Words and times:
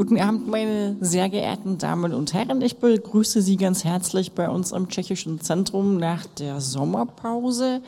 Guten 0.00 0.18
Abend, 0.18 0.48
meine 0.48 0.96
sehr 1.00 1.28
geehrten 1.28 1.76
Damen 1.76 2.14
und 2.14 2.32
Herren. 2.32 2.62
Ich 2.62 2.78
begrüße 2.78 3.42
Sie 3.42 3.58
ganz 3.58 3.84
herzlich 3.84 4.32
bei 4.32 4.48
uns 4.48 4.72
im 4.72 4.88
Tschechischen 4.88 5.42
Zentrum 5.42 5.98
nach 5.98 6.24
der 6.24 6.62
Sommerpause. 6.62 7.82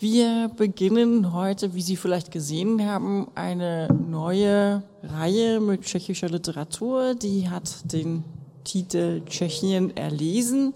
Wir 0.00 0.50
beginnen 0.56 1.34
heute, 1.34 1.74
wie 1.74 1.82
Sie 1.82 1.96
vielleicht 1.96 2.30
gesehen 2.30 2.84
haben, 2.84 3.28
eine 3.34 3.88
neue 3.88 4.82
Reihe 5.02 5.60
mit 5.60 5.82
tschechischer 5.82 6.30
Literatur. 6.30 7.14
Die 7.14 7.50
hat 7.50 7.92
den 7.92 8.24
Titel 8.64 9.20
Tschechien 9.26 9.96
erlesen. 9.96 10.72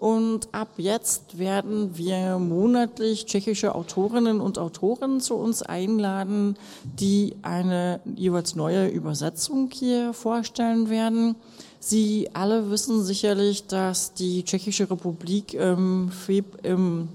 Und 0.00 0.48
ab 0.52 0.70
jetzt 0.78 1.38
werden 1.38 1.98
wir 1.98 2.38
monatlich 2.38 3.26
tschechische 3.26 3.74
Autorinnen 3.74 4.40
und 4.40 4.56
Autoren 4.56 5.20
zu 5.20 5.34
uns 5.34 5.62
einladen, 5.62 6.56
die 6.98 7.36
eine 7.42 8.00
jeweils 8.16 8.54
neue 8.54 8.88
Übersetzung 8.88 9.68
hier 9.70 10.14
vorstellen 10.14 10.88
werden. 10.88 11.36
Sie 11.80 12.30
alle 12.32 12.70
wissen 12.70 13.04
sicherlich, 13.04 13.66
dass 13.66 14.14
die 14.14 14.42
Tschechische 14.42 14.90
Republik 14.90 15.52
im, 15.52 16.08
Feb 16.08 16.64
im 16.64 17.08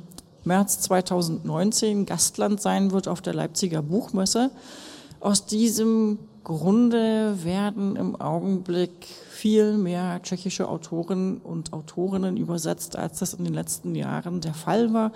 März 0.43 0.81
2019 0.81 2.05
Gastland 2.05 2.61
sein 2.61 2.91
wird 2.91 3.07
auf 3.07 3.21
der 3.21 3.33
Leipziger 3.33 3.81
Buchmesse. 3.81 4.51
Aus 5.21 5.47
diesem 5.47 6.19
Grunde 6.43 7.43
werden 7.43 7.95
im 7.95 8.15
Augenblick 8.21 9.07
viel 9.35 9.77
mehr 9.77 10.21
tschechische 10.23 10.69
Autoren 10.69 11.37
und 11.37 11.73
Autorinnen 11.73 12.37
übersetzt, 12.37 12.95
als 12.95 13.19
das 13.19 13.33
in 13.33 13.43
den 13.43 13.53
letzten 13.53 13.93
Jahren 13.93 14.39
der 14.39 14.53
Fall 14.53 14.93
war. 14.93 15.11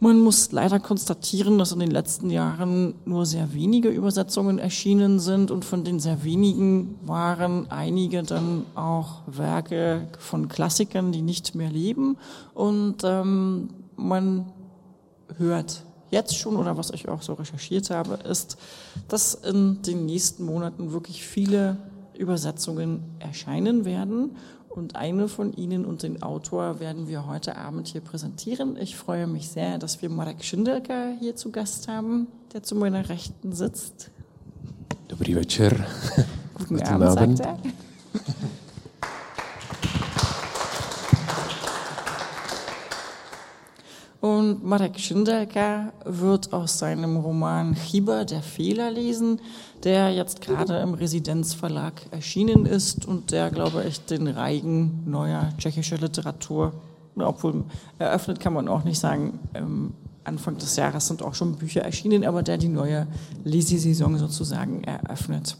Man 0.00 0.20
muss 0.20 0.52
leider 0.52 0.78
konstatieren, 0.78 1.58
dass 1.58 1.72
in 1.72 1.80
den 1.80 1.90
letzten 1.90 2.30
Jahren 2.30 2.94
nur 3.04 3.26
sehr 3.26 3.52
wenige 3.52 3.88
Übersetzungen 3.88 4.58
erschienen 4.58 5.18
sind 5.18 5.50
und 5.50 5.64
von 5.64 5.84
den 5.84 6.00
sehr 6.00 6.24
wenigen 6.24 6.98
waren 7.02 7.70
einige 7.70 8.22
dann 8.22 8.64
auch 8.74 9.22
Werke 9.26 10.08
von 10.18 10.48
Klassikern, 10.48 11.12
die 11.12 11.22
nicht 11.22 11.54
mehr 11.54 11.70
leben. 11.70 12.16
Und 12.54 13.02
ähm, 13.04 13.70
man 13.96 14.46
hört 15.36 15.82
jetzt 16.10 16.36
schon 16.36 16.56
oder 16.56 16.78
was 16.78 16.90
ich 16.90 17.08
auch 17.08 17.20
so 17.20 17.34
recherchiert 17.34 17.90
habe, 17.90 18.14
ist, 18.14 18.56
dass 19.08 19.34
in 19.34 19.82
den 19.82 20.06
nächsten 20.06 20.44
Monaten 20.44 20.92
wirklich 20.92 21.26
viele 21.26 21.76
Übersetzungen 22.18 23.02
erscheinen 23.18 23.84
werden. 23.84 24.36
Und 24.68 24.96
eine 24.96 25.28
von 25.28 25.52
ihnen 25.54 25.84
und 25.84 26.02
den 26.02 26.22
Autor 26.22 26.78
werden 26.78 27.08
wir 27.08 27.26
heute 27.26 27.56
Abend 27.56 27.88
hier 27.88 28.00
präsentieren. 28.00 28.76
Ich 28.76 28.96
freue 28.96 29.26
mich 29.26 29.48
sehr, 29.48 29.78
dass 29.78 30.02
wir 30.02 30.10
Marek 30.10 30.44
Schindelka 30.44 31.12
hier 31.18 31.34
zu 31.36 31.50
Gast 31.50 31.88
haben, 31.88 32.28
der 32.52 32.62
zu 32.62 32.76
meiner 32.76 33.08
Rechten 33.08 33.52
sitzt. 33.52 34.10
Večer. 35.08 35.70
Guten, 36.54 36.76
Guten 36.76 36.82
Abend, 36.82 37.18
Abend, 37.18 37.38
sagt 37.38 37.64
er. 37.64 37.72
Und 44.20 44.64
Marek 44.64 44.98
Schindelka 44.98 45.92
wird 46.04 46.52
aus 46.52 46.78
seinem 46.78 47.18
Roman 47.18 47.76
Chiba, 47.76 48.24
der 48.24 48.42
Fehler 48.42 48.90
lesen, 48.90 49.40
der 49.84 50.12
jetzt 50.12 50.40
gerade 50.40 50.78
im 50.78 50.94
Residenzverlag 50.94 51.94
erschienen 52.10 52.66
ist 52.66 53.06
und 53.06 53.30
der, 53.30 53.50
glaube 53.50 53.84
ich, 53.84 54.04
den 54.06 54.26
Reigen 54.26 55.04
neuer 55.06 55.52
tschechischer 55.58 55.98
Literatur, 55.98 56.72
obwohl 57.16 57.64
eröffnet 57.98 58.40
kann 58.40 58.54
man 58.54 58.66
auch 58.66 58.82
nicht 58.82 58.98
sagen, 58.98 59.38
ähm, 59.54 59.94
Anfang 60.24 60.58
des 60.58 60.74
Jahres 60.76 61.06
sind 61.06 61.22
auch 61.22 61.34
schon 61.34 61.54
Bücher 61.54 61.82
erschienen, 61.82 62.24
aber 62.24 62.42
der 62.42 62.58
die 62.58 62.68
neue 62.68 63.06
Lesesaison 63.44 64.18
sozusagen 64.18 64.82
eröffnet. 64.84 65.56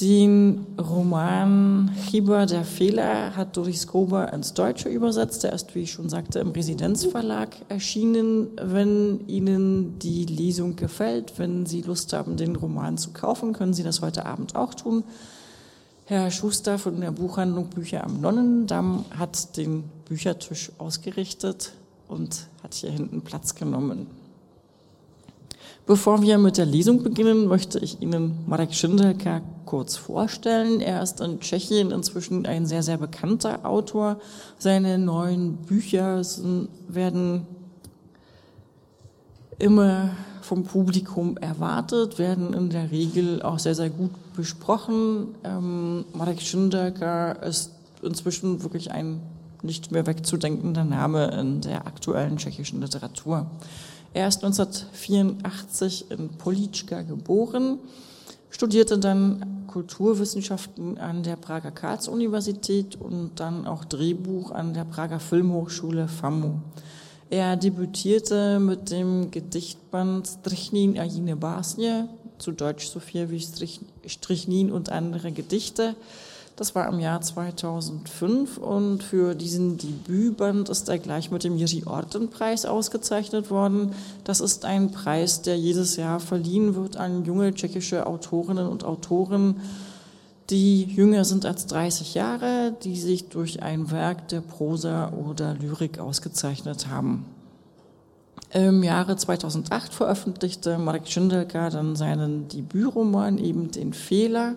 Den 0.00 0.66
Roman 0.76 1.88
Chiba 2.08 2.46
der 2.46 2.64
Fehler 2.64 3.36
hat 3.36 3.56
Doris 3.56 3.86
Kober 3.86 4.32
ins 4.32 4.52
Deutsche 4.52 4.88
übersetzt. 4.88 5.44
Der 5.44 5.52
ist, 5.52 5.72
wie 5.76 5.82
ich 5.82 5.92
schon 5.92 6.08
sagte, 6.08 6.40
im 6.40 6.50
Residenzverlag 6.50 7.50
erschienen. 7.68 8.48
Wenn 8.60 9.20
Ihnen 9.28 10.00
die 10.00 10.24
Lesung 10.26 10.74
gefällt, 10.74 11.38
wenn 11.38 11.64
Sie 11.64 11.82
Lust 11.82 12.12
haben, 12.12 12.36
den 12.36 12.56
Roman 12.56 12.98
zu 12.98 13.12
kaufen, 13.12 13.52
können 13.52 13.72
Sie 13.72 13.84
das 13.84 14.02
heute 14.02 14.26
Abend 14.26 14.56
auch 14.56 14.74
tun. 14.74 15.04
Herr 16.06 16.32
Schuster 16.32 16.76
von 16.78 17.00
der 17.00 17.12
Buchhandlung 17.12 17.70
Bücher 17.70 18.02
am 18.02 18.20
Nonnendamm 18.20 19.04
hat 19.16 19.56
den 19.56 19.84
Büchertisch 20.06 20.72
ausgerichtet 20.78 21.72
und 22.08 22.48
hat 22.64 22.74
hier 22.74 22.90
hinten 22.90 23.22
Platz 23.22 23.54
genommen. 23.54 24.08
Bevor 25.86 26.22
wir 26.22 26.38
mit 26.38 26.56
der 26.56 26.64
Lesung 26.64 27.02
beginnen, 27.02 27.46
möchte 27.46 27.78
ich 27.78 28.00
Ihnen 28.00 28.38
Marek 28.46 28.72
Schindelka 28.72 29.42
kurz 29.66 29.96
vorstellen. 29.96 30.80
Er 30.80 31.02
ist 31.02 31.20
in 31.20 31.40
Tschechien 31.40 31.90
inzwischen 31.90 32.46
ein 32.46 32.64
sehr, 32.64 32.82
sehr 32.82 32.96
bekannter 32.96 33.66
Autor. 33.66 34.18
Seine 34.58 34.98
neuen 34.98 35.56
Bücher 35.56 36.22
werden 36.88 37.46
immer 39.58 40.12
vom 40.40 40.64
Publikum 40.64 41.36
erwartet, 41.36 42.18
werden 42.18 42.54
in 42.54 42.70
der 42.70 42.90
Regel 42.90 43.42
auch 43.42 43.58
sehr, 43.58 43.74
sehr 43.74 43.90
gut 43.90 44.12
besprochen. 44.34 45.34
Ähm, 45.44 46.06
Marek 46.14 46.40
Schindelka 46.40 47.32
ist 47.32 47.72
inzwischen 48.02 48.62
wirklich 48.62 48.90
ein 48.90 49.20
nicht 49.60 49.92
mehr 49.92 50.06
wegzudenkender 50.06 50.84
Name 50.84 51.26
in 51.38 51.60
der 51.60 51.86
aktuellen 51.86 52.38
tschechischen 52.38 52.80
Literatur. 52.80 53.50
Er 54.14 54.28
ist 54.28 54.44
1984 54.44 56.12
in 56.12 56.28
Politschka 56.28 57.02
geboren, 57.02 57.80
studierte 58.48 58.96
dann 58.96 59.66
Kulturwissenschaften 59.66 60.98
an 60.98 61.24
der 61.24 61.34
Prager 61.34 61.72
Karls-Universität 61.72 62.94
und 62.94 63.32
dann 63.40 63.66
auch 63.66 63.84
Drehbuch 63.84 64.52
an 64.52 64.72
der 64.72 64.84
Prager 64.84 65.18
Filmhochschule 65.18 66.06
FAMU. 66.06 66.60
Er 67.28 67.56
debütierte 67.56 68.60
mit 68.60 68.92
dem 68.92 69.32
Gedichtband 69.32 70.28
Strichnin 70.28 70.96
a 70.96 71.02
jine 71.02 71.34
Basnie, 71.34 72.04
zu 72.38 72.52
Deutsch 72.52 72.86
so 72.86 73.00
viel 73.00 73.30
wie 73.30 73.44
Strichnin 74.06 74.70
und 74.70 74.90
andere 74.90 75.32
Gedichte, 75.32 75.96
das 76.56 76.74
war 76.76 76.88
im 76.88 77.00
Jahr 77.00 77.20
2005 77.20 78.58
und 78.58 79.02
für 79.02 79.34
diesen 79.34 79.76
Debütband 79.76 80.68
ist 80.68 80.88
er 80.88 80.98
gleich 80.98 81.32
mit 81.32 81.42
dem 81.42 81.56
Jiří 81.56 81.86
Orten 81.86 82.30
Preis 82.30 82.64
ausgezeichnet 82.64 83.50
worden. 83.50 83.92
Das 84.22 84.40
ist 84.40 84.64
ein 84.64 84.92
Preis, 84.92 85.42
der 85.42 85.58
jedes 85.58 85.96
Jahr 85.96 86.20
verliehen 86.20 86.76
wird 86.76 86.96
an 86.96 87.24
junge 87.24 87.52
tschechische 87.54 88.06
Autorinnen 88.06 88.68
und 88.68 88.84
Autoren, 88.84 89.60
die 90.50 90.84
jünger 90.84 91.24
sind 91.24 91.44
als 91.44 91.66
30 91.66 92.14
Jahre, 92.14 92.76
die 92.84 93.00
sich 93.00 93.28
durch 93.30 93.62
ein 93.62 93.90
Werk 93.90 94.28
der 94.28 94.40
Prosa 94.40 95.10
oder 95.12 95.54
Lyrik 95.54 95.98
ausgezeichnet 95.98 96.86
haben. 96.88 97.24
Im 98.50 98.84
Jahre 98.84 99.16
2008 99.16 99.92
veröffentlichte 99.92 100.78
Marek 100.78 101.08
Schindelka 101.08 101.70
dann 101.70 101.96
seinen 101.96 102.46
Debütroman, 102.46 103.38
eben 103.38 103.72
Den 103.72 103.92
Fehler. 103.92 104.54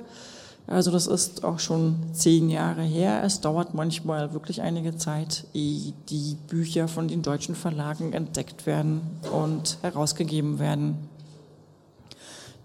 Also 0.67 0.91
das 0.91 1.07
ist 1.07 1.45
auch 1.45 1.59
schon 1.59 1.95
zehn 2.11 2.49
Jahre 2.49 2.83
her. 2.83 3.23
Es 3.23 3.39
dauert 3.39 3.73
manchmal 3.73 4.33
wirklich 4.33 4.61
einige 4.61 4.97
Zeit, 4.97 5.45
ehe 5.53 5.93
die 6.09 6.35
Bücher 6.49 6.89
von 6.89 7.07
den 7.07 7.21
deutschen 7.21 7.55
Verlagen 7.55 8.11
entdeckt 8.11 8.65
werden 8.65 9.01
und 9.31 9.77
herausgegeben 9.81 10.59
werden. 10.59 10.97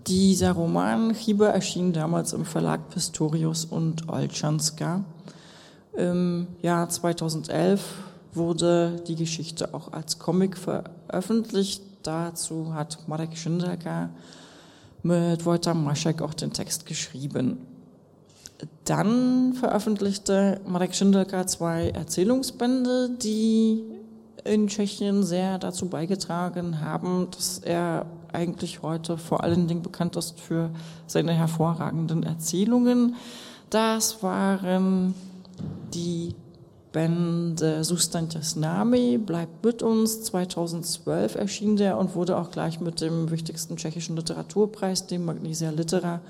Dieser 0.09 0.51
Roman 0.51 1.15
Chiba 1.15 1.47
erschien 1.47 1.93
damals 1.93 2.33
im 2.33 2.45
Verlag 2.45 2.91
Pistorius 2.91 3.65
und 3.65 4.09
Olchanska. 4.09 5.05
Im 5.97 6.49
Jahr 6.61 6.89
2011 6.89 7.85
wurde 8.35 9.01
die 9.07 9.15
Geschichte 9.15 9.73
auch 9.75 9.93
als 9.93 10.19
Comic 10.19 10.57
veröffentlicht. 10.57 11.83
Dazu 12.03 12.75
hat 12.75 12.99
Marek 13.07 13.37
Schindelka 13.37 14.11
mit 15.05 15.47
Wojta 15.47 15.73
Maschek 15.73 16.21
auch 16.21 16.35
den 16.35 16.53
Text 16.53 16.85
geschrieben. 16.87 17.59
Dann 18.85 19.55
veröffentlichte 19.55 20.61
Marek 20.67 20.95
Schindelka 20.95 21.47
zwei 21.47 21.91
Erzählungsbände, 21.91 23.11
die 23.11 23.83
in 24.45 24.67
Tschechien 24.67 25.23
sehr 25.23 25.59
dazu 25.59 25.89
beigetragen 25.89 26.81
haben, 26.81 27.29
dass 27.31 27.59
er 27.59 28.07
eigentlich 28.33 28.83
heute 28.83 29.19
vor 29.19 29.45
allen 29.45 29.69
Dingen 29.69 29.83
bekannt 29.83 30.17
ist 30.17 30.41
für 30.41 30.71
seine 31.07 31.33
hervorragenden 31.33 32.23
Erzählungen. 32.23 33.15
Das 33.71 34.23
waren 34.23 35.15
die 35.95 36.35
Bände 36.93 37.85
Sustantes 37.85 38.57
Name, 38.57 39.19
bleibt 39.19 39.65
mit 39.65 39.83
uns. 39.83 40.23
2012 40.25 41.37
erschien 41.37 41.77
der 41.77 41.97
und 41.97 42.15
wurde 42.15 42.37
auch 42.37 42.51
gleich 42.51 42.81
mit 42.81 43.01
dem 43.01 43.31
wichtigsten 43.31 43.77
tschechischen 43.77 44.17
Literaturpreis, 44.17 45.07
dem 45.07 45.25
Magnesia 45.25 45.71
Litera, 45.71 46.21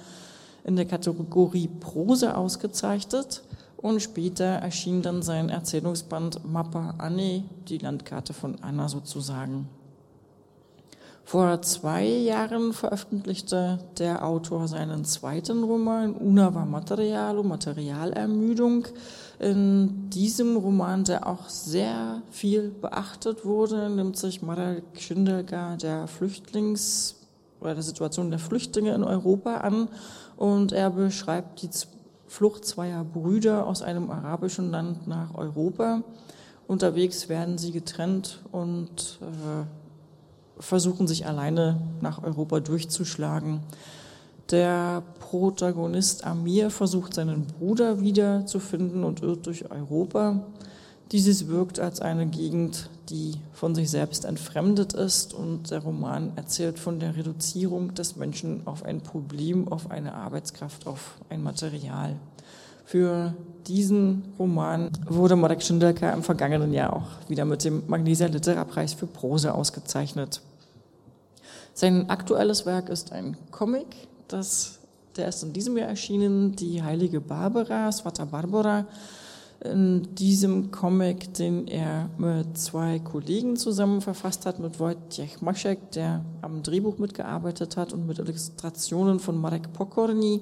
in 0.65 0.77
der 0.77 0.85
Kategorie 0.85 1.69
Prose 1.69 2.37
ausgezeichnet 2.37 3.43
und 3.77 4.01
später 4.01 4.45
erschien 4.45 5.03
dann 5.03 5.23
sein 5.23 5.49
Erzählungsband 5.49 6.51
Mappa 6.51 6.95
Anne, 6.99 7.45
die 7.69 7.79
Landkarte 7.79 8.33
von 8.33 8.57
Anna 8.63 8.89
sozusagen. 8.89 9.69
Vor 11.25 11.63
zwei 11.63 12.05
Jahren 12.05 12.73
veröffentlichte 12.73 13.79
der 13.99 14.25
Autor 14.25 14.69
seinen 14.69 15.05
zweiten 15.05 15.65
Roman 15.65 16.15
Unava 16.15 16.65
Materialo, 16.65 17.43
Materialermüdung. 17.43 18.87
In 19.39 20.11
diesem 20.11 20.57
Roman, 20.57 21.05
der 21.05 21.27
auch 21.27 21.49
sehr 21.49 22.23
viel 22.31 22.71
beachtet 22.71 23.45
wurde, 23.45 23.89
nimmt 23.89 24.17
sich 24.17 24.43
Marek 24.43 24.85
Schindelka 24.99 25.77
der 25.77 26.07
Flüchtlings- 26.07 27.15
oder 27.61 27.75
der 27.75 27.83
Situation 27.83 28.31
der 28.31 28.41
Flüchtlinge 28.41 28.93
in 28.93 29.05
Europa 29.05 29.59
an 29.59 29.89
und 30.37 30.73
er 30.73 30.91
beschreibt 30.91 31.63
die 31.63 31.71
Flucht 32.27 32.65
zweier 32.65 33.05
Brüder 33.05 33.67
aus 33.67 33.83
einem 33.83 34.11
arabischen 34.11 34.71
Land 34.71 35.07
nach 35.07 35.35
Europa. 35.35 36.03
Unterwegs 36.67 37.29
werden 37.29 37.59
sie 37.59 37.73
getrennt 37.73 38.41
und 38.53 39.19
äh, 39.21 40.63
versuchen 40.63 41.07
sich 41.07 41.27
alleine 41.27 41.81
nach 42.01 42.23
Europa 42.23 42.61
durchzuschlagen. 42.61 43.61
Der 44.51 45.03
Protagonist 45.21 46.25
Amir 46.25 46.71
versucht 46.71 47.15
seinen 47.15 47.47
Bruder 47.47 48.01
wiederzufinden 48.01 49.05
und 49.05 49.23
irrt 49.23 49.47
durch 49.47 49.71
Europa. 49.71 50.41
Dieses 51.13 51.49
wirkt 51.49 51.79
als 51.79 52.01
eine 52.01 52.25
Gegend, 52.25 52.89
die 53.11 53.35
von 53.53 53.75
sich 53.75 53.91
selbst 53.91 54.25
entfremdet 54.25 54.95
ist 54.95 55.35
und 55.35 55.71
der 55.71 55.81
Roman 55.81 56.33
erzählt 56.37 56.79
von 56.79 57.01
der 57.01 57.15
Reduzierung 57.15 57.93
des 57.93 58.17
Menschen 58.17 58.67
auf 58.67 58.83
ein 58.83 59.03
Problem, 59.03 59.69
auf 59.69 59.91
eine 59.91 60.15
Arbeitskraft, 60.15 60.87
auf 60.87 61.19
ein 61.29 61.43
Material. 61.43 62.17
Für 62.87 63.35
diesen 63.67 64.25
Roman 64.39 64.91
wurde 65.07 65.37
Marek 65.37 65.63
Schindelka 65.63 66.11
im 66.13 66.23
vergangenen 66.23 66.73
Jahr 66.73 66.95
auch 66.95 67.29
wieder 67.29 67.45
mit 67.45 67.63
dem 67.63 67.83
Magnesia 67.89 68.27
Literarpreis 68.27 68.95
für 68.95 69.07
Prose 69.07 69.53
ausgezeichnet. 69.53 70.41
Sein 71.75 72.09
aktuelles 72.09 72.65
Werk 72.65 72.89
ist 72.89 73.13
ein 73.13 73.37
Comic, 73.51 73.87
das, 74.29 74.79
der 75.17 75.29
ist 75.29 75.43
in 75.43 75.53
diesem 75.53 75.77
Jahr 75.77 75.89
erschienen, 75.89 76.57
die 76.57 76.83
heilige 76.83 77.21
Barbara, 77.21 77.93
Svata 77.93 78.25
Barbara. 78.25 78.87
In 79.65 80.15
diesem 80.17 80.73
Comic, 80.73 81.35
den 81.35 81.69
er 81.69 82.11
mit 82.19 82.59
zwei 82.59 82.99
Kollegen 82.99 83.57
zusammen 83.57 84.01
verfasst 84.01 84.45
hat, 84.45 84.59
mit 84.59 84.81
Wojciech 84.81 85.41
Maschek, 85.41 85.93
der 85.93 86.25
am 86.41 86.65
Drehbuch 86.65 86.99
mitgearbeitet 86.99 87.77
hat 87.77 87.93
und 87.93 88.07
mit 88.07 88.19
Illustrationen 88.19 89.21
von 89.21 89.41
Marek 89.41 89.73
Pokorny. 89.73 90.41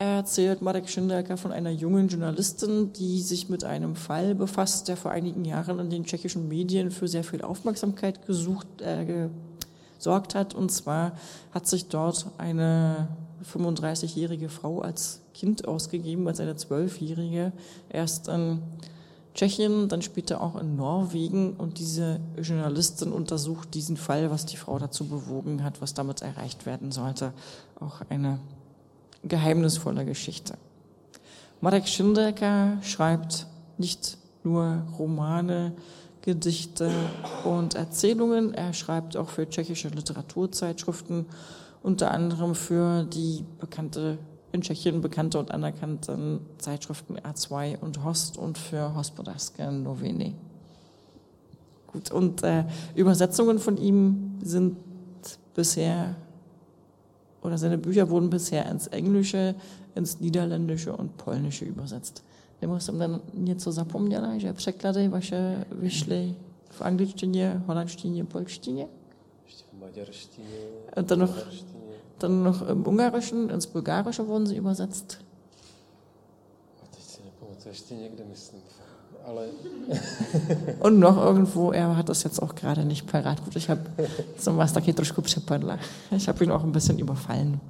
Er 0.00 0.16
erzählt 0.16 0.62
Marek 0.62 0.88
Schindelka 0.88 1.36
von 1.36 1.52
einer 1.52 1.70
jungen 1.70 2.08
Journalistin, 2.08 2.92
die 2.92 3.22
sich 3.22 3.48
mit 3.48 3.62
einem 3.62 3.94
Fall 3.94 4.34
befasst, 4.34 4.88
der 4.88 4.96
vor 4.96 5.12
einigen 5.12 5.44
Jahren 5.44 5.78
in 5.78 5.88
den 5.88 6.04
tschechischen 6.04 6.48
Medien 6.48 6.90
für 6.90 7.06
sehr 7.06 7.24
viel 7.24 7.42
Aufmerksamkeit 7.42 8.26
gesucht, 8.26 8.66
äh, 8.80 9.28
gesorgt 9.96 10.34
hat. 10.34 10.54
Und 10.54 10.72
zwar 10.72 11.12
hat 11.52 11.68
sich 11.68 11.86
dort 11.86 12.26
eine 12.36 13.08
35-jährige 13.52 14.48
Frau 14.48 14.80
als 14.80 15.20
Kind 15.34 15.66
ausgegeben, 15.68 16.26
als 16.26 16.40
eine 16.40 16.56
Zwölfjährige, 16.56 17.52
erst 17.88 18.28
in 18.28 18.62
Tschechien, 19.34 19.88
dann 19.88 20.02
später 20.02 20.40
auch 20.40 20.56
in 20.56 20.76
Norwegen. 20.76 21.54
Und 21.54 21.78
diese 21.78 22.20
Journalistin 22.40 23.12
untersucht 23.12 23.74
diesen 23.74 23.96
Fall, 23.96 24.30
was 24.30 24.46
die 24.46 24.56
Frau 24.56 24.78
dazu 24.78 25.06
bewogen 25.06 25.62
hat, 25.62 25.82
was 25.82 25.94
damit 25.94 26.22
erreicht 26.22 26.66
werden 26.66 26.90
sollte. 26.90 27.32
Auch 27.78 28.00
eine 28.08 28.40
geheimnisvolle 29.22 30.04
Geschichte. 30.04 30.54
Marek 31.60 31.86
Schindelka 31.86 32.78
schreibt 32.82 33.46
nicht 33.78 34.18
nur 34.42 34.82
Romane, 34.98 35.72
Gedichte 36.22 36.90
und 37.44 37.74
Erzählungen. 37.74 38.52
Er 38.54 38.72
schreibt 38.72 39.16
auch 39.16 39.28
für 39.28 39.48
tschechische 39.48 39.88
Literaturzeitschriften, 39.88 41.26
unter 41.86 42.10
anderem 42.10 42.56
für 42.56 43.04
die 43.04 43.44
bekannte, 43.60 44.18
in 44.50 44.60
Tschechien 44.60 45.00
bekannte 45.00 45.38
und 45.38 45.52
anerkannten 45.52 46.40
Zeitschriften 46.58 47.16
R2 47.16 47.78
und 47.78 48.04
Host 48.04 48.38
und 48.38 48.58
für 48.58 48.92
Hospodarske 48.96 49.70
Noviny. 49.70 50.34
Gut, 51.86 52.10
und 52.10 52.42
äh, 52.42 52.64
Übersetzungen 52.96 53.60
von 53.60 53.76
ihm 53.76 54.40
sind 54.42 54.76
bisher 55.54 56.16
oder 57.40 57.56
seine 57.56 57.78
Bücher 57.78 58.10
wurden 58.10 58.30
bisher 58.30 58.68
ins 58.68 58.88
Englische, 58.88 59.54
ins 59.94 60.18
Niederländische 60.18 60.92
und 60.92 61.16
Polnische 61.16 61.64
übersetzt. 61.64 62.24
Nebo 62.60 62.80
jsem 62.80 62.98
tam 62.98 63.20
něco 63.32 63.72
zapomněla, 63.72 64.38
že 64.38 64.52
překlady 64.52 65.08
vaše 65.08 65.64
vyšly 65.70 66.34
v 66.70 66.82
angličtině, 66.82 67.62
holandštině, 67.66 68.24
polštině? 68.24 68.88
Dann 70.94 71.18
noch, 71.18 71.34
dann 72.18 72.42
noch 72.42 72.68
im 72.68 72.86
Ungarischen, 72.86 73.50
ins 73.50 73.66
Bulgarische 73.66 74.26
wurden 74.26 74.46
sie 74.46 74.56
übersetzt. 74.56 75.18
Und 80.80 80.98
noch 80.98 81.16
irgendwo, 81.16 81.72
er 81.72 81.96
hat 81.96 82.08
das 82.08 82.22
jetzt 82.22 82.40
auch 82.40 82.54
gerade 82.54 82.84
nicht 82.84 83.06
parat. 83.06 83.44
Gut, 83.44 83.56
ich 83.56 83.68
habe 83.68 83.80
zum. 84.38 84.60
Ich 86.10 86.28
habe 86.28 86.44
ihn 86.44 86.50
auch 86.50 86.62
ein 86.62 86.72
bisschen 86.72 86.98
überfallen. 86.98 87.60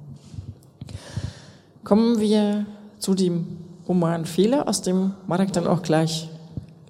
Kommen 1.83 2.19
wir 2.19 2.65
zu 2.99 3.15
dem 3.15 3.57
Roman 3.87 4.25
Fehler, 4.25 4.67
aus 4.67 4.81
dem 4.81 5.13
Marek 5.25 5.53
dann 5.53 5.65
auch 5.67 5.81
gleich 5.81 6.29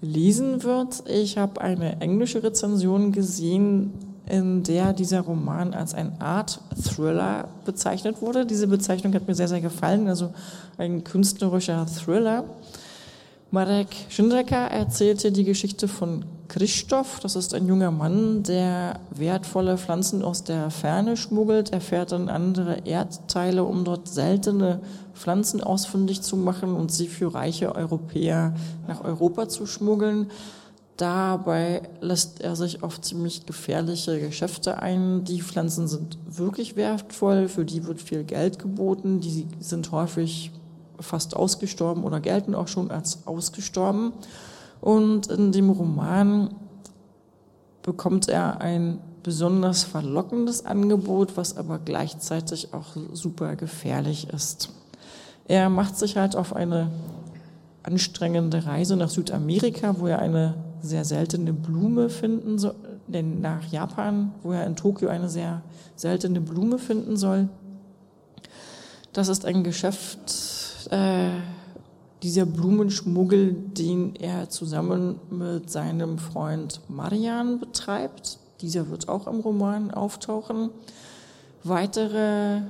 lesen 0.01 0.63
wird. 0.63 1.04
Ich 1.07 1.38
habe 1.38 1.62
eine 1.62 2.01
englische 2.01 2.44
Rezension 2.44 3.12
gesehen, 3.12 3.94
in 4.29 4.63
der 4.63 4.94
dieser 4.94 5.21
Roman 5.21 5.74
als 5.74 5.94
ein 5.94 6.19
Art 6.21 6.59
Thriller 6.81 7.47
bezeichnet 7.65 8.21
wurde. 8.21 8.45
Diese 8.45 8.68
Bezeichnung 8.68 9.13
hat 9.13 9.27
mir 9.27 9.35
sehr, 9.35 9.47
sehr 9.47 9.62
gefallen, 9.62 10.07
also 10.07 10.33
ein 10.77 11.03
künstlerischer 11.03 11.85
Thriller. 11.85 12.44
Marek 13.50 13.88
Schindelka 14.09 14.68
erzählte 14.68 15.31
die 15.31 15.45
Geschichte 15.45 15.88
von 15.88 16.25
Christoph. 16.50 17.21
Das 17.21 17.38
ist 17.38 17.53
ein 17.53 17.65
junger 17.65 17.91
Mann, 17.91 18.44
der 18.44 19.00
wertvolle 19.12 19.77
Pflanzen 19.77 20.21
aus 20.21 20.44
der 20.44 20.69
Ferne 20.69 21.15
schmuggelt. 21.15 21.71
Er 21.71 21.80
fährt 21.80 22.12
in 22.12 22.27
andere 22.27 22.85
Erdteile, 22.85 23.63
um 23.63 23.85
dort 23.85 24.09
seltene 24.09 24.81
Pflanzen 25.13 25.62
ausfindig 25.62 26.21
zu 26.21 26.35
machen 26.35 26.75
und 26.75 26.91
sie 26.91 27.07
für 27.07 27.33
reiche 27.33 27.73
Europäer 27.73 28.53
nach 28.85 29.03
Europa 29.06 29.47
zu 29.47 29.65
schmuggeln. 29.65 30.30
Dabei 30.97 31.83
lässt 32.01 32.41
er 32.41 32.55
sich 32.55 32.81
auf 32.81 32.99
ziemlich 32.99 33.45
gefährliche 33.45 34.19
Geschäfte 34.19 34.81
ein. 34.81 35.23
Die 35.25 35.44
Pflanzen 35.44 35.88
sind 35.88 36.17
wirklich 36.25 36.75
wertvoll, 36.75 37.47
für 37.49 37.65
die 37.65 37.85
wird 37.85 38.01
viel 38.01 38.23
Geld 38.23 38.57
geboten, 38.57 39.21
die 39.21 39.47
sind 39.59 39.92
häufig 39.92 40.51
fast 40.99 41.35
ausgestorben 41.35 42.04
oder 42.04 42.19
gelten 42.19 42.56
auch 42.56 42.68
schon 42.68 42.89
als 42.89 43.27
ausgestorben. 43.27 44.11
Und 44.81 45.27
in 45.27 45.51
dem 45.51 45.69
Roman 45.69 46.56
bekommt 47.83 48.27
er 48.27 48.59
ein 48.61 48.99
besonders 49.21 49.83
verlockendes 49.83 50.66
Angebot, 50.66 51.37
was 51.37 51.57
aber 51.57 51.77
gleichzeitig 51.77 52.73
auch 52.73 52.95
super 53.13 53.56
gefährlich 53.56 54.30
ist. 54.30 54.69
Er 55.47 55.69
macht 55.69 55.95
sich 55.97 56.18
halt 56.18 56.35
auf 56.35 56.56
eine 56.56 56.89
anstrengende 57.83 58.66
Reise 58.66 58.95
nach 58.95 59.09
Südamerika, 59.09 59.99
wo 59.99 60.07
er 60.07 60.19
eine 60.19 60.56
sehr 60.81 61.06
seltene 61.06 61.54
Blume 61.54 62.10
finden 62.10 62.57
soll, 62.57 62.76
denn 63.07 63.42
nach 63.42 63.64
Japan, 63.72 64.34
wo 64.44 64.52
er 64.52 64.66
in 64.66 64.76
Tokio 64.76 65.10
eine 65.10 65.30
sehr 65.30 65.62
seltene 65.96 66.42
Blume 66.42 66.78
finden 66.78 67.18
soll. 67.18 67.50
Das 69.14 69.28
ist 69.28 69.46
ein 69.46 69.64
Geschäft, 69.64 70.88
äh, 70.92 71.30
dieser 72.24 72.46
Blumenschmuggel, 72.46 73.54
den 73.54 74.16
er 74.16 74.50
zusammen 74.50 75.19
mit 75.30 75.69
seinem 75.69 76.18
Freund 76.18 76.81
Marian 76.88 77.60
betreibt. 77.60 78.40
Dieser 78.62 78.90
wird 78.90 79.07
auch 79.07 79.28
im 79.28 79.40
Roman 79.40 79.92
auftauchen. 79.92 80.72
Weitere 81.64 82.62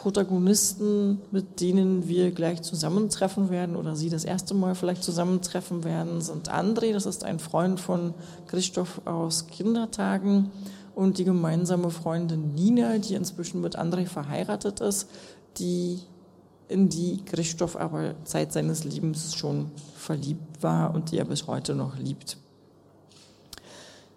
Protagonisten, 0.00 1.20
mit 1.30 1.60
denen 1.60 2.08
wir 2.08 2.30
gleich 2.30 2.62
zusammentreffen 2.62 3.50
werden 3.50 3.76
oder 3.76 3.96
sie 3.96 4.08
das 4.08 4.24
erste 4.24 4.54
Mal 4.54 4.74
vielleicht 4.74 5.02
zusammentreffen 5.04 5.84
werden, 5.84 6.22
sind 6.22 6.50
André, 6.50 6.94
das 6.94 7.04
ist 7.04 7.22
ein 7.22 7.38
Freund 7.38 7.78
von 7.78 8.14
Christoph 8.46 9.02
aus 9.04 9.48
Kindertagen 9.48 10.50
und 10.94 11.18
die 11.18 11.24
gemeinsame 11.24 11.90
Freundin 11.90 12.54
Nina, 12.54 12.96
die 12.96 13.14
inzwischen 13.14 13.60
mit 13.60 13.78
André 13.78 14.06
verheiratet 14.06 14.80
ist, 14.80 15.10
die 15.58 15.98
in 16.68 16.88
die 16.88 17.22
Christoph 17.26 17.76
aber 17.76 18.14
Zeit 18.24 18.54
seines 18.54 18.84
Lebens 18.84 19.34
schon 19.34 19.70
verliebt 19.96 20.62
war 20.62 20.94
und 20.94 21.10
die 21.10 21.18
er 21.18 21.26
bis 21.26 21.46
heute 21.46 21.74
noch 21.74 21.98
liebt. 21.98 22.38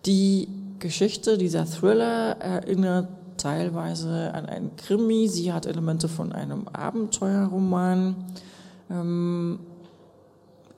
Die 0.05 0.47
Geschichte 0.79 1.37
dieser 1.37 1.65
Thriller 1.65 2.37
erinnert 2.39 3.09
teilweise 3.43 4.33
an 4.33 4.45
einen 4.45 4.75
Krimi. 4.77 5.27
Sie 5.27 5.51
hat 5.51 5.65
Elemente 5.65 6.07
von 6.07 6.31
einem 6.31 6.67
Abenteuerroman. 6.69 8.15
Ähm, 8.89 9.59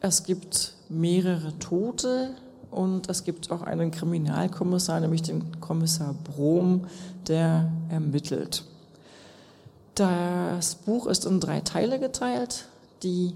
es 0.01 0.24
gibt 0.24 0.74
mehrere 0.89 1.57
Tote 1.60 2.31
und 2.72 3.07
es 3.07 3.24
gibt 3.24 3.51
auch 3.51 3.62
einen 3.62 3.91
Kriminalkommissar, 3.91 5.00
nämlich 5.00 5.22
den 5.22 5.62
Kommissar 5.62 6.15
Brom, 6.24 6.88
der 7.27 7.72
ermittelt. 7.89 8.65
Das 9.93 10.75
Buch 10.75 11.05
ist 11.05 11.25
in 11.25 11.39
drei 11.39 11.62
Teile 11.62 12.00
geteilt. 12.00 12.65
Die 13.03 13.34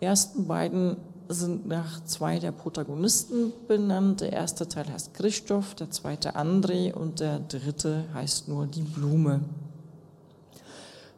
ersten 0.00 0.46
beiden 0.46 0.96
sind 1.28 1.66
nach 1.66 2.04
zwei 2.04 2.38
der 2.38 2.52
Protagonisten 2.52 3.52
benannt. 3.66 4.20
Der 4.20 4.32
erste 4.32 4.68
Teil 4.68 4.86
heißt 4.92 5.14
Christoph, 5.14 5.74
der 5.74 5.90
zweite 5.90 6.36
André 6.36 6.92
und 6.92 7.20
der 7.20 7.40
dritte 7.40 8.04
heißt 8.14 8.48
nur 8.48 8.66
die 8.66 8.82
Blume. 8.82 9.40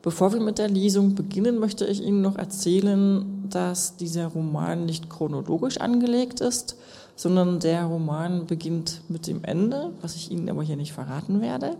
Bevor 0.03 0.33
wir 0.33 0.41
mit 0.41 0.59
der 0.59 0.69
Lesung 0.69 1.17
beginnen, 1.17 1.59
möchte 1.59 1.85
ich 1.85 2.01
Ihnen 2.01 2.23
noch 2.23 2.37
erzählen, 2.37 3.49
dass 3.51 3.97
dieser 3.97 4.29
Roman 4.29 4.87
nicht 4.87 5.11
chronologisch 5.11 5.79
angelegt 5.79 6.41
ist, 6.41 6.77
sondern 7.17 7.59
der 7.59 7.87
Roman 7.87 8.47
beginnt 8.47 9.01
mit 9.09 9.27
dem 9.27 9.43
Ende, 9.43 9.91
was 10.03 10.15
ich 10.15 10.31
Ihnen 10.31 10.49
aber 10.49 10.63
hier 10.63 10.77
nicht 10.77 10.93
verraten 10.93 11.41
werde. 11.41 11.77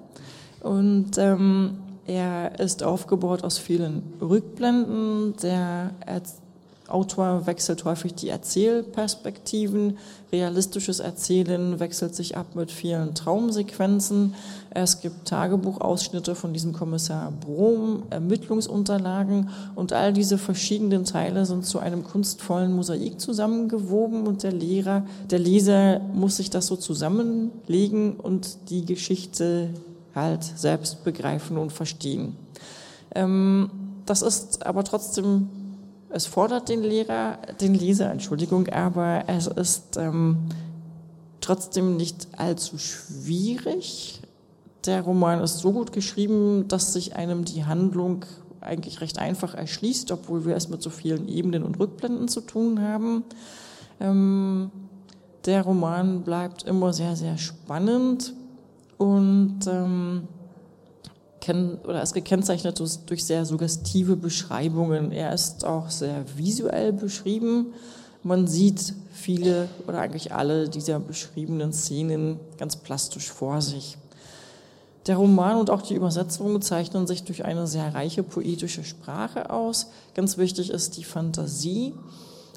Und 0.61 1.19
ähm, 1.19 1.79
er 2.07 2.59
ist 2.59 2.83
aufgebaut 2.83 3.45
aus 3.45 3.59
vielen 3.59 4.03
Rückblenden. 4.21 5.35
Der 5.43 5.93
Autor 6.89 7.47
wechselt 7.47 7.85
häufig 7.85 8.15
die 8.15 8.29
Erzählperspektiven. 8.29 9.99
Realistisches 10.31 11.01
Erzählen 11.01 11.81
wechselt 11.81 12.15
sich 12.15 12.37
ab 12.37 12.55
mit 12.55 12.71
vielen 12.71 13.15
Traumsequenzen. 13.15 14.35
Es 14.71 15.01
gibt 15.01 15.27
Tagebuchausschnitte 15.27 16.35
von 16.35 16.53
diesem 16.53 16.73
Kommissar 16.73 17.33
Brom, 17.33 18.05
Ermittlungsunterlagen 18.11 19.51
und 19.75 19.93
all 19.93 20.13
diese 20.13 20.39
verschiedenen 20.39 21.05
Teile 21.05 21.45
sind 21.47 21.67
zu 21.67 21.79
einem 21.79 22.05
kunstvollen 22.05 22.73
Mosaik 22.73 23.21
zusammengewoben 23.21 24.27
und 24.27 24.43
der 24.43 24.53
Lehrer, 24.53 25.05
der 25.31 25.39
Leser 25.39 26.01
muss 26.13 26.37
sich 26.37 26.51
das 26.51 26.67
so 26.67 26.77
zusammenlegen 26.77 28.15
und 28.15 28.71
die 28.71 28.85
Geschichte 28.85 29.71
halt 30.15 30.45
selbst 30.45 31.05
begreifen 31.05 31.59
und 31.59 31.73
verstehen. 31.73 32.37
Ähm, 33.15 33.71
das 34.07 34.23
ist 34.23 34.65
aber 34.65 34.85
trotzdem 34.85 35.49
es 36.11 36.27
fordert 36.27 36.69
den 36.69 36.83
Lehrer, 36.83 37.39
den 37.61 37.75
Leser, 37.75 38.11
Entschuldigung, 38.11 38.69
aber 38.69 39.25
es 39.27 39.47
ist 39.47 39.97
ähm, 39.97 40.39
trotzdem 41.41 41.97
nicht 41.97 42.29
allzu 42.37 42.79
schwierig. 42.79 44.21
Der 44.85 45.03
Roman 45.03 45.41
ist 45.41 45.59
so 45.59 45.73
gut 45.73 45.93
geschrieben, 45.93 46.69
dass 46.69 46.93
sich 46.93 47.17
einem 47.17 47.45
die 47.45 47.65
Handlung 47.65 48.25
eigentlich 48.61 49.01
recht 49.01 49.19
einfach 49.19 49.55
erschließt, 49.55 50.11
obwohl 50.13 50.45
wir 50.45 50.57
es 50.57 50.69
mit 50.69 50.83
so 50.83 50.91
vielen 50.91 51.29
Ebenen 51.29 51.63
und 51.63 51.79
Rückblenden 51.79 52.29
zu 52.29 52.41
tun 52.41 52.81
haben. 52.81 53.25
Ähm, 54.01 54.71
der 55.45 55.63
Roman 55.63 56.23
bleibt 56.23 56.65
immer 56.65 56.93
sehr, 56.93 57.17
sehr 57.17 57.39
spannend 57.39 58.35
und 58.99 59.61
ähm, 59.69 60.29
oder 61.85 62.03
ist 62.03 62.15
gekennzeichnet 62.15 62.81
durch 63.07 63.25
sehr 63.25 63.45
suggestive 63.45 64.17
Beschreibungen. 64.17 65.13
Er 65.13 65.33
ist 65.33 65.65
auch 65.65 65.91
sehr 65.91 66.25
visuell 66.37 66.93
beschrieben. 66.93 67.73
Man 68.23 68.49
sieht 68.49 68.95
viele 69.13 69.69
oder 69.87 70.01
eigentlich 70.01 70.33
alle 70.33 70.69
dieser 70.69 70.99
beschriebenen 70.99 71.73
Szenen 71.73 72.41
ganz 72.59 72.77
plastisch 72.77 73.31
vor 73.31 73.63
sich. 73.63 73.97
Der 75.07 75.17
Roman 75.17 75.57
und 75.59 75.71
auch 75.71 75.83
die 75.83 75.95
Übersetzung 75.95 76.61
zeichnen 76.61 77.07
sich 77.07 77.23
durch 77.23 77.45
eine 77.45 77.69
sehr 77.69 77.95
reiche 77.95 78.25
poetische 78.25 78.83
Sprache 78.83 79.51
aus. 79.51 79.87
Ganz 80.15 80.37
wichtig 80.37 80.71
ist 80.71 80.97
die 80.97 81.05
Fantasie. 81.05 81.95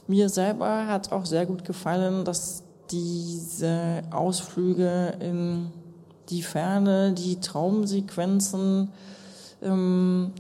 Mir 0.08 0.30
selber 0.30 0.88
hat 0.88 1.12
auch 1.12 1.28
sehr 1.28 1.46
gut 1.46 1.64
gefallen, 1.64 2.26
dass 2.26 2.64
diese 2.90 4.02
Ausflüge 4.10 5.14
in 5.20 5.68
die 6.30 6.42
Ferne, 6.42 7.14
die 7.14 7.40
Traumsequenzen 7.40 8.90
ähm, 9.62 10.32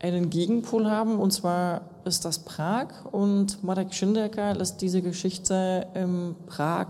einen 0.00 0.30
Gegenpol 0.30 0.90
haben. 0.90 1.18
Und 1.18 1.32
zwar 1.32 1.82
ist 2.04 2.24
das 2.24 2.40
Prag. 2.40 2.88
Und 3.10 3.62
Marek 3.62 3.94
Schindecker 3.94 4.54
lässt 4.54 4.80
diese 4.80 5.02
Geschichte 5.02 5.86
in 5.94 6.34
Prag 6.46 6.88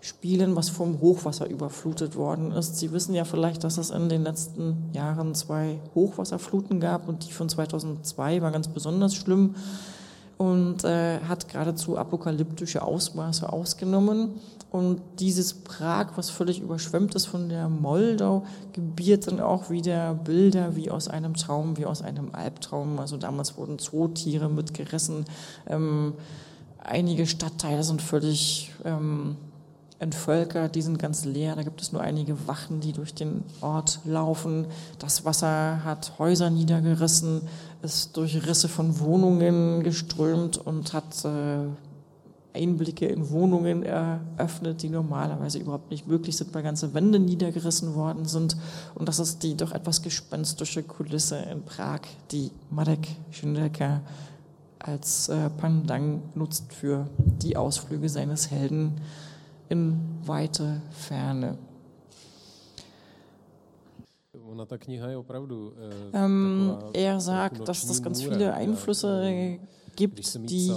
spielen, 0.00 0.54
was 0.54 0.68
vom 0.68 1.00
Hochwasser 1.00 1.48
überflutet 1.48 2.14
worden 2.14 2.52
ist. 2.52 2.76
Sie 2.76 2.92
wissen 2.92 3.14
ja 3.14 3.24
vielleicht, 3.24 3.64
dass 3.64 3.78
es 3.78 3.88
in 3.88 4.10
den 4.10 4.22
letzten 4.22 4.90
Jahren 4.92 5.34
zwei 5.34 5.78
Hochwasserfluten 5.94 6.78
gab 6.78 7.08
und 7.08 7.26
die 7.26 7.32
von 7.32 7.48
2002 7.48 8.42
war 8.42 8.50
ganz 8.50 8.68
besonders 8.68 9.14
schlimm 9.14 9.54
und 10.36 10.84
äh, 10.84 11.20
hat 11.20 11.48
geradezu 11.48 11.96
apokalyptische 11.96 12.82
Ausmaße 12.82 13.50
ausgenommen. 13.50 14.34
Und 14.74 15.00
dieses 15.20 15.54
Prag, 15.54 16.16
was 16.16 16.30
völlig 16.30 16.60
überschwemmt 16.60 17.14
ist 17.14 17.26
von 17.26 17.48
der 17.48 17.68
Moldau, 17.68 18.44
gebiert 18.72 19.28
dann 19.28 19.38
auch 19.38 19.70
wieder 19.70 20.14
Bilder 20.14 20.74
wie 20.74 20.90
aus 20.90 21.06
einem 21.06 21.34
Traum, 21.34 21.76
wie 21.76 21.86
aus 21.86 22.02
einem 22.02 22.30
Albtraum. 22.34 22.98
Also 22.98 23.16
damals 23.16 23.56
wurden 23.56 23.78
Zootiere 23.78 24.48
mitgerissen. 24.48 25.26
Ähm, 25.68 26.14
einige 26.80 27.28
Stadtteile 27.28 27.84
sind 27.84 28.02
völlig 28.02 28.72
ähm, 28.84 29.36
entvölkert, 30.00 30.74
die 30.74 30.82
sind 30.82 30.98
ganz 30.98 31.24
leer. 31.24 31.54
Da 31.54 31.62
gibt 31.62 31.80
es 31.80 31.92
nur 31.92 32.02
einige 32.02 32.48
Wachen, 32.48 32.80
die 32.80 32.92
durch 32.92 33.14
den 33.14 33.44
Ort 33.60 34.00
laufen. 34.04 34.66
Das 34.98 35.24
Wasser 35.24 35.84
hat 35.84 36.14
Häuser 36.18 36.50
niedergerissen, 36.50 37.42
ist 37.82 38.16
durch 38.16 38.44
Risse 38.44 38.68
von 38.68 38.98
Wohnungen 38.98 39.84
geströmt 39.84 40.56
und 40.56 40.92
hat 40.92 41.24
äh, 41.24 41.68
Einblicke 42.54 43.06
in 43.06 43.30
Wohnungen 43.30 43.82
eröffnet, 43.82 44.82
die 44.82 44.88
normalerweise 44.88 45.58
überhaupt 45.58 45.90
nicht 45.90 46.06
möglich 46.06 46.36
sind, 46.36 46.54
weil 46.54 46.62
ganze 46.62 46.94
Wände 46.94 47.18
niedergerissen 47.18 47.94
worden 47.94 48.26
sind. 48.26 48.56
Und 48.94 49.08
das 49.08 49.18
ist 49.18 49.42
die 49.42 49.56
doch 49.56 49.72
etwas 49.72 50.02
gespenstische 50.02 50.82
Kulisse 50.82 51.36
in 51.50 51.62
Prag, 51.62 52.00
die 52.30 52.50
Marek 52.70 53.08
Schindelka 53.30 54.02
als 54.78 55.28
äh, 55.28 55.50
Pandang 55.50 56.22
nutzt 56.34 56.72
für 56.72 57.08
die 57.18 57.56
Ausflüge 57.56 58.08
seines 58.08 58.50
Helden 58.50 59.00
in 59.68 59.98
weite 60.24 60.82
Ferne. 60.90 61.56
Ähm, 66.12 66.76
er 66.92 67.18
sagt, 67.18 67.66
dass 67.66 67.86
das 67.86 68.02
ganz 68.02 68.22
viele 68.22 68.52
Einflüsse 68.52 69.58
gibt, 69.96 70.18
die 70.48 70.72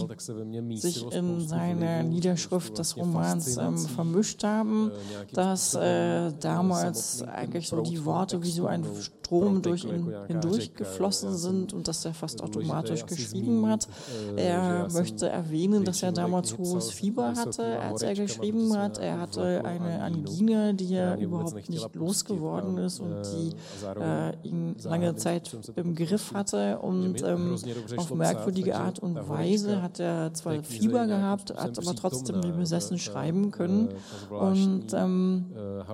sich 0.77 1.11
in 1.11 1.47
seiner 1.47 2.03
Niederschrift 2.03 2.77
des 2.77 2.95
Romans 2.97 3.57
ähm, 3.57 3.77
vermischt 3.77 4.43
haben, 4.43 4.91
dass 5.33 5.75
äh, 5.75 6.31
damals 6.39 7.23
eigentlich 7.23 7.67
so 7.67 7.81
die 7.81 8.03
Worte 8.05 8.41
wie 8.43 8.51
so 8.51 8.67
ein 8.67 8.85
Strom 9.27 9.61
durch 9.61 9.83
ihn 9.83 10.13
hindurch 10.27 10.73
geflossen 10.73 11.35
sind 11.35 11.73
und 11.73 11.87
dass 11.87 12.05
er 12.05 12.13
fast 12.13 12.41
automatisch 12.41 13.05
geschrieben 13.05 13.67
hat. 13.67 13.87
Er 14.35 14.87
möchte 14.91 15.27
erwähnen, 15.27 15.83
dass 15.83 16.01
er 16.01 16.11
damals 16.13 16.57
hohes 16.57 16.91
Fieber 16.91 17.35
hatte, 17.35 17.79
als 17.79 18.01
er 18.01 18.13
geschrieben 18.13 18.75
hat. 18.77 18.97
Er 18.99 19.19
hatte 19.19 19.65
eine 19.65 20.01
Angina, 20.01 20.71
die 20.73 20.93
er 20.93 21.17
überhaupt 21.17 21.69
nicht 21.69 21.93
losgeworden 21.95 22.77
ist 22.77 22.99
und 22.99 23.21
die 23.33 23.53
äh, 23.99 24.47
ihn 24.47 24.75
lange 24.83 25.15
Zeit 25.15 25.55
im 25.75 25.95
Griff 25.95 26.33
hatte 26.33 26.79
und 26.79 27.21
ähm, 27.23 27.57
auf 27.97 28.13
merkwürdige 28.13 28.77
Art 28.77 28.99
und 28.99 29.27
Weise 29.27 29.81
hat 29.81 29.99
er 29.99 30.33
zwar 30.33 30.63
Fieber 30.63 31.05
gehabt, 31.07 31.53
hat 31.55 31.77
aber 31.77 31.95
trotzdem 31.95 32.43
wie 32.43 32.51
besessen 32.51 32.97
schreiben 32.97 33.51
können 33.51 33.89
und 34.29 34.93
ähm, 34.93 35.47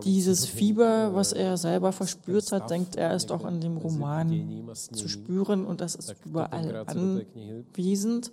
dieses 0.03 0.45
Fieber, 0.45 1.15
was 1.15 1.33
er 1.33 1.57
selber 1.57 1.91
verspürt 1.91 2.51
hat, 2.51 2.69
denkt 2.69 2.95
er, 2.95 3.15
ist 3.15 3.22
auch 3.31 3.45
in 3.45 3.61
dem 3.61 3.77
Roman 3.77 4.73
zu 4.73 5.07
spüren 5.07 5.65
und 5.65 5.81
das 5.81 5.95
ist 5.95 6.15
überall 6.25 6.85
anwesend. 6.87 8.31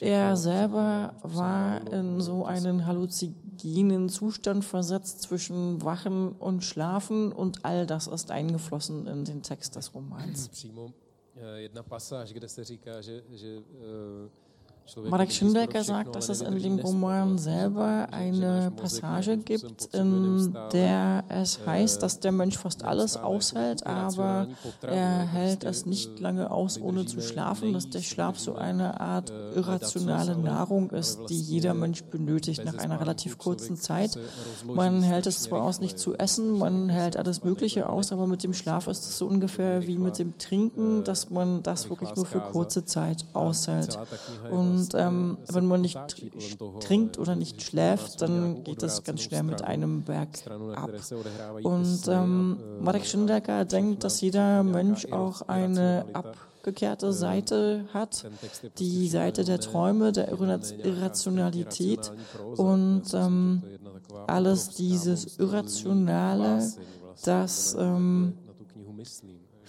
Er 0.00 0.36
selber 0.36 1.14
war 1.22 1.92
in 1.92 2.20
so 2.20 2.44
einen 2.44 2.86
halluzinogenen 2.86 4.08
Zustand 4.08 4.64
versetzt 4.64 5.22
zwischen 5.22 5.82
Wachen 5.82 6.32
und 6.32 6.64
Schlafen 6.64 7.32
und 7.32 7.64
all 7.64 7.86
das 7.86 8.06
ist 8.06 8.30
eingeflossen 8.30 9.06
in 9.06 9.24
den 9.24 9.42
Text 9.42 9.76
des 9.76 9.94
Romans. 9.94 10.50
jedna 11.56 11.82
pasáž, 11.82 12.32
kde 12.32 12.48
se 12.48 12.64
říká, 12.64 13.00
že, 13.00 13.22
že 13.30 13.62
Marek 14.96 15.32
Schönberger 15.32 15.84
sagt, 15.84 16.16
dass 16.16 16.28
es 16.28 16.40
in 16.40 16.58
dem 16.58 16.78
Roman 16.78 17.38
selber 17.38 18.08
eine 18.10 18.72
Passage 18.76 19.36
gibt, 19.38 19.94
in 19.94 20.56
der 20.72 21.24
es 21.28 21.60
heißt, 21.64 22.02
dass 22.02 22.20
der 22.20 22.32
Mensch 22.32 22.58
fast 22.58 22.84
alles 22.84 23.16
aushält, 23.16 23.86
aber 23.86 24.48
er 24.82 25.26
hält 25.26 25.64
es 25.64 25.86
nicht 25.86 26.20
lange 26.20 26.50
aus, 26.50 26.80
ohne 26.80 27.06
zu 27.06 27.20
schlafen, 27.20 27.72
dass 27.72 27.90
der 27.90 28.00
Schlaf 28.00 28.38
so 28.38 28.54
eine 28.54 29.00
Art 29.00 29.32
irrationale 29.54 30.36
Nahrung 30.36 30.90
ist, 30.90 31.20
die 31.28 31.40
jeder 31.40 31.74
Mensch 31.74 32.02
benötigt 32.04 32.64
nach 32.64 32.78
einer 32.78 33.00
relativ 33.00 33.38
kurzen 33.38 33.76
Zeit. 33.76 34.18
Man 34.66 35.02
hält 35.02 35.26
es 35.26 35.42
zwar 35.42 35.62
aus, 35.62 35.80
nicht 35.80 35.98
zu 35.98 36.16
essen, 36.16 36.58
man 36.58 36.88
hält 36.88 37.16
alles 37.16 37.44
Mögliche 37.44 37.88
aus, 37.88 38.12
aber 38.12 38.26
mit 38.26 38.42
dem 38.42 38.54
Schlaf 38.54 38.86
ist 38.86 39.04
es 39.04 39.18
so 39.18 39.26
ungefähr 39.26 39.86
wie 39.86 39.98
mit 39.98 40.18
dem 40.18 40.38
Trinken, 40.38 41.04
dass 41.04 41.30
man 41.30 41.62
das 41.62 41.88
wirklich 41.90 42.14
nur 42.16 42.26
für 42.26 42.40
kurze 42.40 42.84
Zeit 42.84 43.24
aushält. 43.32 43.98
Und 44.50 44.79
Und 44.80 44.94
ähm, 44.94 45.38
wenn 45.48 45.66
man 45.66 45.82
nicht 45.82 45.98
trinkt 46.80 47.18
oder 47.18 47.36
nicht 47.36 47.62
schläft, 47.62 48.22
dann 48.22 48.64
geht 48.64 48.82
das 48.82 49.04
ganz 49.04 49.22
schnell 49.22 49.42
mit 49.42 49.62
einem 49.62 50.02
Berg 50.02 50.28
ab. 50.74 50.90
Und 51.62 52.00
ähm, 52.08 52.58
Marek 52.80 53.04
Schindecker 53.06 53.64
denkt, 53.64 54.04
dass 54.04 54.20
jeder 54.20 54.62
Mensch 54.62 55.06
auch 55.12 55.42
eine 55.42 56.06
abgekehrte 56.12 57.12
Seite 57.12 57.84
hat, 57.92 58.26
die 58.78 59.08
Seite 59.08 59.44
der 59.44 59.60
Träume, 59.60 60.12
der 60.12 60.30
Irrationalität 60.30 62.10
und 62.56 63.12
ähm, 63.12 63.62
alles 64.26 64.70
dieses 64.70 65.38
Irrationale, 65.38 66.66
das 67.24 67.76
ähm, 67.78 68.34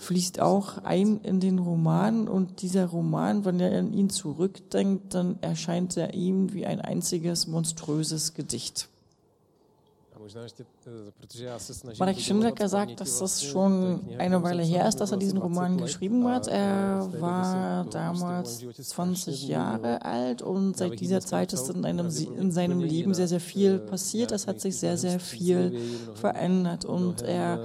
fließt 0.02 0.40
auch 0.40 0.80
ein 0.80 1.22
in 1.22 1.40
den 1.40 1.60
Roman 1.60 2.28
und 2.28 2.62
dieser 2.62 2.88
Roman, 2.88 3.46
wenn 3.46 3.60
er 3.60 3.78
an 3.78 3.94
ihn 3.94 4.10
zurückdenkt, 4.10 5.14
dann 5.14 5.38
erscheint 5.42 5.96
er 5.96 6.14
ihm 6.14 6.54
wie 6.54 6.66
ein 6.66 6.82
einziges 6.82 7.48
monströses 7.48 8.34
Gedicht. 8.34 8.90
Marek 11.98 12.20
Schindlecker 12.20 12.70
sagt, 12.70 13.00
dass 13.00 13.20
das 13.20 13.44
schon 13.44 14.02
eine 14.18 14.42
Weile 14.44 14.64
her 14.64 14.88
ist, 14.88 14.98
dass 14.98 15.12
er 15.12 15.18
diesen 15.18 15.38
Roman 15.38 15.78
geschrieben 15.78 16.28
hat. 16.28 16.48
Er 16.48 17.10
war 17.20 17.86
damals 17.86 18.60
20 18.60 19.48
Jahre 19.48 20.04
alt 20.06 20.42
und 20.42 20.78
seit 20.78 21.00
dieser 21.00 21.22
Zeit 21.22 21.54
ist 21.54 21.70
in, 21.70 21.86
einem, 21.86 22.08
in 22.38 22.52
seinem 22.52 22.80
Leben 22.80 23.14
sehr, 23.14 23.28
sehr 23.28 23.40
viel 23.40 23.80
passiert. 23.80 24.32
Es 24.32 24.48
hat 24.48 24.62
sich 24.62 24.78
sehr, 24.78 24.98
sehr 24.98 25.20
viel 25.20 25.80
verändert 26.14 26.86
und 26.86 27.24
er 27.24 27.64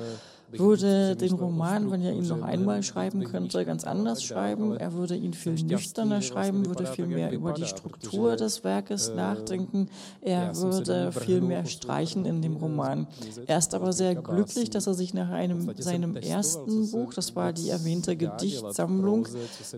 würde 0.53 1.17
den 1.17 1.33
Roman, 1.33 1.91
wenn 1.91 2.03
er 2.03 2.13
ihn 2.13 2.27
noch 2.27 2.43
einmal 2.43 2.83
schreiben 2.83 3.25
könnte, 3.25 3.65
ganz 3.65 3.85
anders 3.85 4.23
schreiben. 4.23 4.77
Er 4.77 4.93
würde 4.93 5.17
ihn 5.17 5.33
viel 5.35 5.55
nüchterner 5.55 6.23
schreiben, 6.23 6.67
würde 6.67 6.87
viel 6.87 7.07
mehr 7.07 7.33
über 7.33 7.53
die 7.53 7.65
Struktur 7.65 8.37
des 8.37 8.63
Werkes 8.65 9.13
nachdenken. 9.15 9.89
Er 10.21 10.57
würde 10.57 11.11
viel 11.13 11.41
mehr 11.41 11.67
streichen 11.67 12.25
in 12.25 12.43
dem 12.43 12.57
Roman. 12.57 13.07
Er 13.47 13.59
ist 13.59 13.75
aber 13.75 13.93
sehr 13.93 14.15
glücklich, 14.15 14.71
dass 14.71 14.87
er 14.87 14.95
sich 14.95 15.15
nach 15.15 15.31
einem, 15.31 15.75
seinem 15.79 16.17
ersten 16.17 16.91
Buch, 16.91 17.13
das 17.15 17.35
war 17.35 17.53
die 17.53 17.71
erwähnte 17.71 18.17
Gedichtsammlung, 18.17 19.27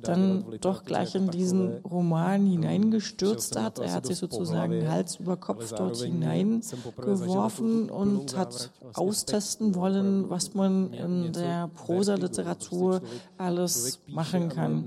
dann 0.03 0.45
doch 0.61 0.85
gleich 0.85 1.15
in 1.15 1.31
diesen 1.31 1.79
Roman 1.79 2.45
hineingestürzt 2.47 3.59
hat. 3.59 3.79
Er 3.79 3.93
hat 3.93 4.05
sich 4.07 4.19
sozusagen 4.19 4.87
Hals 4.89 5.17
über 5.17 5.37
Kopf 5.37 5.73
dort 5.73 5.97
hineingeworfen 5.97 7.89
und 7.91 8.37
hat 8.37 8.71
austesten 8.95 9.75
wollen, 9.75 10.29
was 10.29 10.55
man 10.55 10.58
man 10.59 10.93
in 10.93 11.33
der 11.33 11.69
Prosa-Literatur 11.69 13.01
alles 13.39 14.01
machen 14.07 14.49
kann. 14.51 14.87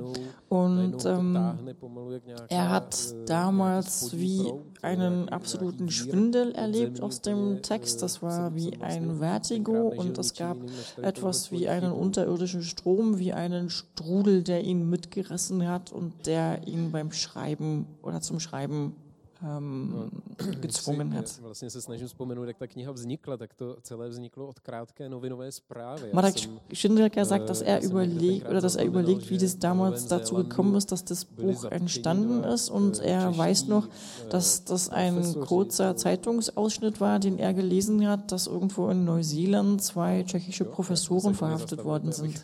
Und 0.50 1.06
ähm, 1.06 1.58
er 2.50 2.70
hat 2.70 3.16
damals 3.26 4.18
wie 4.18 4.52
einen 4.82 5.30
absoluten 5.30 5.90
Schwindel 5.90 6.52
erlebt 6.52 7.02
aus 7.02 7.22
dem 7.22 7.62
Text. 7.62 8.02
Das 8.02 8.22
war 8.22 8.54
wie 8.56 8.80
ein 8.82 9.20
Vertigo 9.20 9.88
und 9.88 10.18
es 10.18 10.34
gab 10.34 10.58
etwas 11.02 11.52
wie 11.52 11.68
einen 11.68 11.92
unterirdischen 11.92 12.64
Strom, 12.64 13.18
wie 13.18 13.34
einen 13.34 13.70
Strudel, 13.70 14.44
der 14.44 14.64
ihn 14.64 14.90
mitgerissen 14.90 15.68
hat 15.68 15.92
und 15.92 16.28
der 16.28 16.68
ihn 16.68 16.92
beim 16.92 17.12
Schreiben 17.12 17.88
oder 18.02 18.22
zum 18.22 18.40
Schreiben 18.40 18.96
um, 19.42 20.12
gezwungen 20.62 21.14
hat. 21.14 21.40
Vlastně 21.42 21.70
se 21.70 21.82
snažím 21.82 22.08
vzpomenout, 22.08 22.48
jak 22.48 22.58
ta 22.58 22.68
kniha 22.68 22.92
vznikla, 22.92 23.38
tak 23.38 23.54
to 23.54 23.78
celé 23.82 24.10
vzniklo 24.10 24.48
od 24.48 24.60
krátké 24.60 25.10
novinové 25.10 25.52
zprávy. 25.52 26.10
Marek 26.14 26.36
Schindelker 26.74 27.26
sagt, 27.26 27.50
dass 27.50 27.62
er 27.62 27.84
überlegt 27.84 28.50
oder 28.50 28.62
dass 28.62 28.76
er 28.76 28.86
überlegt, 28.86 29.30
wie 29.30 29.38
das 29.38 29.56
damals 29.56 30.06
dazu 30.06 30.36
gekommen 30.36 30.76
ist, 30.76 30.92
dass 30.92 31.04
das 31.04 31.26
Buch 31.26 31.66
entstanden 31.66 32.44
ist 32.44 32.70
und 32.70 33.00
er 33.00 33.38
weiß 33.38 33.68
noch, 33.68 33.88
dass 34.30 34.64
das 34.64 34.90
ein 34.90 35.42
kurzer 35.42 35.96
Zeitungsausschnitt 35.96 37.02
war, 37.02 37.20
den 37.20 37.40
er 37.40 37.54
gelesen 37.54 38.08
hat, 38.08 38.32
dass 38.32 38.48
irgendwo 38.48 38.90
in 38.90 39.06
Neuseeland 39.06 39.82
zwei 39.82 40.24
tschechische 40.24 40.66
Professoren 40.66 41.34
verhaftet 41.34 41.84
worden 41.84 42.12
sind. 42.12 42.44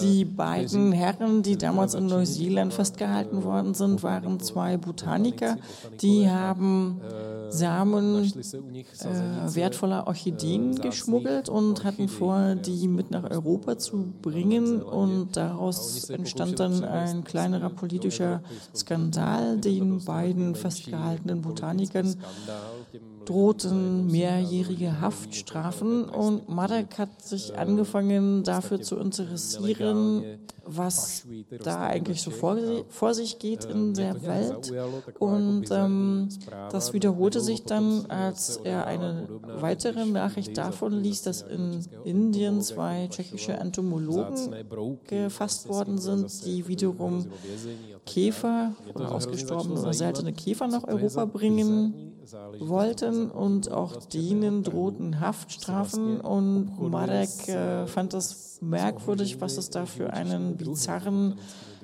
Die 0.00 0.24
beiden 0.24 0.92
Herren, 0.92 1.42
die 1.42 1.56
damals 1.56 1.94
in 1.94 2.06
Neuseeland 2.06 2.72
festgehalten 2.72 3.44
worden 3.44 3.74
sind, 3.74 4.02
waren 4.02 4.40
zwei 4.40 4.76
Botaniker. 4.76 5.56
Die 6.00 6.28
haben 6.28 7.00
Samen 7.50 8.24
äh, 8.24 9.54
wertvoller 9.54 10.06
Orchideen 10.06 10.76
geschmuggelt 10.76 11.48
und 11.48 11.84
hatten 11.84 12.08
vor, 12.08 12.54
die 12.54 12.88
mit 12.88 13.10
nach 13.10 13.30
Europa 13.30 13.78
zu 13.78 14.12
bringen. 14.22 14.82
Und 14.82 15.36
daraus 15.36 16.08
entstand 16.10 16.60
dann 16.60 16.84
ein 16.84 17.24
kleinerer 17.24 17.70
politischer 17.70 18.42
Skandal, 18.74 19.58
den 19.58 20.04
beiden 20.04 20.54
festgehaltenen 20.54 21.42
Botanikern 21.42 22.16
drohten 23.24 24.08
mehrjährige 24.08 25.00
Haftstrafen 25.00 26.04
und 26.04 26.48
Marek 26.48 26.98
hat 26.98 27.22
sich 27.22 27.56
angefangen 27.56 28.42
dafür 28.42 28.80
zu 28.80 28.98
interessieren, 28.98 29.61
was 30.64 31.24
da 31.64 31.86
eigentlich 31.86 32.22
so 32.22 32.30
vor, 32.30 32.56
vor 32.88 33.14
sich 33.14 33.38
geht 33.38 33.64
in 33.64 33.94
der 33.94 34.22
Welt. 34.24 34.72
Und 35.18 35.64
ähm, 35.70 36.28
das 36.70 36.92
wiederholte 36.92 37.40
sich 37.40 37.64
dann, 37.64 38.06
als 38.06 38.58
er 38.58 38.86
eine 38.86 39.28
weitere 39.58 40.04
Nachricht 40.04 40.56
davon 40.56 40.92
ließ, 40.92 41.22
dass 41.22 41.42
in 41.42 41.84
Indien 42.04 42.60
zwei 42.62 43.08
tschechische 43.08 43.52
Entomologen 43.52 44.54
gefasst 45.06 45.68
worden 45.68 45.98
sind, 45.98 46.44
die 46.46 46.66
wiederum 46.68 47.26
Käfer 48.06 48.72
oder 48.94 49.12
ausgestorbene 49.12 49.80
oder 49.80 49.92
seltene 49.92 50.32
Käfer 50.32 50.68
nach 50.68 50.84
Europa 50.84 51.24
bringen 51.24 52.11
wollten 52.58 53.30
und 53.30 53.70
auch 53.70 53.96
denen 54.06 54.62
drohten 54.62 55.20
Haftstrafen 55.20 56.20
und 56.20 56.90
Marek 56.90 57.48
äh, 57.48 57.86
fand 57.86 58.12
das 58.12 58.58
merkwürdig, 58.60 59.40
was 59.40 59.56
es 59.56 59.70
da 59.70 59.86
für 59.86 60.12
einen 60.12 60.56
bizarren 60.56 61.38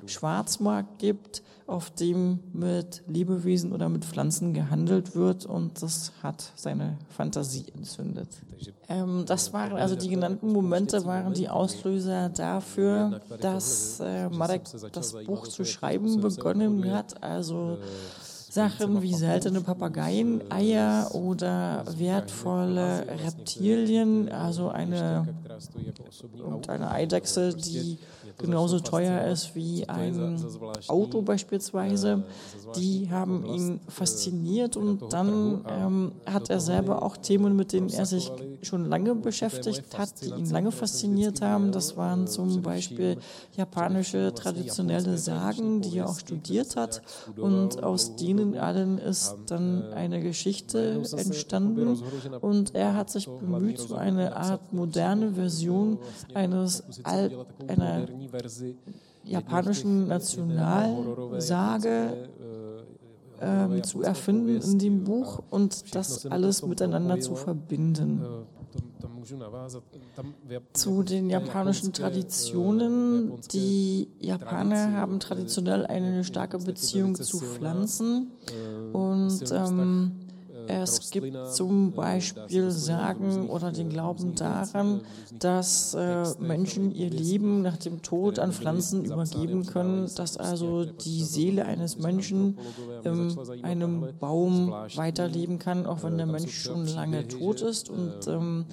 Schwarzmarkt 0.05 0.99
gibt, 0.99 1.43
auf 1.67 1.91
dem 1.91 2.39
mit 2.51 3.03
Lebewesen 3.07 3.73
oder 3.73 3.89
mit 3.89 4.03
Pflanzen 4.03 4.53
gehandelt 4.53 5.15
wird 5.15 5.45
und 5.45 5.81
das 5.83 6.11
hat 6.23 6.51
seine 6.55 6.97
Fantasie 7.09 7.65
entzündet. 7.75 8.29
Ähm, 8.87 9.23
das 9.27 9.53
waren 9.53 9.77
also 9.77 9.95
die 9.95 10.09
genannten 10.09 10.51
Momente 10.51 11.05
waren 11.05 11.33
die 11.33 11.47
Auslöser 11.47 12.29
dafür, 12.29 13.21
dass 13.39 13.99
äh, 13.99 14.29
Marek 14.29 14.63
das 14.91 15.13
Buch 15.25 15.47
zu 15.47 15.63
schreiben 15.63 16.21
begonnen 16.21 16.91
hat. 16.91 17.21
Also 17.21 17.77
Sachen 18.49 19.01
wie 19.01 19.13
seltene 19.13 19.61
Papageien, 19.61 20.41
Eier 20.51 21.09
oder 21.13 21.85
wertvolle 21.97 23.05
Reptilien, 23.23 24.31
also 24.31 24.69
eine, 24.69 25.27
eine 26.67 26.91
Eidechse, 26.91 27.53
die 27.55 27.99
genauso 28.39 28.79
teuer 28.79 29.25
ist 29.25 29.53
wie 29.55 29.87
ein 29.87 30.43
Auto 30.87 31.21
beispielsweise. 31.21 32.23
Die 32.75 33.09
haben 33.11 33.45
ihn 33.45 33.79
fasziniert 33.87 34.77
und 34.77 35.13
dann 35.13 35.65
ähm, 35.67 36.11
hat 36.25 36.49
er 36.49 36.59
selber 36.59 37.03
auch 37.03 37.17
Themen, 37.17 37.55
mit 37.55 37.73
denen 37.73 37.89
er 37.89 38.05
sich 38.05 38.31
schon 38.61 38.85
lange 38.85 39.13
beschäftigt 39.15 39.97
hat, 39.97 40.21
die 40.21 40.29
ihn 40.29 40.49
lange 40.49 40.71
fasziniert 40.71 41.41
haben. 41.41 41.71
Das 41.71 41.97
waren 41.97 42.27
zum 42.27 42.61
Beispiel 42.61 43.17
japanische 43.55 44.33
traditionelle 44.33 45.17
Sagen, 45.17 45.81
die 45.81 45.99
er 45.99 46.09
auch 46.09 46.19
studiert 46.19 46.75
hat 46.75 47.01
und 47.35 47.83
aus 47.83 48.15
denen 48.15 48.38
allen 48.57 48.97
ist 48.97 49.35
dann 49.47 49.93
eine 49.93 50.21
Geschichte 50.21 51.01
entstanden 51.15 51.97
und 52.41 52.75
er 52.75 52.95
hat 52.95 53.09
sich 53.09 53.27
bemüht, 53.27 53.79
so 53.79 53.95
eine 53.95 54.35
Art 54.35 54.73
moderne 54.73 55.33
Version 55.33 55.99
eines 56.33 56.83
Al 57.03 57.31
einer 57.67 58.07
japanischen 59.23 60.07
Nationalsage 60.07 62.29
ähm, 63.41 63.83
zu 63.83 64.01
erfinden 64.01 64.61
in 64.61 64.79
dem 64.79 65.03
Buch 65.03 65.41
und 65.49 65.95
das 65.95 66.25
alles 66.25 66.65
miteinander 66.65 67.19
zu 67.19 67.35
verbinden. 67.35 68.21
Zu 70.73 71.03
den 71.03 71.29
japanischen 71.29 71.93
Traditionen. 71.93 73.39
Die 73.51 74.07
Japaner 74.19 74.93
haben 74.93 75.19
traditionell 75.19 75.85
eine 75.85 76.23
starke 76.23 76.57
Beziehung 76.57 77.15
zu 77.15 77.39
Pflanzen 77.39 78.31
und 78.93 79.51
ähm, 79.51 80.28
Es 80.69 81.09
gibt 81.09 81.35
zum 81.51 81.91
Beispiel 81.91 82.69
Sagen 82.69 83.49
oder 83.49 83.71
den 83.71 83.89
Glauben 83.89 84.35
daran, 84.35 85.01
dass 85.39 85.95
äh, 85.95 86.23
Menschen 86.39 86.93
ihr 86.93 87.09
Leben 87.09 87.63
nach 87.63 87.77
dem 87.77 88.03
Tod 88.03 88.37
an 88.37 88.51
Pflanzen 88.51 89.03
übergeben 89.05 89.65
können, 89.65 90.09
dass 90.15 90.37
also 90.37 90.85
die 90.85 91.23
Seele 91.23 91.65
eines 91.65 91.97
Menschen 91.97 92.59
in 93.03 93.35
einem 93.63 94.07
Baum 94.19 94.71
weiterleben 94.95 95.57
kann, 95.57 95.87
auch 95.87 96.03
wenn 96.03 96.17
der 96.17 96.27
Mensch 96.27 96.53
schon 96.53 96.85
lange 96.85 97.27
tot 97.27 97.61
ist. 97.61 97.89
Und 97.89 98.27
ähm, 98.27 98.65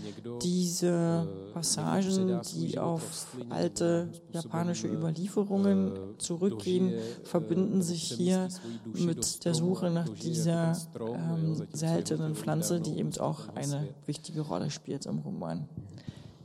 diese 0.42 1.26
Passagen, 1.54 2.40
die 2.54 2.78
auf 2.78 3.26
alte 3.48 4.10
japanische 4.32 4.88
Überlieferungen 4.88 5.92
zurückgehen, 6.18 6.92
verbinden 7.24 7.80
sich 7.80 8.02
hier 8.02 8.48
mit 8.92 9.44
der 9.44 9.54
Suche 9.54 9.90
nach 9.90 10.08
dieser 10.08 10.76
ähm, 11.00 11.62
seltenen 11.88 12.34
Pflanze, 12.34 12.80
die 12.80 12.98
eben 12.98 13.16
auch 13.18 13.48
eine 13.54 13.88
wichtige 14.06 14.40
Rolle 14.42 14.70
spielt 14.70 15.06
im 15.06 15.18
Roman. 15.18 15.68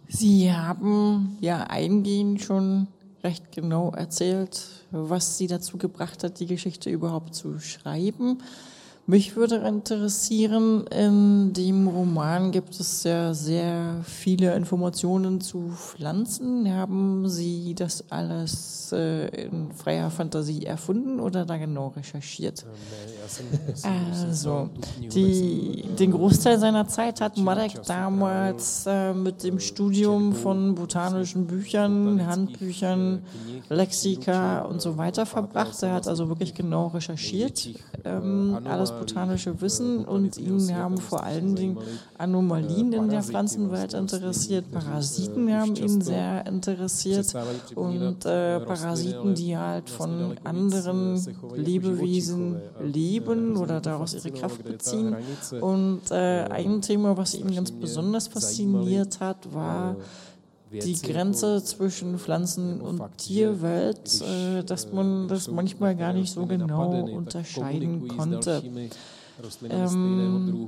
Sie 0.07 0.51
haben 0.51 1.37
ja 1.39 1.63
eingehend 1.63 2.41
schon 2.41 2.87
recht 3.23 3.51
genau 3.51 3.91
erzählt, 3.91 4.67
was 4.91 5.37
Sie 5.37 5.47
dazu 5.47 5.77
gebracht 5.77 6.23
hat, 6.23 6.39
die 6.39 6.47
Geschichte 6.47 6.89
überhaupt 6.89 7.35
zu 7.35 7.59
schreiben. 7.59 8.39
Mich 9.11 9.35
würde 9.35 9.57
interessieren, 9.57 10.87
in 10.87 11.51
dem 11.51 11.89
Roman 11.89 12.53
gibt 12.53 12.79
es 12.79 13.03
ja 13.03 13.33
sehr 13.33 13.97
viele 14.05 14.55
Informationen 14.55 15.41
zu 15.41 15.67
Pflanzen. 15.75 16.73
Haben 16.73 17.27
Sie 17.27 17.75
das 17.75 18.05
alles 18.09 18.93
äh, 18.93 19.27
in 19.47 19.73
freier 19.73 20.09
Fantasie 20.11 20.65
erfunden 20.65 21.19
oder 21.19 21.43
da 21.43 21.57
genau 21.57 21.89
recherchiert? 21.89 22.65
Also, 23.83 24.69
die, 25.13 25.83
den 25.99 26.11
Großteil 26.11 26.57
seiner 26.57 26.87
Zeit 26.87 27.19
hat 27.19 27.37
Marek 27.37 27.83
damals 27.85 28.85
äh, 28.87 29.13
mit 29.13 29.43
dem 29.43 29.59
Studium 29.59 30.33
von 30.33 30.73
botanischen 30.75 31.47
Büchern, 31.47 32.25
Handbüchern, 32.25 33.23
Lexika 33.67 34.61
und 34.61 34.81
so 34.81 34.97
weiter 34.97 35.25
verbracht. 35.25 35.83
Er 35.83 35.95
hat 35.95 36.07
also 36.07 36.29
wirklich 36.29 36.53
genau 36.53 36.87
recherchiert, 36.87 37.67
ähm, 38.05 38.57
alles 38.63 39.00
botanische 39.01 39.59
Wissen 39.61 40.05
und 40.05 40.37
ihn 40.37 40.75
haben 40.75 40.97
vor 40.97 41.23
allen 41.23 41.55
Dingen 41.55 41.77
Anomalien 42.17 42.93
in 42.93 43.09
der 43.09 43.23
Pflanzenwelt 43.23 43.93
interessiert, 43.93 44.71
Parasiten 44.71 45.51
haben 45.51 45.75
ihn 45.75 46.01
sehr 46.01 46.45
interessiert 46.45 47.33
und 47.75 48.25
äh, 48.25 48.59
Parasiten, 48.59 49.33
die 49.35 49.57
halt 49.57 49.89
von 49.89 50.35
anderen 50.43 51.19
Lebewesen 51.55 52.61
leben 52.81 53.57
oder 53.57 53.81
daraus 53.81 54.13
ihre 54.13 54.31
Kraft 54.31 54.63
beziehen. 54.63 55.15
Und 55.59 56.11
äh, 56.11 56.43
ein 56.45 56.81
Thema, 56.81 57.17
was 57.17 57.33
ihn 57.33 57.53
ganz 57.53 57.71
besonders 57.71 58.27
fasziniert 58.27 59.19
hat, 59.19 59.53
war 59.53 59.95
die 60.71 61.01
Grenze 61.01 61.63
zwischen 61.63 62.17
Pflanzen- 62.17 62.81
und 62.81 63.01
Tierwelt, 63.17 64.21
äh, 64.21 64.63
dass 64.63 64.91
man 64.91 65.27
das 65.27 65.49
manchmal 65.49 65.95
gar 65.95 66.13
nicht 66.13 66.31
so 66.31 66.45
genau 66.45 67.03
unterscheiden 67.03 68.07
konnte. 68.07 68.61
Ähm, 69.69 70.67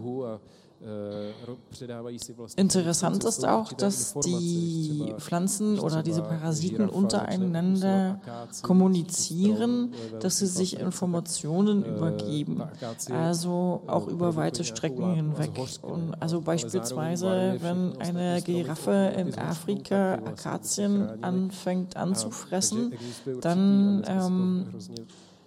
Interessant 2.58 3.24
ist 3.24 3.46
auch, 3.46 3.72
dass 3.74 4.16
die 4.16 5.14
Pflanzen 5.18 5.80
oder 5.80 6.04
diese 6.04 6.22
Parasiten 6.22 6.90
untereinander 6.90 8.20
kommunizieren, 8.62 9.94
dass 10.20 10.40
sie 10.40 10.48
sich 10.48 10.80
Informationen 10.80 11.86
übergeben, 11.86 12.64
also 13.10 13.82
auch 13.88 14.08
über 14.08 14.36
weite 14.36 14.66
Strecken 14.66 15.16
hinweg. 15.16 15.52
Und 15.82 16.16
also 16.20 16.42
beispielsweise, 16.42 17.58
wenn 17.62 17.98
eine 18.00 18.42
Giraffe 18.42 19.14
in 19.18 19.38
Afrika 19.38 20.16
Akazien 20.16 21.24
anfängt 21.24 21.96
anzufressen, 21.96 22.94
dann 23.42 24.04
ähm, 24.08 24.68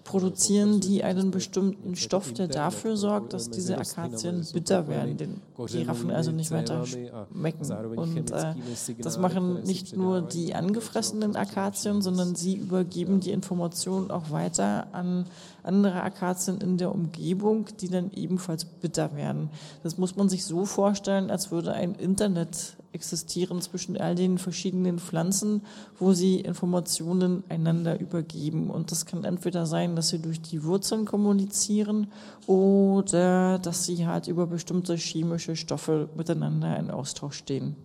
produzieren 0.06 0.80
die 0.80 1.02
einen 1.02 1.32
bestimmten 1.32 1.96
Stoff, 1.96 2.32
der 2.32 2.46
dafür 2.46 2.96
sorgt, 2.96 3.32
dass 3.32 3.50
diese 3.50 3.76
Akazien 3.76 4.46
bitter 4.52 4.86
werden, 4.86 5.16
den 5.16 5.40
Giraffen 5.66 6.12
also 6.12 6.30
nicht 6.30 6.52
weiter 6.52 6.86
schmecken. 6.86 7.72
Und 7.96 8.30
äh, 8.30 8.54
das 9.00 9.18
machen 9.18 9.64
nicht 9.64 9.96
nur 9.96 10.22
die 10.22 10.54
angefressenen 10.54 11.34
Akazien, 11.34 12.02
sondern 12.02 12.36
sie 12.36 12.54
übergeben 12.54 13.18
die 13.18 13.32
Information 13.32 14.12
auch 14.12 14.30
weiter 14.30 14.86
an 14.92 15.26
andere 15.64 16.02
Akazien 16.02 16.58
in 16.58 16.78
der 16.78 16.94
Umgebung, 16.94 17.66
die 17.80 17.88
dann 17.88 18.12
ebenfalls 18.12 18.64
bitter 18.64 19.16
werden. 19.16 19.50
Das 19.82 19.98
muss 19.98 20.14
man 20.14 20.28
sich 20.28 20.44
so 20.44 20.64
vorstellen, 20.64 21.30
als 21.32 21.50
würde 21.50 21.72
ein 21.72 21.96
Internet 21.96 22.75
existieren 22.96 23.60
zwischen 23.60 23.96
all 23.96 24.14
den 24.16 24.38
verschiedenen 24.38 24.98
Pflanzen, 24.98 25.62
wo 25.98 26.12
sie 26.12 26.40
Informationen 26.40 27.44
einander 27.48 28.00
übergeben. 28.00 28.70
Und 28.70 28.90
das 28.90 29.06
kann 29.06 29.24
entweder 29.24 29.66
sein, 29.66 29.94
dass 29.94 30.08
sie 30.08 30.18
durch 30.18 30.40
die 30.40 30.64
Wurzeln 30.64 31.04
kommunizieren 31.04 32.08
oder 32.46 33.58
dass 33.58 33.84
sie 33.84 34.06
halt 34.06 34.26
über 34.26 34.46
bestimmte 34.46 34.96
chemische 34.96 35.56
Stoffe 35.56 36.08
miteinander 36.16 36.78
in 36.78 36.90
Austausch 36.90 37.36
stehen. 37.36 37.76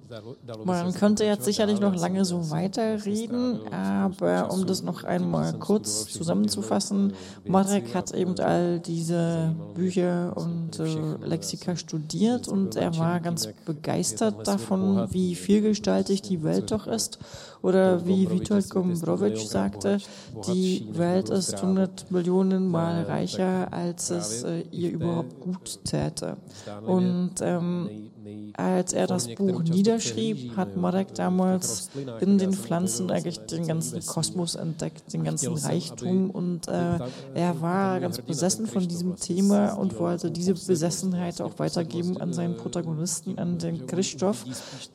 Man 0.65 0.93
könnte 0.93 1.25
jetzt 1.25 1.45
sicherlich 1.45 1.79
noch 1.79 1.95
lange 1.95 2.25
so 2.25 2.49
weiterreden, 2.49 3.59
aber 3.71 4.51
um 4.51 4.65
das 4.65 4.81
noch 4.81 5.03
einmal 5.03 5.53
kurz 5.53 6.07
zusammenzufassen, 6.07 7.13
Marek 7.45 7.93
hat 7.95 8.13
eben 8.13 8.37
all 8.39 8.79
diese 8.79 9.55
Bücher 9.73 10.33
und 10.35 10.79
äh, 10.79 11.25
Lexika 11.25 11.75
studiert 11.75 12.47
und 12.47 12.75
er 12.75 12.97
war 12.97 13.19
ganz 13.19 13.47
begeistert 13.65 14.47
davon, 14.47 15.00
wie 15.09 15.35
vielgestaltig 15.35 16.21
die 16.21 16.43
Welt 16.43 16.71
doch 16.71 16.87
ist. 16.87 17.19
Oder 17.61 18.05
wie 18.05 18.29
Witold 18.29 18.69
Gombrowicz 18.69 19.49
sagte, 19.49 19.99
die 20.47 20.87
Welt 20.93 21.29
ist 21.29 21.55
100 21.55 22.11
Millionen 22.11 22.67
Mal 22.67 23.03
reicher, 23.03 23.71
als 23.71 24.09
es 24.09 24.43
äh, 24.43 24.63
ihr 24.71 24.91
überhaupt 24.91 25.39
gut 25.39 25.79
täte. 25.83 26.37
Und 26.85 27.35
ähm, 27.41 28.11
als 28.53 28.93
er 28.93 29.07
das 29.07 29.27
Buch 29.35 29.63
niederschrieb, 29.63 30.55
hat 30.55 30.75
Marek 30.75 31.13
damals 31.15 31.89
in 32.19 32.37
den 32.37 32.53
Pflanzen 32.53 33.09
eigentlich 33.09 33.39
den 33.39 33.67
ganzen 33.67 34.05
Kosmos 34.05 34.55
entdeckt, 34.55 35.11
den 35.13 35.23
ganzen 35.23 35.53
Reichtum 35.53 36.29
und 36.29 36.67
äh, 36.67 36.99
er 37.33 37.61
war 37.61 37.99
ganz 37.99 38.19
besessen 38.21 38.67
von 38.67 38.87
diesem 38.87 39.15
Thema 39.15 39.73
und 39.73 39.97
wollte 39.99 40.31
diese 40.31 40.53
Besessenheit 40.53 41.41
auch 41.41 41.57
weitergeben 41.59 42.17
an 42.17 42.33
seinen 42.33 42.57
Protagonisten, 42.57 43.37
an 43.37 43.57
den 43.57 43.87
Christoph, 43.87 44.45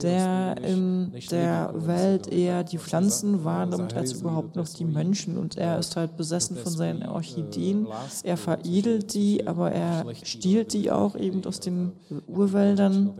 der 0.02 0.56
in 0.62 1.12
der 1.30 1.72
Welt 1.74 2.28
eher 2.28 2.55
die 2.64 2.78
Pflanzen 2.78 3.44
wahrnimmt 3.44 3.94
als 3.94 4.12
überhaupt 4.12 4.56
noch 4.56 4.68
die 4.68 4.84
Menschen 4.84 5.36
und 5.38 5.56
er 5.56 5.78
ist 5.78 5.96
halt 5.96 6.16
besessen 6.16 6.56
von 6.56 6.72
seinen 6.72 7.08
Orchideen. 7.08 7.86
Er 8.22 8.36
veredelt 8.36 9.14
die, 9.14 9.46
aber 9.46 9.72
er 9.72 10.04
stiehlt 10.22 10.72
die 10.72 10.90
auch 10.90 11.16
eben 11.16 11.44
aus 11.44 11.60
den 11.60 11.92
Urwäldern 12.26 13.14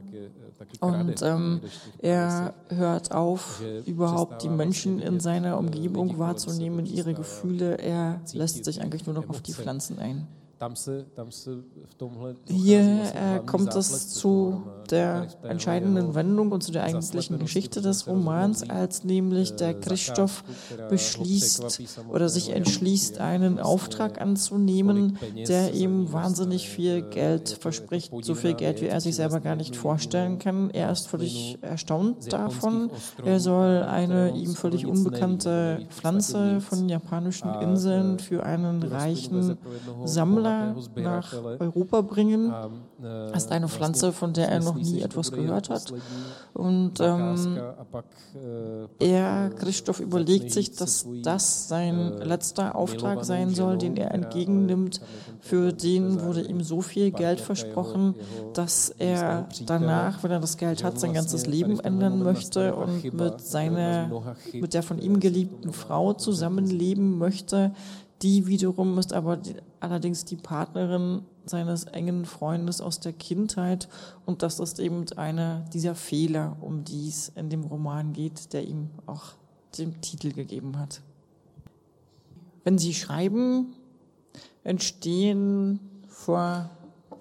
und 0.81 1.23
ähm, 1.23 1.61
er 1.99 2.55
hört 2.69 3.13
auf, 3.13 3.63
überhaupt 3.87 4.43
die 4.43 4.49
Menschen 4.49 5.01
in 5.01 5.21
seiner 5.21 5.59
Umgebung 5.59 6.19
wahrzunehmen, 6.19 6.87
ihre 6.87 7.15
Gefühle. 7.15 7.79
Er 7.79 8.21
lässt 8.33 8.65
sich 8.65 8.81
eigentlich 8.81 9.07
nur 9.07 9.15
noch 9.15 9.29
auf 9.29 9.41
die 9.43 9.53
Pflanzen 9.53 9.99
ein. 9.99 10.27
Hier 12.47 12.81
äh, 12.81 13.41
kommt 13.45 13.75
es 13.75 14.09
zu 14.09 14.63
der 14.91 15.27
entscheidenden 15.43 16.15
Wendung 16.15 16.53
und 16.53 16.63
zu 16.63 16.73
der 16.73 16.85
eigentlichen 16.85 17.39
Geschichte 17.39 17.83
des 17.83 18.07
Romans, 18.07 18.69
als 18.71 19.05
nämlich 19.05 19.57
der 19.57 19.75
Christoph 19.75 20.45
beschließt 20.89 21.81
oder 22.09 22.29
sich 22.29 22.51
entschließt, 22.51 23.19
einen 23.19 23.59
Auftrag 23.59 24.21
anzunehmen, 24.21 25.19
der 25.49 25.75
ihm 25.75 26.13
wahnsinnig 26.13 26.71
viel 26.71 27.03
Geld 27.03 27.51
verspricht, 27.61 28.13
so 28.23 28.35
viel 28.35 28.55
Geld, 28.55 28.81
wie 28.81 28.87
er 28.87 29.01
sich 29.01 29.17
selber 29.17 29.41
gar 29.41 29.57
nicht 29.57 29.77
vorstellen 29.77 30.39
kann. 30.39 30.71
Er 30.71 30.91
ist 30.91 31.09
völlig 31.09 31.59
erstaunt 31.61 32.33
davon. 32.33 32.91
Er 33.25 33.41
soll 33.41 33.83
eine 33.83 34.31
ihm 34.31 34.55
völlig 34.55 34.87
unbekannte 34.87 35.87
Pflanze 35.91 36.61
von 36.61 36.89
japanischen 36.89 37.53
Inseln 37.61 38.19
für 38.19 38.45
einen 38.45 38.83
reichen 38.83 39.59
Sammler 40.05 40.46
Sammler 40.47 40.75
nach 40.97 41.33
Europa 41.61 42.01
bringen. 42.01 42.53
Das 43.01 43.45
ist 43.45 43.53
eine 43.53 43.69
Pflanze, 43.69 44.13
von 44.13 44.33
der 44.33 44.49
er 44.49 44.61
noch 44.61 44.75
nie 44.75 45.01
etwas 45.01 45.33
gehört 45.33 45.71
hat. 45.71 45.93
Und 46.55 47.01
ähm, 47.01 47.59
er, 48.99 49.51
Christoph, 49.51 50.01
überlegt 50.01 50.51
sich, 50.51 50.73
dass 50.73 51.07
das 51.23 51.69
sein 51.69 52.19
letzter 52.19 52.75
Auftrag 52.75 53.25
sein 53.25 53.55
soll, 53.55 53.79
den 53.79 53.97
er 53.97 54.13
entgegennimmt. 54.13 55.01
Für 55.41 55.73
den 55.73 56.23
wurde 56.23 56.43
ihm 56.43 56.63
so 56.63 56.81
viel 56.81 57.11
Geld 57.11 57.41
versprochen, 57.41 58.15
dass 58.55 58.89
er 58.99 59.49
danach, 59.67 60.23
wenn 60.23 60.31
er 60.31 60.41
das 60.41 60.57
Geld 60.57 60.85
hat, 60.85 60.99
sein 60.99 61.13
ganzes 61.13 61.47
Leben 61.47 61.81
ändern 61.81 62.23
möchte 62.23 62.75
und 62.75 63.13
mit 63.13 63.41
seiner, 63.41 64.11
mit 64.53 64.75
der 64.75 64.83
von 64.83 64.99
ihm 64.99 65.21
geliebten 65.21 65.73
Frau 65.73 66.13
zusammenleben 66.15 67.19
möchte, 67.19 67.73
Die 68.23 68.47
wiederum 68.47 68.99
ist 68.99 69.13
aber 69.13 69.37
die, 69.37 69.57
allerdings 69.81 70.25
die 70.25 70.37
Partnerin 70.37 71.23
seines 71.45 71.85
engen 71.85 72.25
Freundes 72.25 72.81
aus 72.81 72.99
der 72.99 73.13
Kindheit 73.13 73.89
und 74.25 74.43
das 74.43 74.59
ist 74.59 74.81
eben 74.81 75.05
einer 75.17 75.65
dieser 75.73 75.95
Fehler, 75.95 76.57
um 76.61 76.85
die 76.85 77.09
es 77.09 77.31
in 77.37 77.51
dem 77.51 77.65
Roman 77.65 78.13
geht, 78.13 78.53
der 78.53 78.67
ihm 78.67 78.91
auch 79.05 79.35
den 79.79 80.01
Titel 80.01 80.33
gegeben 80.33 80.79
hat. 80.79 81.03
Wenn 82.65 82.79
Sie 82.79 82.95
schreiben, 82.95 83.75
entstehen 84.65 85.79
vor 86.09 86.71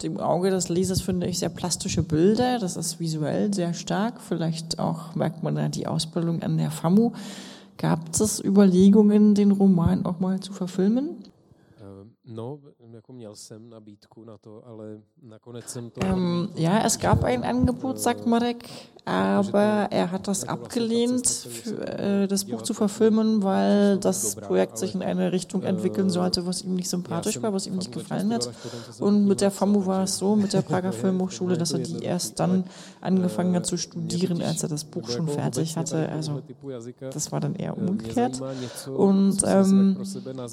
dem 0.01 0.19
Auge 0.19 0.49
des 0.49 0.69
Lesers, 0.69 1.01
finde 1.01 1.27
ich, 1.27 1.39
sehr 1.39 1.49
plastische 1.49 2.03
Bilder. 2.03 2.59
Das 2.59 2.75
ist 2.75 2.99
visuell 2.99 3.53
sehr 3.53 3.73
stark. 3.73 4.19
Vielleicht 4.21 4.79
auch 4.79 5.15
merkt 5.15 5.43
man 5.43 5.55
da 5.55 5.69
die 5.69 5.87
Ausbildung 5.87 6.41
an 6.41 6.57
der 6.57 6.71
FAMU. 6.71 7.13
Gab 7.77 8.09
es 8.19 8.43
Überlegungen, 8.43 9.35
den 9.35 9.51
Roman 9.51 10.05
auch 10.05 10.19
mal 10.19 10.39
zu 10.39 10.53
verfilmen? 10.53 11.23
No, 12.27 12.59
jako 12.95 13.13
měl 13.13 13.35
jsem 13.35 13.69
nabídku 13.69 14.23
na 14.23 14.37
to, 14.37 14.67
ale 14.67 15.01
nakonec 15.21 15.65
jsem 15.65 15.89
to... 15.89 15.99
Ja, 16.55 16.79
es 16.85 16.97
gab 16.97 17.23
ein 17.23 17.43
Angebot, 17.43 17.99
sagt 17.99 18.25
Marek, 18.25 18.69
aber 19.05 19.87
er 19.91 20.11
hat 20.11 20.27
das 20.27 20.47
abgelehnt, 20.47 21.27
für, 21.27 21.87
äh, 21.87 22.27
das 22.27 22.45
Buch 22.45 22.63
zu 22.63 22.73
verfilmen, 22.73 23.43
weil 23.43 23.97
das 23.97 24.35
Projekt 24.35 24.79
sich 24.79 24.95
in 24.95 25.03
eine 25.03 25.31
Richtung 25.31 25.63
entwickeln 25.63 26.09
sollte, 26.09 26.47
was 26.47 26.63
ihm 26.63 26.73
nicht 26.73 26.89
sympathisch 26.89 27.41
war, 27.41 27.53
was 27.53 27.67
ihm 27.67 27.75
nicht 27.75 27.91
gefallen 27.91 28.33
hat. 28.33 28.49
Und 28.99 29.27
mit 29.27 29.41
der 29.41 29.51
FAMU 29.51 29.85
war 29.85 30.03
es 30.03 30.17
so, 30.17 30.35
mit 30.35 30.53
der 30.53 30.61
Prager 30.69 30.91
Filmhochschule, 30.91 31.57
dass 31.57 31.73
er 31.73 31.79
die 31.79 32.03
erst 32.03 32.39
dann 32.39 32.63
angefangen 32.99 33.55
hat 33.55 33.67
zu 33.67 33.77
studieren, 33.77 34.41
als 34.41 34.63
er 34.63 34.69
das 34.69 34.85
Buch 34.85 35.07
schon 35.09 35.27
fertig 35.27 35.77
hatte. 35.77 36.09
Also 36.09 36.41
das 36.99 37.31
war 37.31 37.39
dann 37.39 37.55
eher 37.55 37.77
umgekehrt. 37.77 38.41
Und 38.87 39.43
ähm, 39.45 39.97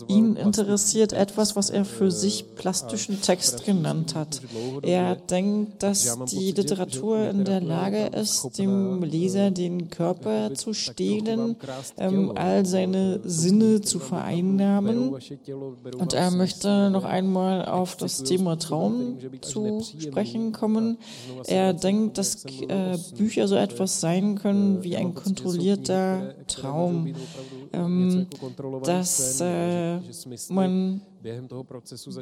ihn 0.09 0.37
interessiert 0.37 1.15
etwas, 1.15 1.57
was 1.57 1.71
er 1.71 1.87
für 1.87 2.11
sich 2.11 2.32
plastischen 2.57 3.21
Text 3.21 3.65
genannt 3.65 4.15
hat. 4.15 4.41
Er 4.83 5.17
denkt, 5.17 5.83
dass 5.83 6.19
die 6.27 6.53
Literatur 6.53 7.29
in 7.29 7.45
der 7.45 7.61
Lage 7.61 8.07
ist, 8.07 8.59
dem 8.59 9.03
Leser 9.03 9.51
den 9.51 9.91
Körper 9.91 10.55
zu 10.55 10.73
stehlen, 10.73 11.57
ähm, 11.99 12.33
all 12.35 12.67
seine 12.67 13.21
Sinne 13.25 13.81
zu 13.81 13.99
vereinnahmen. 13.99 15.15
Und 15.99 16.13
er 16.13 16.31
möchte 16.31 16.91
noch 16.91 17.05
einmal 17.05 17.65
auf 17.67 17.97
das 17.97 18.23
Thema 18.23 18.59
Traum 18.59 19.19
zu 19.41 19.83
sprechen 19.99 20.53
kommen. 20.53 20.99
Er 21.47 21.73
denkt, 21.73 22.19
dass 22.19 22.45
äh, 22.45 22.99
Bücher 23.17 23.49
so 23.49 23.57
etwas 23.57 24.01
sein 24.01 24.37
können 24.37 24.83
wie 24.83 24.97
ein 24.97 25.15
kontrollierter 25.15 26.35
Traum, 26.47 27.15
ähm, 27.73 28.27
dass 28.85 29.41
äh, 29.41 29.99
man 30.49 31.01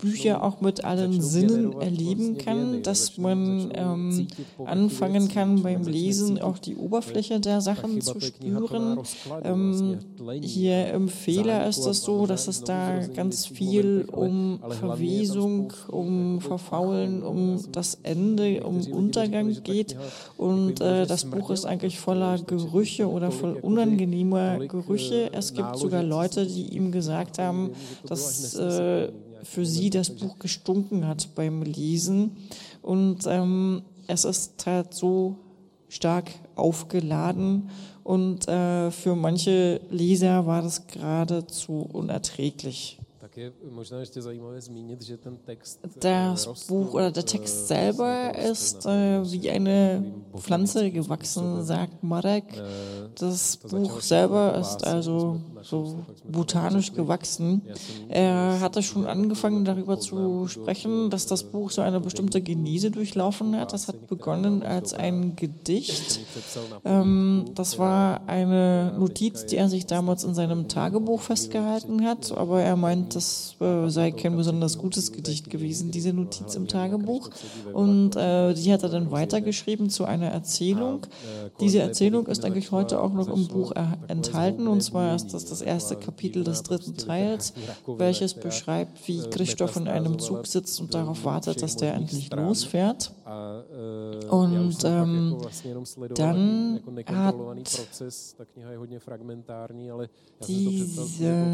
Bücher 0.01 0.43
auch 0.43 0.61
mit 0.61 0.85
allen 0.85 1.21
Sinnen 1.21 1.81
erleben 1.81 2.39
kann, 2.39 2.83
dass 2.83 3.17
man 3.19 3.71
ähm, 3.75 4.27
anfangen 4.65 5.29
kann 5.29 5.63
beim 5.63 5.85
Lesen 5.85 6.41
auch 6.41 6.59
die 6.59 6.77
Oberfläche 6.77 7.41
der 7.41 7.61
Sachen 7.61 8.01
zu 8.01 8.21
spüren. 8.21 8.99
Ähm, 9.43 9.99
hier 10.43 10.93
im 10.93 11.09
Fehler 11.09 11.67
ist 11.67 11.87
es 11.87 12.03
so, 12.03 12.27
dass 12.27 12.49
es 12.49 12.63
da 12.63 13.07
ganz 13.07 13.47
viel 13.47 14.07
um 14.11 14.61
Verwesung, 14.69 15.73
um 15.89 16.41
Verfaulen, 16.41 17.23
um 17.23 17.61
das 17.73 17.99
Ende, 18.03 18.63
um 18.65 18.81
Untergang 18.93 19.63
geht. 19.63 19.97
Und 20.37 20.81
äh, 20.81 21.07
das 21.07 21.25
Buch 21.25 21.51
ist 21.51 21.65
eigentlich 21.65 21.99
voller 21.99 22.39
Gerüche 22.39 23.09
oder 23.09 23.31
voll 23.31 23.59
unangenehmer 23.61 24.59
Gerüche. 24.67 25.31
Es 25.33 25.55
gibt 25.55 25.77
sogar 25.77 26.03
Leute, 26.03 26.47
die 26.47 26.75
ihm 26.75 26.93
gesagt 26.93 27.39
haben, 27.39 27.71
dass 28.07 28.55
äh, 28.55 28.90
für 29.43 29.67
sie 29.67 29.91
das 29.91 30.11
Buch 30.11 30.39
gestunken 30.39 31.07
hat 31.07 31.35
beim 31.35 31.63
Lesen. 31.63 32.37
Und 32.83 33.21
ähm, 33.27 33.83
es 34.07 34.25
ist 34.25 34.65
halt 34.67 34.95
so 34.95 35.37
stark 35.89 36.31
aufgeladen 36.57 37.71
und 38.05 38.49
äh, 38.49 38.91
für 38.91 39.15
manche 39.15 39.81
Leser 39.91 40.47
war 40.47 40.63
das 40.63 40.87
geradezu 40.87 41.89
unerträglich. 41.93 42.99
Das 46.01 46.67
Buch 46.67 46.95
oder 46.95 47.11
der 47.11 47.25
Text 47.25 47.69
selber 47.69 48.35
ist 48.35 48.87
äh, 48.87 49.31
wie 49.31 49.51
eine 49.51 50.05
Pflanze 50.37 50.91
gewachsen, 50.91 51.65
sagt 51.65 52.03
Marek. 52.03 52.45
Das 53.19 53.57
Buch 53.57 54.01
selber 54.01 54.57
ist 54.59 54.87
also 54.87 55.41
so 55.63 56.05
botanisch 56.25 56.93
gewachsen. 56.93 57.63
Er 58.09 58.61
hatte 58.61 58.83
schon 58.83 59.07
angefangen 59.07 59.65
darüber 59.65 59.99
zu 59.99 60.47
sprechen, 60.49 61.11
dass 61.11 61.27
das 61.27 61.45
Buch 61.45 61.71
so 61.71 61.83
eine 61.83 62.01
bestimmte 62.01 62.41
Genese 62.41 62.91
durchlaufen 62.91 63.57
hat. 63.57 63.73
Das 63.73 63.89
hat 63.89 64.07
begonnen 64.07 64.63
als 64.63 64.95
ein 64.95 65.37
Gedicht. 65.37 66.21
Ähm, 66.85 67.47
das 67.55 67.79
war 67.79 68.23
eine 68.27 68.95
Notiz, 68.99 69.47
die 69.47 69.57
er 69.57 69.69
sich 69.69 69.87
damals 69.87 70.25
in 70.25 70.35
seinem 70.35 70.69
Tagebuch 70.69 71.21
festgehalten 71.21 72.05
hat, 72.05 72.33
aber 72.33 72.63
er 72.63 72.77
meint, 72.77 73.15
das 73.31 73.57
äh, 73.61 73.89
sei 73.89 74.11
kein 74.11 74.37
besonders 74.37 74.79
gutes 74.79 75.13
Gedicht 75.13 75.51
gewesen, 75.51 75.91
diese 75.91 76.13
Notiz 76.13 76.55
im 76.55 76.67
Tagebuch. 76.67 77.31
Und 77.73 78.17
äh, 78.17 78.55
die 78.55 78.73
hat 78.73 78.83
er 78.83 78.89
dann 78.89 79.11
weitergeschrieben 79.11 79.91
zu 79.91 80.05
einer 80.05 80.29
Erzählung. 80.29 81.07
Diese 81.61 81.81
Erzählung 81.81 82.27
ist 82.27 82.45
eigentlich 82.45 82.71
heute 82.71 83.01
auch 83.01 83.13
noch 83.13 83.29
im 83.29 83.49
Buch 83.49 83.73
enthalten, 84.09 84.67
und 84.67 84.83
zwar 84.83 85.15
ist 85.15 85.35
das 85.35 85.45
das 85.45 85.63
erste 85.63 85.97
Kapitel 85.97 86.45
des 86.45 86.63
dritten 86.63 86.97
Teils, 86.97 87.53
welches 87.87 88.35
beschreibt, 88.35 89.07
wie 89.07 89.21
Christoph 89.31 89.77
in 89.77 89.89
einem 89.89 90.19
Zug 90.19 90.47
sitzt 90.47 90.81
und 90.81 90.95
darauf 90.95 91.25
wartet, 91.25 91.63
dass 91.63 91.77
der 91.77 91.95
endlich 91.95 92.31
losfährt. 92.33 93.13
Und 93.31 94.85
ähm, 94.85 95.37
dann 96.15 96.81
hat 97.07 97.35
diese, 100.49 101.47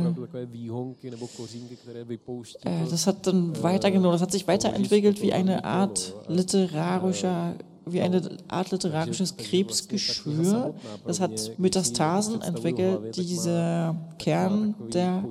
das 2.91 3.07
hat 3.07 3.27
dann 3.27 3.63
weitergenommen, 3.63 4.13
das 4.13 4.23
hat 4.23 4.33
sich 4.33 4.49
weiterentwickelt 4.49 5.21
wie 5.21 5.35
eine 5.35 5.65
Art 5.65 6.15
literarischer 6.29 7.55
wie 7.89 8.01
eine 8.01 8.21
Art 8.49 8.73
literarisches 8.73 9.37
Krebsgeschwür. 9.37 10.75
Das 11.07 11.21
hat 11.21 11.53
Metastasen 11.57 12.43
entwickelt. 12.43 13.17
Dieser 13.17 13.95
Kern 14.19 14.75
der 14.93 15.25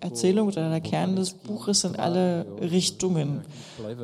Erzählung 0.00 0.48
oder 0.48 0.70
der 0.70 0.80
Kern 0.80 1.16
des 1.16 1.32
Buches 1.32 1.84
in 1.84 1.96
alle 1.96 2.46
Richtungen. 2.60 3.42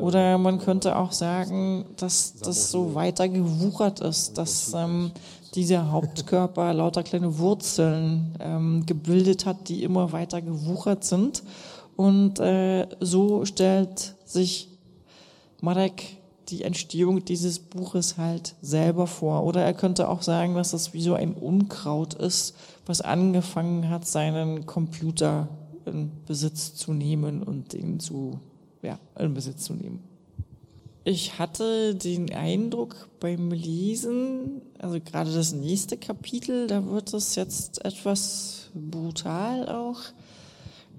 Oder 0.01 0.37
man 0.37 0.59
könnte 0.59 0.97
auch 0.97 1.13
sagen, 1.13 1.87
dass 1.97 2.35
das 2.37 2.71
so 2.71 2.95
weiter 2.95 3.29
gewuchert 3.29 4.01
ist, 4.01 4.37
dass 4.37 4.75
ähm, 4.75 5.13
dieser 5.55 5.91
Hauptkörper 5.91 6.75
lauter 6.75 7.03
kleine 7.03 7.39
Wurzeln 7.39 8.35
ähm, 8.41 8.85
gebildet 8.85 9.47
hat, 9.47 9.71
die 9.71 9.83
immer 9.83 10.13
weiter 10.13 10.43
gewuchert 10.43 11.05
sind. 11.05 11.43
Und 11.97 12.41
äh, 12.41 12.87
so 13.01 13.47
stellt 13.47 14.17
sich 14.27 14.69
Marek 15.63 16.19
die 16.49 16.63
Entstehung 16.63 17.25
dieses 17.25 17.59
Buches 17.59 18.19
halt 18.19 18.55
selber 18.63 19.07
vor. 19.07 19.45
Oder 19.45 19.63
er 19.63 19.75
könnte 19.75 20.09
auch 20.09 20.23
sagen, 20.23 20.55
dass 20.55 20.71
das 20.71 20.95
wie 20.95 21.03
so 21.03 21.15
ein 21.15 21.35
Unkraut 21.35 22.15
ist, 22.15 22.55
was 22.87 23.01
angefangen 23.01 23.89
hat, 23.89 24.07
seinen 24.07 24.67
Computer 24.67 25.49
in 25.87 26.11
Besitz 26.27 26.75
zu 26.75 26.93
nehmen 26.93 27.43
und 27.43 27.73
den 27.73 28.01
zu, 28.01 28.41
ja, 28.83 28.99
in 29.19 29.35
Besitz 29.35 29.65
zu 29.65 29.75
nehmen. 29.75 30.03
Ich 31.05 31.39
hatte 31.39 31.95
den 31.95 32.35
Eindruck 32.35 33.09
beim 33.21 33.53
Lesen, 33.53 34.61
also 34.79 34.99
gerade 35.01 35.33
das 35.33 35.53
nächste 35.53 35.97
Kapitel, 35.97 36.67
da 36.67 36.85
wird 36.87 37.15
es 37.15 37.37
jetzt 37.37 37.85
etwas 37.85 38.71
brutal 38.75 39.69
auch. 39.69 40.01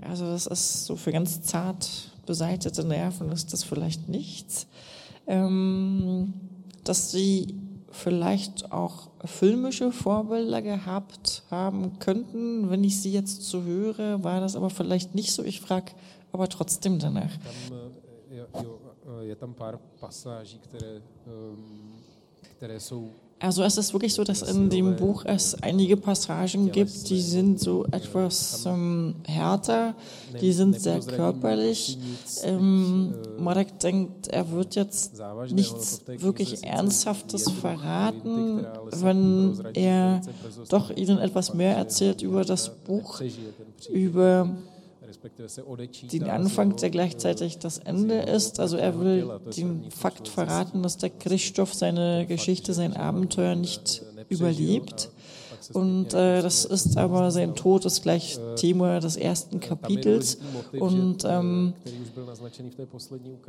Also 0.01 0.25
das 0.25 0.47
ist 0.47 0.85
so 0.85 0.95
für 0.95 1.11
ganz 1.11 1.41
zart 1.41 1.89
beseitete 2.25 2.83
Nerven 2.83 3.31
ist 3.31 3.53
das 3.53 3.63
vielleicht 3.63 4.09
nichts 4.09 4.67
ähm, 5.27 6.33
dass 6.83 7.11
sie 7.11 7.55
vielleicht 7.91 8.71
auch 8.71 9.09
filmische 9.25 9.91
Vorbilder 9.91 10.61
gehabt 10.61 11.43
haben 11.49 11.99
könnten. 11.99 12.69
Wenn 12.69 12.83
ich 12.83 13.01
sie 13.01 13.11
jetzt 13.11 13.43
so 13.43 13.63
höre, 13.63 14.23
war 14.23 14.39
das 14.39 14.55
aber 14.55 14.69
vielleicht 14.69 15.15
nicht 15.15 15.31
so. 15.31 15.43
Ich 15.43 15.61
frage 15.61 15.91
aber 16.31 16.47
trotzdem 16.47 16.99
danach. 16.99 17.31
Je 19.21 19.35
tam 19.35 19.53
pár 19.53 19.79
pasáží, 19.99 20.59
které, 20.59 21.01
které 22.41 22.79
jsou 22.79 23.11
also 23.39 23.63
es 23.63 23.77
ist 23.77 23.93
wirklich 23.93 24.13
so, 24.13 24.23
dass 24.23 24.41
in 24.41 24.69
dem 24.69 24.95
Buch 24.95 25.23
es 25.25 25.61
einige 25.61 25.95
Passagen 25.95 26.71
gibt, 26.71 27.09
die 27.09 27.21
sind 27.21 27.59
so 27.59 27.85
etwas 27.91 28.65
ähm, 28.65 29.15
härter, 29.27 29.93
die 30.41 30.53
sind 30.53 30.79
sehr 30.81 30.99
körperlich. 31.01 31.99
Ähm, 32.43 33.13
Marek 33.37 33.79
denkt, 33.79 34.27
er 34.29 34.51
wird 34.51 34.75
jetzt 34.75 35.21
nichts 35.51 36.01
wirklich 36.07 36.63
Ernsthaftes 36.63 37.51
verraten, 37.51 38.65
wenn 38.91 39.63
er 39.75 40.21
doch 40.69 40.89
ihnen 40.89 41.19
etwas 41.19 41.53
mehr 41.53 41.77
erzählt 41.77 42.23
über 42.23 42.43
das 42.43 42.69
Buch, 42.85 43.21
über 43.91 44.49
den 46.11 46.23
Anfang, 46.23 46.75
der 46.75 46.89
gleichzeitig 46.89 47.59
das 47.59 47.77
Ende 47.77 48.15
ist. 48.15 48.59
Also 48.59 48.77
er 48.77 48.99
will 48.99 49.29
den 49.55 49.89
Fakt 49.91 50.27
verraten, 50.27 50.83
dass 50.83 50.97
der 50.97 51.09
Christoph 51.09 51.73
seine 51.73 52.25
Geschichte, 52.27 52.73
sein 52.73 52.95
Abenteuer 52.95 53.55
nicht 53.55 54.03
überlebt. 54.29 55.09
Und 55.73 56.13
äh, 56.13 56.41
das 56.41 56.65
ist 56.65 56.97
aber 56.97 57.31
sein 57.31 57.55
Tod 57.55 57.85
ist 57.85 58.03
gleich 58.03 58.39
Thema 58.55 58.99
des 58.99 59.15
ersten 59.17 59.59
Kapitels. 59.59 60.37
Und 60.79 61.23
ähm, 61.25 61.73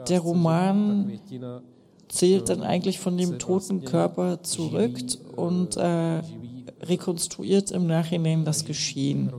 der 0.08 0.20
Roman 0.20 1.20
zählt 2.08 2.48
dann 2.48 2.62
eigentlich 2.62 2.98
von 2.98 3.16
dem 3.16 3.38
toten 3.38 3.84
Körper 3.84 4.42
zurück 4.42 4.98
und 5.36 5.76
äh, 5.76 6.22
rekonstruiert 6.82 7.70
im 7.70 7.86
Nachhinein 7.86 8.44
das 8.44 8.64
Geschehen. 8.64 9.32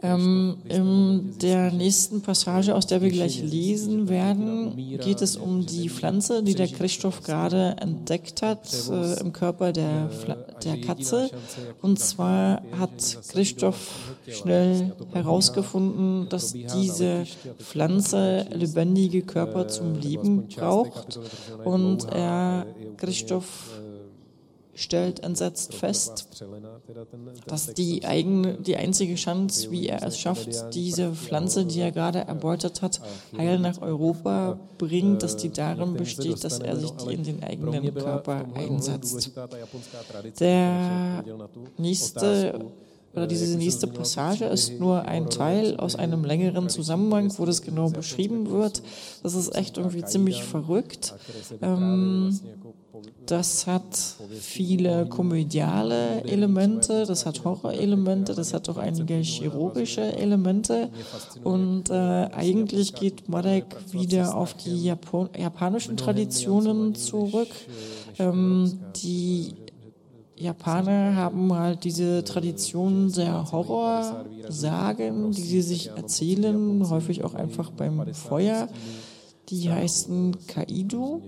Ähm, 0.00 0.58
in 0.68 1.38
der 1.42 1.72
nächsten 1.72 2.22
Passage, 2.22 2.72
aus 2.74 2.86
der 2.86 3.02
wir 3.02 3.10
gleich 3.10 3.42
lesen 3.42 4.08
werden, 4.08 4.76
geht 4.76 5.22
es 5.22 5.36
um 5.36 5.66
die 5.66 5.90
Pflanze, 5.90 6.44
die 6.44 6.54
der 6.54 6.68
Christoph 6.68 7.24
gerade 7.24 7.74
entdeckt 7.80 8.42
hat 8.42 8.68
äh, 8.90 9.18
im 9.20 9.32
Körper 9.32 9.72
der, 9.72 10.08
der 10.62 10.80
Katze. 10.80 11.30
Und 11.82 11.98
zwar 11.98 12.62
hat 12.78 13.18
Christoph 13.28 14.14
schnell 14.28 14.92
herausgefunden, 15.12 16.28
dass 16.28 16.52
diese 16.52 17.24
Pflanze 17.58 18.46
lebendige 18.52 19.22
Körper 19.22 19.66
zum 19.66 19.96
Leben 19.96 20.46
braucht. 20.46 21.18
Und 21.64 22.04
er, 22.04 22.66
Christoph, 22.98 23.80
stellt 24.78 25.24
entsetzt 25.24 25.74
fest, 25.74 26.28
dass 27.46 27.74
die, 27.74 28.04
eigene, 28.04 28.54
die 28.58 28.76
einzige 28.76 29.16
Chance, 29.16 29.72
wie 29.72 29.88
er 29.88 30.04
es 30.04 30.18
schafft, 30.18 30.72
diese 30.72 31.12
Pflanze, 31.14 31.66
die 31.66 31.80
er 31.80 31.90
gerade 31.90 32.20
erbeutet 32.20 32.80
hat, 32.80 33.00
heil 33.36 33.58
nach 33.58 33.82
Europa 33.82 34.60
bringt, 34.78 35.24
dass 35.24 35.36
die 35.36 35.50
darin 35.50 35.94
besteht, 35.94 36.44
dass 36.44 36.60
er 36.60 36.76
sich 36.76 36.92
die 36.92 37.12
in 37.12 37.24
den 37.24 37.42
eigenen 37.42 37.92
Körper 37.92 38.44
einsetzt. 38.54 39.32
Der 40.38 41.24
nächste 41.76 42.70
oder 43.18 43.26
diese 43.26 43.58
nächste 43.58 43.86
Passage 43.86 44.46
ist 44.46 44.80
nur 44.80 45.02
ein 45.02 45.28
Teil 45.28 45.76
aus 45.76 45.96
einem 45.96 46.24
längeren 46.24 46.68
Zusammenhang, 46.68 47.32
wo 47.36 47.44
das 47.44 47.62
genau 47.62 47.90
beschrieben 47.90 48.50
wird. 48.50 48.82
Das 49.22 49.34
ist 49.34 49.54
echt 49.54 49.76
irgendwie 49.76 50.04
ziemlich 50.04 50.42
verrückt. 50.42 51.14
Ähm, 51.60 52.38
das 53.26 53.66
hat 53.66 54.16
viele 54.40 55.06
komödiale 55.06 56.24
Elemente, 56.24 57.04
das 57.06 57.26
hat 57.26 57.44
Horrorelemente, 57.44 58.34
das 58.34 58.54
hat 58.54 58.68
auch 58.68 58.78
einige 58.78 59.16
chirurgische 59.16 60.16
Elemente. 60.16 60.88
Und 61.44 61.90
äh, 61.90 61.94
eigentlich 61.94 62.94
geht 62.94 63.28
Marek 63.28 63.66
wieder 63.92 64.36
auf 64.36 64.54
die 64.54 64.84
Japon 64.84 65.28
japanischen 65.36 65.96
Traditionen 65.96 66.94
zurück. 66.94 67.50
Ähm, 68.18 68.80
die 68.96 69.54
Japaner 70.38 71.16
haben 71.16 71.52
halt 71.52 71.84
diese 71.84 72.24
Tradition 72.24 73.12
der 73.12 73.50
Horrorsagen, 73.50 75.32
die 75.32 75.40
sie 75.40 75.62
sich 75.62 75.88
erzählen, 75.88 76.88
häufig 76.88 77.24
auch 77.24 77.34
einfach 77.34 77.70
beim 77.70 78.14
Feuer. 78.14 78.68
Die 79.48 79.70
heißen 79.70 80.36
Kaido. 80.46 81.22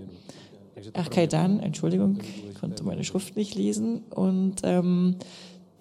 Ach, 0.93 1.09
Kaidan, 1.09 1.59
Entschuldigung, 1.59 2.19
ich 2.21 2.59
konnte 2.59 2.83
meine 2.83 3.03
Schrift 3.03 3.35
nicht 3.35 3.55
lesen. 3.55 4.03
Und 4.09 4.61
ähm, 4.63 5.17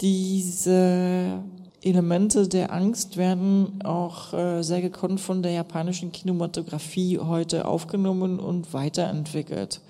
diese 0.00 1.42
Elemente 1.82 2.48
der 2.48 2.72
Angst 2.72 3.16
werden 3.16 3.82
auch 3.84 4.34
äh, 4.34 4.62
sehr 4.62 4.82
gekonnt 4.82 5.20
von 5.20 5.42
der 5.42 5.52
japanischen 5.52 6.12
Kinematografie 6.12 7.18
heute 7.18 7.66
aufgenommen 7.66 8.38
und 8.38 8.74
weiterentwickelt. 8.74 9.80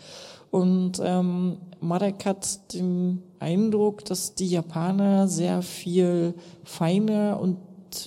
Und 0.50 1.00
ähm, 1.02 1.56
Marek 1.80 2.24
hat 2.26 2.74
den 2.74 3.22
Eindruck, 3.40 4.04
dass 4.04 4.34
die 4.34 4.48
Japaner 4.48 5.26
sehr 5.26 5.62
viel 5.62 6.34
feiner 6.62 7.40
und 7.40 7.56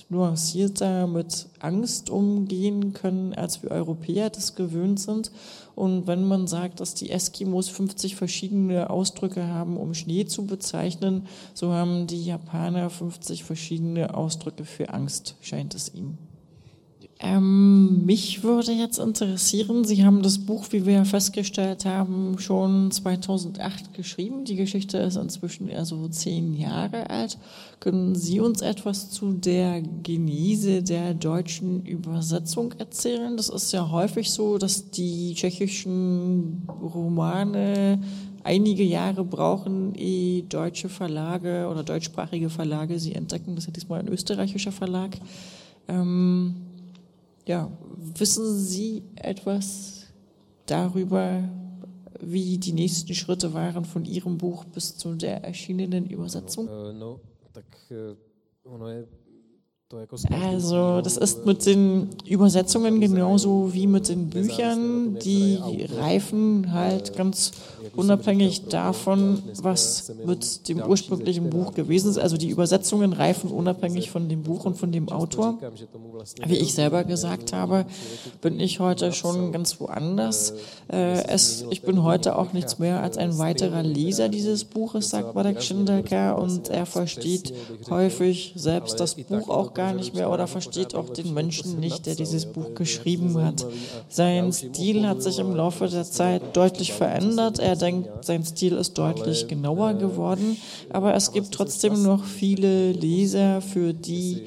nuancierter 0.08 1.06
mit 1.06 1.46
Angst 1.60 2.08
umgehen 2.08 2.92
können, 2.92 3.34
als 3.34 3.62
wir 3.62 3.70
Europäer 3.70 4.30
das 4.30 4.54
gewöhnt 4.54 5.00
sind. 5.00 5.30
Und 5.74 6.06
wenn 6.06 6.24
man 6.24 6.46
sagt, 6.46 6.80
dass 6.80 6.94
die 6.94 7.10
Eskimos 7.10 7.68
50 7.68 8.16
verschiedene 8.16 8.90
Ausdrücke 8.90 9.46
haben, 9.46 9.76
um 9.76 9.94
Schnee 9.94 10.24
zu 10.24 10.46
bezeichnen, 10.46 11.26
so 11.52 11.72
haben 11.72 12.06
die 12.06 12.24
Japaner 12.24 12.90
50 12.90 13.44
verschiedene 13.44 14.14
Ausdrücke 14.14 14.64
für 14.64 14.90
Angst, 14.90 15.36
scheint 15.40 15.74
es 15.74 15.92
ihm. 15.94 16.18
Ähm, 17.26 18.04
mich 18.04 18.42
würde 18.42 18.72
jetzt 18.72 18.98
interessieren, 18.98 19.84
Sie 19.84 20.04
haben 20.04 20.22
das 20.22 20.38
Buch, 20.38 20.66
wie 20.72 20.84
wir 20.84 21.06
festgestellt 21.06 21.86
haben, 21.86 22.38
schon 22.38 22.90
2008 22.90 23.94
geschrieben. 23.94 24.44
Die 24.44 24.56
Geschichte 24.56 24.98
ist 24.98 25.16
inzwischen 25.16 25.68
eher 25.68 25.86
so 25.86 26.06
zehn 26.08 26.52
Jahre 26.52 27.08
alt. 27.08 27.38
Können 27.80 28.14
Sie 28.14 28.40
uns 28.40 28.60
etwas 28.60 29.08
zu 29.08 29.32
der 29.32 29.80
Genese 30.02 30.82
der 30.82 31.14
deutschen 31.14 31.86
Übersetzung 31.86 32.72
erzählen? 32.72 33.38
Das 33.38 33.48
ist 33.48 33.72
ja 33.72 33.90
häufig 33.90 34.30
so, 34.30 34.58
dass 34.58 34.90
die 34.90 35.34
tschechischen 35.34 36.68
Romane 36.68 38.02
einige 38.42 38.84
Jahre 38.84 39.24
brauchen, 39.24 39.94
ehe 39.94 40.42
deutsche 40.42 40.90
Verlage 40.90 41.68
oder 41.70 41.84
deutschsprachige 41.84 42.50
Verlage 42.50 42.98
sie 42.98 43.14
entdecken. 43.14 43.54
Das 43.54 43.64
ist 43.64 43.68
ja 43.68 43.72
diesmal 43.72 44.00
ein 44.00 44.08
österreichischer 44.08 44.72
Verlag. 44.72 45.16
Ähm, 45.88 46.56
ja, 47.46 47.70
wissen 47.96 48.58
Sie 48.58 49.02
etwas 49.16 50.06
darüber, 50.66 51.48
wie 52.20 52.58
die 52.58 52.72
nächsten 52.72 53.14
Schritte 53.14 53.52
waren 53.52 53.84
von 53.84 54.04
Ihrem 54.04 54.38
Buch 54.38 54.64
bis 54.64 54.96
zu 54.96 55.14
der 55.14 55.44
erschienenen 55.44 56.06
Übersetzung? 56.06 56.68
Ono 56.68 57.20
je 58.88 59.04
also 60.30 61.00
das 61.02 61.16
ist 61.16 61.46
mit 61.46 61.66
den 61.66 62.08
Übersetzungen 62.26 63.00
genauso 63.00 63.72
wie 63.72 63.86
mit 63.86 64.08
den 64.08 64.28
Büchern. 64.30 65.18
Die 65.18 65.58
reifen 65.96 66.72
halt 66.72 67.16
ganz 67.16 67.52
unabhängig 67.96 68.66
davon, 68.66 69.42
was 69.60 70.12
mit 70.24 70.68
dem 70.68 70.82
ursprünglichen 70.82 71.50
Buch 71.50 71.74
gewesen 71.74 72.10
ist. 72.10 72.18
Also 72.18 72.36
die 72.36 72.48
Übersetzungen 72.48 73.12
reifen 73.12 73.50
unabhängig 73.50 74.10
von 74.10 74.28
dem 74.28 74.42
Buch 74.42 74.64
und 74.64 74.76
von 74.76 74.92
dem 74.92 75.08
Autor. 75.08 75.58
Wie 76.46 76.56
ich 76.56 76.74
selber 76.74 77.04
gesagt 77.04 77.52
habe, 77.52 77.86
bin 78.40 78.60
ich 78.60 78.80
heute 78.80 79.12
schon 79.12 79.52
ganz 79.52 79.80
woanders. 79.80 80.54
Äh, 80.90 81.26
es, 81.28 81.64
ich 81.70 81.82
bin 81.82 82.02
heute 82.02 82.36
auch 82.36 82.52
nichts 82.52 82.78
mehr 82.78 83.02
als 83.02 83.18
ein 83.18 83.38
weiterer 83.38 83.82
Leser 83.82 84.28
dieses 84.28 84.64
Buches, 84.64 85.10
sagt 85.10 85.34
Marek 85.34 85.62
Schindelker, 85.62 86.38
und 86.38 86.68
er 86.68 86.86
versteht 86.86 87.52
häufig 87.90 88.52
selbst 88.56 89.00
das 89.00 89.14
Buch 89.14 89.48
auch 89.48 89.74
gar 89.74 89.92
nicht 89.92 90.14
mehr 90.14 90.30
oder 90.30 90.46
versteht 90.46 90.94
auch 90.94 91.10
den 91.10 91.34
Menschen 91.34 91.80
nicht, 91.80 92.06
der 92.06 92.14
dieses 92.14 92.46
Buch 92.46 92.74
geschrieben 92.74 93.42
hat. 93.42 93.66
Sein 94.08 94.52
Stil 94.52 95.06
hat 95.06 95.22
sich 95.22 95.38
im 95.38 95.54
Laufe 95.54 95.88
der 95.88 96.04
Zeit 96.04 96.56
deutlich 96.56 96.92
verändert. 96.92 97.58
Er 97.58 97.73
denkt, 97.76 98.24
sein 98.24 98.44
Stil 98.44 98.74
ist 98.74 98.96
deutlich 98.98 99.48
genauer 99.48 99.94
geworden, 99.94 100.56
aber 100.90 101.14
es 101.14 101.32
gibt 101.32 101.52
trotzdem 101.52 102.02
noch 102.02 102.24
viele 102.24 102.92
Leser, 102.92 103.60
für 103.60 103.92
die 103.92 104.42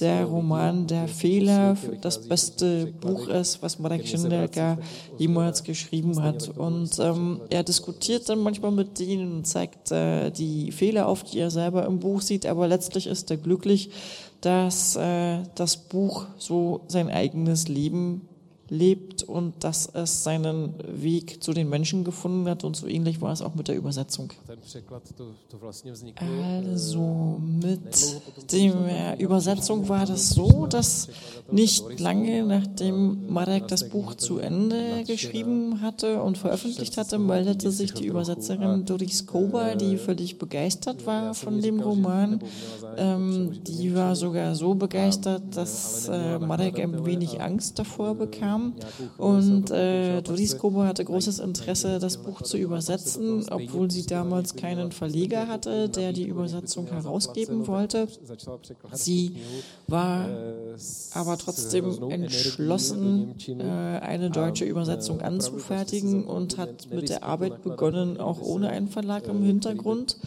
der 0.00 0.24
Roman 0.24 0.86
Der 0.86 1.08
Fehler 1.08 1.76
das 2.00 2.26
beste 2.26 2.86
Buch 3.00 3.28
ist, 3.28 3.62
was 3.62 3.78
Marek 3.78 4.06
Schindelka 4.06 4.78
jemals 5.18 5.64
geschrieben 5.64 6.22
hat. 6.22 6.48
Und 6.56 6.98
ähm, 6.98 7.40
er 7.50 7.62
diskutiert 7.62 8.28
dann 8.28 8.40
manchmal 8.40 8.70
mit 8.70 8.98
denen 8.98 9.32
und 9.36 9.46
zeigt 9.46 9.90
äh, 9.90 10.30
die 10.30 10.72
Fehler 10.72 11.06
auf, 11.08 11.24
die 11.24 11.38
er 11.38 11.50
selber 11.50 11.86
im 11.86 11.98
Buch 11.98 12.20
sieht, 12.20 12.46
aber 12.46 12.68
letztlich 12.68 13.06
ist 13.06 13.30
er 13.30 13.36
glücklich, 13.36 13.90
dass 14.40 14.96
äh, 14.96 15.38
das 15.54 15.76
Buch 15.76 16.26
so 16.36 16.80
sein 16.88 17.08
eigenes 17.08 17.68
Leben 17.68 18.28
lebt 18.72 19.22
und 19.22 19.64
dass 19.64 19.86
es 19.92 20.24
seinen 20.24 20.72
Weg 20.86 21.42
zu 21.44 21.52
den 21.52 21.68
Menschen 21.68 22.04
gefunden 22.04 22.48
hat 22.48 22.64
und 22.64 22.74
so 22.74 22.86
ähnlich 22.86 23.20
war 23.20 23.30
es 23.30 23.42
auch 23.42 23.54
mit 23.54 23.68
der 23.68 23.76
Übersetzung. 23.76 24.32
Also 26.16 27.40
mit 27.60 28.22
der 28.50 29.20
Übersetzung 29.20 29.88
war 29.90 30.06
das 30.06 30.30
so, 30.30 30.66
dass 30.66 31.08
nicht 31.50 32.00
lange 32.00 32.44
nachdem 32.44 33.30
Marek 33.30 33.68
das 33.68 33.90
Buch 33.90 34.14
zu 34.14 34.38
Ende 34.38 35.04
geschrieben 35.06 35.82
hatte 35.82 36.22
und 36.22 36.38
veröffentlicht 36.38 36.96
hatte, 36.96 37.18
meldete 37.18 37.70
sich 37.70 37.92
die 37.92 38.06
Übersetzerin 38.06 38.86
Doris 38.86 39.26
Koba, 39.26 39.74
die 39.74 39.98
völlig 39.98 40.38
begeistert 40.38 41.04
war 41.04 41.34
von 41.34 41.60
dem 41.60 41.80
Roman. 41.80 42.40
Ähm, 42.96 43.60
die 43.66 43.94
war 43.94 44.16
sogar 44.16 44.54
so 44.54 44.74
begeistert, 44.74 45.42
dass 45.54 46.08
äh, 46.08 46.38
Marek 46.38 46.80
ein 46.80 47.04
wenig 47.04 47.42
Angst 47.42 47.78
davor 47.78 48.14
bekam 48.14 48.61
kam. 48.62 48.74
Und 49.18 49.70
äh, 49.70 50.22
Doris 50.22 50.58
Kobo 50.58 50.84
hatte 50.84 51.04
großes 51.04 51.38
Interesse, 51.38 51.98
das 51.98 52.18
Buch 52.18 52.42
zu 52.42 52.56
übersetzen, 52.56 53.46
obwohl 53.50 53.90
sie 53.90 54.06
damals 54.06 54.56
keinen 54.56 54.92
Verleger 54.92 55.48
hatte, 55.48 55.88
der 55.88 56.12
die 56.12 56.26
Übersetzung 56.26 56.86
herausgeben 56.86 57.66
wollte. 57.66 58.08
Sie 58.92 59.36
war 59.86 60.28
aber 61.14 61.38
trotzdem 61.38 62.10
entschlossen, 62.10 63.34
äh, 63.48 63.62
eine 63.62 64.30
deutsche 64.30 64.64
Übersetzung 64.64 65.20
anzufertigen 65.20 66.24
und 66.24 66.58
hat 66.58 66.90
mit 66.90 67.08
der 67.08 67.24
Arbeit 67.24 67.62
begonnen, 67.62 68.18
auch 68.18 68.40
ohne 68.40 68.68
einen 68.68 68.88
Verlag 68.88 69.26
im 69.26 69.42
Hintergrund. 69.42 70.18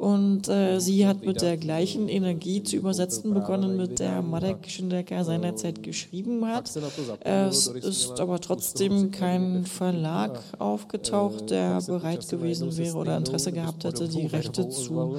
Und 0.00 0.48
äh, 0.48 0.80
sie 0.80 1.06
hat 1.06 1.26
mit 1.26 1.42
der 1.42 1.58
gleichen 1.58 2.08
Energie 2.08 2.62
zu 2.62 2.76
übersetzen 2.76 3.34
begonnen, 3.34 3.76
mit 3.76 3.98
der 3.98 4.22
Marek 4.22 4.66
Schindecker 4.66 5.22
seinerzeit 5.24 5.82
geschrieben 5.82 6.46
hat. 6.46 6.74
Es 7.20 7.66
ist 7.66 8.18
aber 8.18 8.40
trotzdem 8.40 9.10
kein 9.10 9.66
Verlag 9.66 10.42
aufgetaucht, 10.58 11.50
der 11.50 11.82
bereit 11.82 12.26
gewesen 12.26 12.74
wäre 12.78 12.96
oder 12.96 13.18
Interesse 13.18 13.52
gehabt 13.52 13.84
hätte, 13.84 14.08
die 14.08 14.24
Rechte 14.24 14.70
zu 14.70 15.18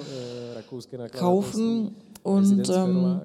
kaufen. 1.12 1.96
Und 2.24 2.70
ähm, 2.70 3.22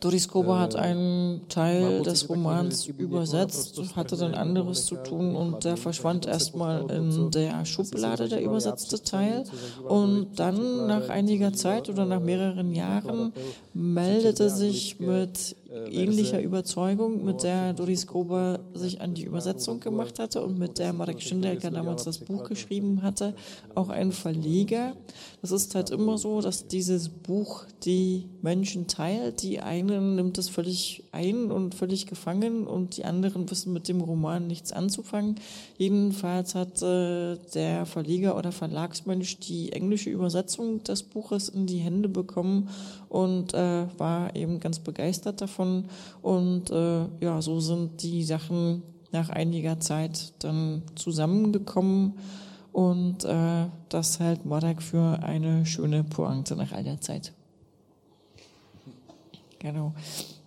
Doris 0.00 0.28
Koba 0.28 0.60
hat 0.60 0.74
einen 0.74 1.46
Teil 1.48 2.02
des 2.02 2.28
Romans 2.28 2.86
übersetzt, 2.86 3.80
hatte 3.94 4.16
dann 4.16 4.34
anderes 4.34 4.86
zu 4.86 4.96
tun 4.96 5.36
und 5.36 5.64
der 5.64 5.76
verschwand 5.76 6.26
erstmal 6.26 6.90
in 6.90 7.30
der 7.30 7.64
Schublade, 7.66 8.28
der 8.28 8.42
übersetzte 8.42 9.02
Teil. 9.02 9.44
Und 9.86 10.38
dann 10.38 10.86
nach 10.86 11.10
einiger 11.10 11.52
Zeit 11.52 11.90
oder 11.90 12.06
nach 12.06 12.20
mehreren 12.20 12.74
Jahren 12.74 13.32
meldete 13.74 14.48
sich 14.48 14.98
mit 14.98 15.56
ähnlicher 15.90 16.40
Überzeugung, 16.40 17.24
mit 17.24 17.42
der 17.42 17.72
Doris 17.74 18.06
Gruber 18.06 18.60
sich 18.74 19.00
an 19.00 19.14
die 19.14 19.24
Übersetzung 19.24 19.78
gemacht 19.78 20.18
hatte 20.18 20.42
und 20.42 20.58
mit 20.58 20.78
der 20.78 20.92
Marek 20.92 21.22
Schindelker 21.22 21.70
damals 21.70 22.04
das 22.04 22.18
Buch 22.18 22.44
geschrieben 22.44 23.02
hatte, 23.02 23.34
auch 23.74 23.88
ein 23.88 24.10
Verleger. 24.12 24.94
Das 25.42 25.52
ist 25.52 25.74
halt 25.74 25.88
immer 25.88 26.18
so, 26.18 26.42
dass 26.42 26.68
dieses 26.68 27.08
Buch 27.08 27.64
die 27.84 28.26
Menschen 28.42 28.88
teilt. 28.88 29.42
Die 29.42 29.60
einen 29.60 30.14
nimmt 30.16 30.36
es 30.36 30.50
völlig 30.50 31.04
ein 31.12 31.50
und 31.50 31.74
völlig 31.74 32.06
gefangen 32.06 32.66
und 32.66 32.98
die 32.98 33.06
anderen 33.06 33.50
wissen 33.50 33.72
mit 33.72 33.88
dem 33.88 34.02
Roman 34.02 34.46
nichts 34.46 34.70
anzufangen. 34.72 35.36
Jedenfalls 35.78 36.54
hat 36.54 36.82
äh, 36.82 37.38
der 37.54 37.86
Verleger 37.86 38.36
oder 38.36 38.52
Verlagsmensch 38.52 39.38
die 39.38 39.72
englische 39.72 40.10
Übersetzung 40.10 40.84
des 40.84 41.02
Buches 41.04 41.48
in 41.48 41.66
die 41.66 41.78
Hände 41.78 42.10
bekommen 42.10 42.68
und 43.08 43.54
äh, 43.54 43.86
war 43.96 44.36
eben 44.36 44.60
ganz 44.60 44.78
begeistert 44.78 45.40
davon. 45.40 45.86
Und 46.20 46.70
äh, 46.70 47.06
ja, 47.20 47.40
so 47.40 47.60
sind 47.60 48.02
die 48.02 48.24
Sachen 48.24 48.82
nach 49.10 49.30
einiger 49.30 49.80
Zeit 49.80 50.34
dann 50.40 50.82
zusammengekommen. 50.96 52.14
Und 52.72 53.24
äh, 53.24 53.66
das 53.88 54.20
hält 54.20 54.44
Modak 54.44 54.82
für 54.82 55.20
eine 55.22 55.66
schöne 55.66 56.04
Pointe 56.04 56.54
nach 56.56 56.72
all 56.72 56.84
der 56.84 57.00
Zeit. 57.00 57.32
Genau. 59.58 59.92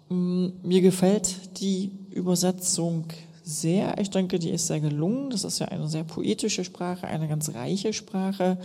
Mm, 0.09 0.47
mir 0.63 0.81
gefällt 0.81 1.59
die 1.59 1.91
Übersetzung 2.11 3.05
sehr. 3.43 3.97
Ich 3.99 4.09
denke, 4.09 4.39
die 4.39 4.49
ist 4.49 4.67
sehr 4.67 4.79
gelungen. 4.79 5.29
Das 5.29 5.43
ist 5.43 5.59
ja 5.59 5.67
eine 5.67 5.87
sehr 5.87 6.03
poetische 6.03 6.63
Sprache, 6.63 7.07
eine 7.07 7.27
ganz 7.27 7.53
reiche 7.53 7.93
Sprache. 7.93 8.57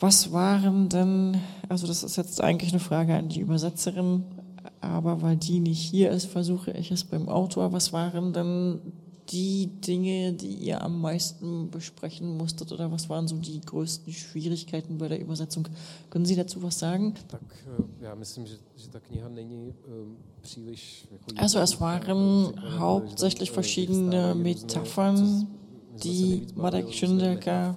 Was 0.00 0.32
waren 0.32 0.88
denn, 0.88 1.36
also 1.68 1.86
das 1.86 2.02
ist 2.02 2.16
jetzt 2.16 2.40
eigentlich 2.40 2.72
eine 2.72 2.80
Frage 2.80 3.14
an 3.14 3.28
die 3.28 3.40
Übersetzerin, 3.40 4.24
aber 4.80 5.20
weil 5.20 5.36
die 5.36 5.60
nicht 5.60 5.82
hier 5.82 6.10
ist, 6.10 6.24
versuche 6.24 6.70
ich 6.72 6.90
es 6.90 7.04
beim 7.04 7.28
Autor. 7.28 7.72
Was 7.72 7.92
waren 7.92 8.32
denn 8.32 8.80
die 9.30 9.68
Dinge, 9.68 10.32
die 10.32 10.54
ihr 10.54 10.82
am 10.82 11.00
meisten 11.00 11.70
besprechen 11.70 12.36
musstet 12.36 12.72
oder 12.72 12.90
was 12.90 13.08
waren 13.08 13.28
so 13.28 13.36
die 13.36 13.60
größten 13.60 14.12
Schwierigkeiten 14.12 14.98
bei 14.98 15.08
der 15.08 15.20
Übersetzung? 15.20 15.68
Können 16.10 16.24
Sie 16.24 16.34
dazu 16.34 16.62
was 16.62 16.78
sagen? 16.78 17.14
Also 21.36 21.58
es 21.60 21.80
waren 21.80 22.78
hauptsächlich 22.78 23.50
verschiedene 23.50 24.34
Metaphern, 24.34 25.46
die 26.02 26.46
Marek 26.56 26.92
Schindler 26.92 27.36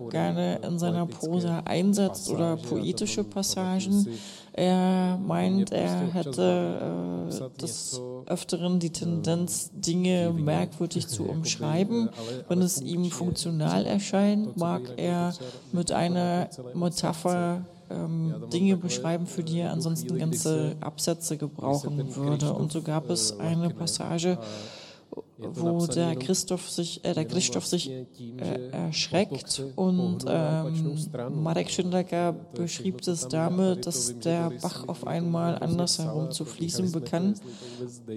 gerne 0.09 0.59
in 0.65 0.79
seiner 0.79 1.05
Prosa 1.05 1.59
einsetzt 1.59 2.29
oder 2.29 2.57
poetische 2.57 3.23
Passagen. 3.23 4.07
Er 4.55 5.17
meint, 5.17 5.71
er 5.71 6.13
hätte 6.13 7.27
äh, 7.29 7.59
des 7.59 7.99
Öfteren 8.27 8.79
die 8.79 8.91
Tendenz, 8.91 9.71
Dinge 9.73 10.31
merkwürdig 10.31 11.07
zu 11.09 11.23
umschreiben. 11.23 12.09
Wenn 12.47 12.61
es 12.61 12.79
ihm 12.79 13.09
funktional 13.09 13.85
erscheint, 13.85 14.55
mag 14.55 14.81
er 14.97 15.33
mit 15.71 15.91
einer 15.91 16.49
Metapher 16.75 17.65
ähm, 17.89 18.43
Dinge 18.51 18.77
beschreiben, 18.77 19.25
für 19.25 19.43
die 19.43 19.59
er 19.59 19.71
ansonsten 19.71 20.17
ganze 20.17 20.75
Absätze 20.81 21.37
gebrauchen 21.37 22.15
würde. 22.15 22.53
Und 22.53 22.71
so 22.71 22.81
gab 22.81 23.09
es 23.09 23.39
eine 23.39 23.69
Passage, 23.69 24.37
wo 25.37 25.85
der 25.87 26.15
Christoph 26.15 26.69
sich, 26.69 27.03
äh, 27.03 27.13
der 27.13 27.25
Christoph 27.25 27.65
sich 27.65 27.89
äh, 27.89 28.69
erschreckt 28.71 29.63
und 29.75 30.25
ähm, 30.27 30.97
Marek 31.43 31.69
Schindler 31.69 32.33
beschrieb 32.53 33.05
es 33.07 33.27
damit, 33.27 33.85
dass 33.85 34.19
der 34.19 34.51
Bach 34.61 34.87
auf 34.87 35.07
einmal 35.07 35.57
andersherum 35.59 36.31
zu 36.31 36.45
fließen 36.45 36.91
begann, 36.91 37.35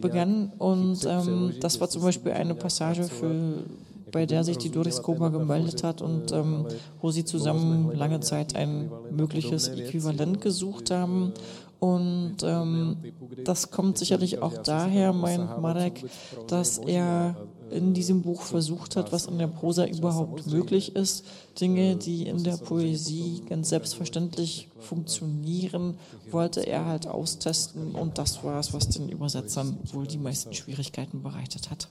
begann 0.01 0.53
und 0.59 1.05
ähm, 1.05 1.55
das 1.61 1.81
war 1.81 1.89
zum 1.89 2.03
Beispiel 2.03 2.33
eine 2.33 2.55
Passage 2.55 3.05
für 3.05 3.65
bei 4.13 4.25
der 4.25 4.45
sich 4.45 4.59
die 4.59 4.71
Doris 4.71 5.03
Koba 5.03 5.29
gemeldet 5.29 5.83
hat 5.83 6.01
und 6.01 6.33
ähm, 6.33 6.67
wo 7.01 7.11
sie 7.11 7.25
zusammen 7.25 7.93
lange 7.93 8.21
Zeit 8.21 8.55
ein 8.55 8.91
mögliches 9.11 9.69
Äquivalent 9.69 10.41
gesucht 10.41 10.91
haben. 10.91 11.33
Und 11.79 12.37
ähm, 12.43 12.97
das 13.45 13.71
kommt 13.71 13.99
sicherlich 13.99 14.41
auch 14.41 14.57
daher, 14.63 15.13
meint 15.13 15.61
Marek, 15.61 16.05
dass 16.49 16.79
er 16.79 17.37
in 17.71 17.93
diesem 17.93 18.23
Buch 18.23 18.43
versucht 18.43 18.97
hat, 18.97 19.13
was 19.13 19.27
in 19.27 19.39
der 19.39 19.49
Prosa 19.49 19.87
überhaupt 19.87 20.47
möglich 20.47 20.97
ist. 20.97 21.25
Dinge, 21.61 21.97
die 21.97 22.27
in 22.27 22.45
der 22.45 22.57
Poesie 22.57 23.43
ganz 23.49 23.69
selbstverständlich 23.69 24.69
funktionieren, 24.79 25.99
wollte 26.31 26.61
er 26.61 26.87
halt 26.87 27.07
austesten. 27.07 27.95
Und 27.95 28.19
das 28.19 28.43
war 28.43 28.59
es, 28.61 28.73
was 28.73 28.89
den 28.89 29.09
Übersetzern 29.09 29.79
wohl 29.93 30.07
die 30.07 30.19
meisten 30.19 30.55
Schwierigkeiten 30.55 31.23
bereitet 31.23 31.71
hat. 31.71 31.89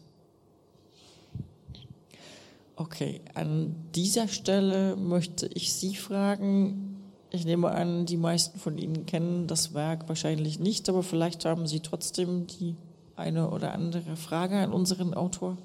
Okay, 2.77 3.21
an 3.33 3.75
dieser 3.93 4.27
Stelle 4.27 4.95
möchte 4.95 5.47
ich 5.47 5.73
Sie 5.73 5.95
fragen, 5.95 6.94
ich 7.35 7.45
nehme 7.45 7.71
an, 7.71 8.05
die 8.05 8.17
meisten 8.17 8.59
von 8.59 8.77
Ihnen 8.77 9.05
kennen 9.05 9.47
das 9.47 9.73
Werk 9.73 10.07
wahrscheinlich 10.07 10.59
nicht, 10.59 10.89
aber 10.89 11.03
vielleicht 11.03 11.45
haben 11.45 11.67
Sie 11.67 11.81
trotzdem 11.81 12.47
die 12.47 12.75
eine 13.15 13.49
oder 13.49 13.73
andere 13.73 14.15
Frage 14.15 14.57
an 14.57 14.73
unseren 14.73 15.13
Autor. 15.13 15.57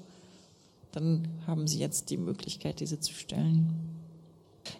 Dann 0.91 1.27
haben 1.47 1.67
Sie 1.67 1.79
jetzt 1.79 2.09
die 2.09 2.17
Möglichkeit, 2.17 2.79
diese 2.79 2.99
zu 2.99 3.13
stellen. 3.13 4.00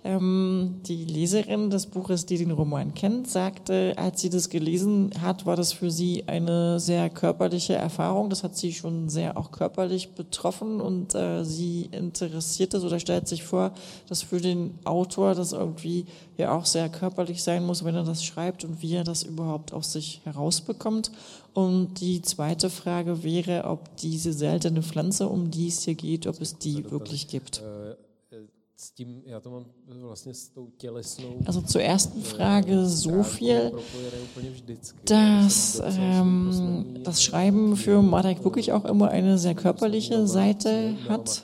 Ähm, 0.04 0.82
die 0.86 1.06
Leserin 1.06 1.70
des 1.70 1.86
Buches, 1.88 2.26
die 2.26 2.38
den 2.38 2.52
Roman 2.52 2.94
kennt, 2.94 3.30
sagte, 3.30 3.94
als 3.98 4.22
sie 4.22 4.30
das 4.30 4.50
gelesen 4.50 5.12
hat, 5.22 5.46
war 5.46 5.56
das 5.56 5.74
für 5.74 5.92
sie 5.92 6.24
eine 6.28 6.80
sehr 6.80 7.10
körperliche 7.10 7.74
Erfahrung. 7.74 8.30
Das 8.30 8.44
hat 8.44 8.56
sie 8.56 8.74
schon 8.74 9.10
sehr 9.10 9.38
auch 9.38 9.52
körperlich 9.52 10.12
betroffen 10.12 10.82
und 10.82 11.16
äh, 11.16 11.44
sie 11.44 11.90
interessiert 11.92 12.74
es 12.74 12.84
oder 12.84 13.00
stellt 13.00 13.28
sich 13.28 13.44
vor, 13.44 13.74
dass 14.08 14.24
für 14.24 14.42
den 14.42 14.78
Autor 14.86 15.36
das 15.36 15.52
irgendwie 15.52 16.06
ja 16.38 16.56
auch 16.56 16.66
sehr 16.66 16.90
körperlich 16.90 17.44
sein 17.44 17.66
muss, 17.66 17.84
wenn 17.84 17.96
er 17.96 18.04
das 18.04 18.24
schreibt 18.24 18.64
und 18.64 18.82
wie 18.82 18.96
er 18.96 19.04
das 19.04 19.24
überhaupt 19.24 19.74
aus 19.74 19.94
sich 19.94 20.22
herausbekommt. 20.24 21.12
Und 21.54 22.00
die 22.00 22.22
zweite 22.22 22.70
Frage 22.70 23.24
wäre, 23.24 23.66
ob 23.66 23.96
diese 23.98 24.32
seltene 24.32 24.82
Pflanze, 24.82 25.28
um 25.28 25.52
die 25.52 25.68
es 25.68 25.84
hier 25.84 25.96
geht, 25.96 26.26
ob 26.28 26.40
es 26.40 26.58
die 26.58 26.90
wirklich 26.90 27.28
gibt. 27.28 27.60
Äh, 27.60 27.96
also 31.46 31.62
zur 31.62 31.82
ersten 31.82 32.22
Frage 32.24 32.88
so 32.88 33.22
viel, 33.22 33.74
dass 35.06 35.82
ähm, 35.86 37.02
das 37.04 37.24
Schreiben 37.24 37.76
für 37.76 38.02
Marek 38.02 38.44
wirklich 38.44 38.72
auch 38.72 38.86
immer 38.86 39.10
eine 39.10 39.38
sehr 39.38 39.54
körperliche 39.54 40.26
Seite 40.28 40.96
hat. 41.08 41.44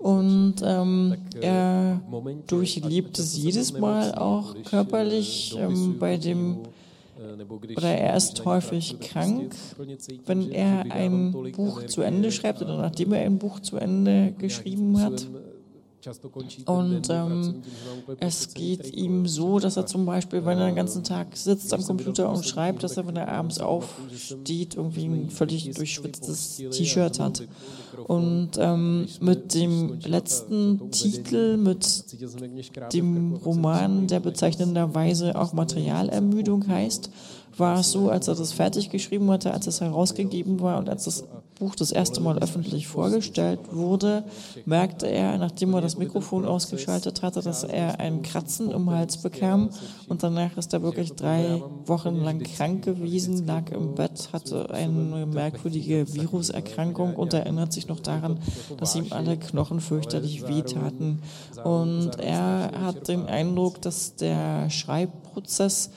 Und 0.00 0.56
ähm, 0.64 1.16
er 1.40 2.00
durchlebt 2.48 3.16
es 3.20 3.36
jedes 3.36 3.72
Mal 3.72 4.16
auch 4.16 4.56
körperlich 4.64 5.56
ähm, 5.56 5.98
bei 6.00 6.16
dem 6.16 6.58
oder 7.76 7.88
er 7.88 8.16
ist 8.16 8.44
häufig 8.44 8.98
krank, 8.98 9.54
wenn 10.26 10.50
er 10.50 10.90
ein 10.90 11.30
Buch 11.52 11.86
zu 11.86 12.02
Ende 12.02 12.32
schreibt 12.32 12.62
oder 12.62 12.76
nachdem 12.76 13.12
er 13.12 13.20
ein 13.20 13.38
Buch 13.38 13.60
zu 13.60 13.76
Ende 13.76 14.34
geschrieben 14.38 15.00
hat 15.00 15.28
Und 16.66 17.08
ähm, 17.10 17.62
es 18.18 18.54
geht 18.54 18.92
ihm 18.92 19.26
so, 19.26 19.58
dass 19.58 19.76
er 19.76 19.86
zum 19.86 20.04
Beispiel, 20.04 20.44
wenn 20.44 20.58
er 20.58 20.66
den 20.66 20.74
ganzen 20.74 21.04
Tag 21.04 21.36
sitzt 21.36 21.72
am 21.72 21.84
Computer 21.84 22.28
und 22.28 22.44
schreibt, 22.44 22.82
dass 22.82 22.96
er, 22.96 23.06
wenn 23.06 23.16
er 23.16 23.28
abends 23.28 23.60
aufsteht, 23.60 24.74
irgendwie 24.74 25.04
ein 25.04 25.30
völlig 25.30 25.70
durchschwitztes 25.70 26.56
T-Shirt 26.56 27.20
hat. 27.20 27.46
Und 28.08 28.50
ähm, 28.58 29.06
mit 29.20 29.54
dem 29.54 30.00
letzten 30.00 30.90
Titel, 30.90 31.56
mit 31.56 32.04
dem 32.92 33.34
Roman, 33.34 34.06
der 34.08 34.20
bezeichnenderweise 34.20 35.38
auch 35.38 35.52
Materialermüdung 35.52 36.66
heißt, 36.66 37.10
war 37.56 37.80
es 37.80 37.92
so, 37.92 38.08
als 38.08 38.28
er 38.28 38.34
das 38.34 38.52
fertig 38.52 38.90
geschrieben 38.90 39.30
hatte, 39.30 39.52
als 39.52 39.66
es 39.66 39.80
herausgegeben 39.80 40.60
war 40.60 40.78
und 40.78 40.88
als 40.88 41.04
das 41.04 41.24
Buch 41.62 41.76
das 41.76 41.92
erste 41.92 42.20
Mal 42.20 42.40
öffentlich 42.40 42.88
vorgestellt 42.88 43.60
wurde, 43.70 44.24
merkte 44.64 45.06
er, 45.06 45.38
nachdem 45.38 45.74
er 45.74 45.80
das 45.80 45.96
Mikrofon 45.96 46.44
ausgeschaltet 46.44 47.22
hatte, 47.22 47.40
dass 47.40 47.62
er 47.62 48.00
ein 48.00 48.22
Kratzen 48.22 48.72
im 48.72 48.90
Hals 48.90 49.18
bekam 49.18 49.70
und 50.08 50.24
danach 50.24 50.56
ist 50.56 50.74
er 50.74 50.82
wirklich 50.82 51.12
drei 51.12 51.62
Wochen 51.86 52.16
lang 52.16 52.40
krank 52.40 52.84
gewesen, 52.84 53.46
lag 53.46 53.70
im 53.70 53.94
Bett, 53.94 54.30
hatte 54.32 54.70
eine 54.70 55.24
merkwürdige 55.24 56.12
Viruserkrankung 56.12 57.14
und 57.14 57.32
erinnert 57.32 57.72
sich 57.72 57.86
noch 57.86 58.00
daran, 58.00 58.40
dass 58.78 58.96
ihm 58.96 59.06
alle 59.10 59.36
Knochen 59.36 59.80
fürchterlich 59.80 60.48
wehtaten. 60.48 61.22
Und 61.62 62.18
er 62.18 62.72
hat 62.82 63.06
den 63.06 63.26
Eindruck, 63.26 63.80
dass 63.82 64.16
der 64.16 64.68
Schreibprozess, 64.68 65.90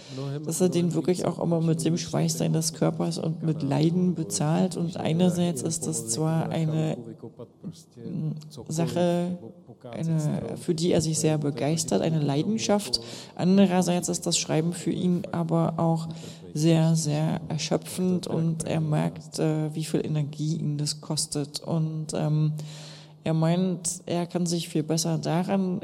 dass 0.46 0.62
er 0.62 0.70
den 0.70 0.94
wirklich 0.94 1.26
auch 1.26 1.40
immer 1.40 1.60
mit 1.60 1.84
dem 1.84 1.98
Schweiß 1.98 2.38
seines 2.38 2.74
Körpers 2.74 3.18
und 3.18 3.42
mit 3.42 3.64
Leiden 3.64 4.14
bezahlt. 4.14 4.78
Und 4.78 4.98
einerseits 4.98 5.55
ist 5.62 5.88
das 5.88 6.08
zwar 6.08 6.50
eine 6.50 6.98
Sache, 8.68 9.38
eine, 9.92 10.58
für 10.58 10.74
die 10.74 10.92
er 10.92 11.02
sich 11.02 11.20
sehr 11.20 11.38
begeistert, 11.38 12.02
eine 12.02 12.20
Leidenschaft. 12.20 13.02
Andererseits 13.36 14.10
ist 14.10 14.26
das 14.26 14.38
Schreiben 14.38 14.74
für 14.74 14.92
ihn 14.92 15.24
aber 15.32 15.76
auch 15.78 16.08
sehr, 16.54 16.96
sehr 16.96 17.42
erschöpfend 17.50 18.28
und 18.28 18.64
er 18.64 18.80
merkt, 18.80 19.40
äh, 19.40 19.74
wie 19.76 19.84
viel 19.84 20.06
Energie 20.06 20.56
ihn 20.56 20.78
das 20.78 21.02
kostet. 21.02 21.60
Und 21.60 22.08
ähm, 22.14 22.54
er 23.24 23.34
meint, 23.34 24.02
er 24.06 24.26
kann 24.26 24.46
sich 24.46 24.70
viel 24.70 24.84
besser 24.84 25.18
daran 25.18 25.82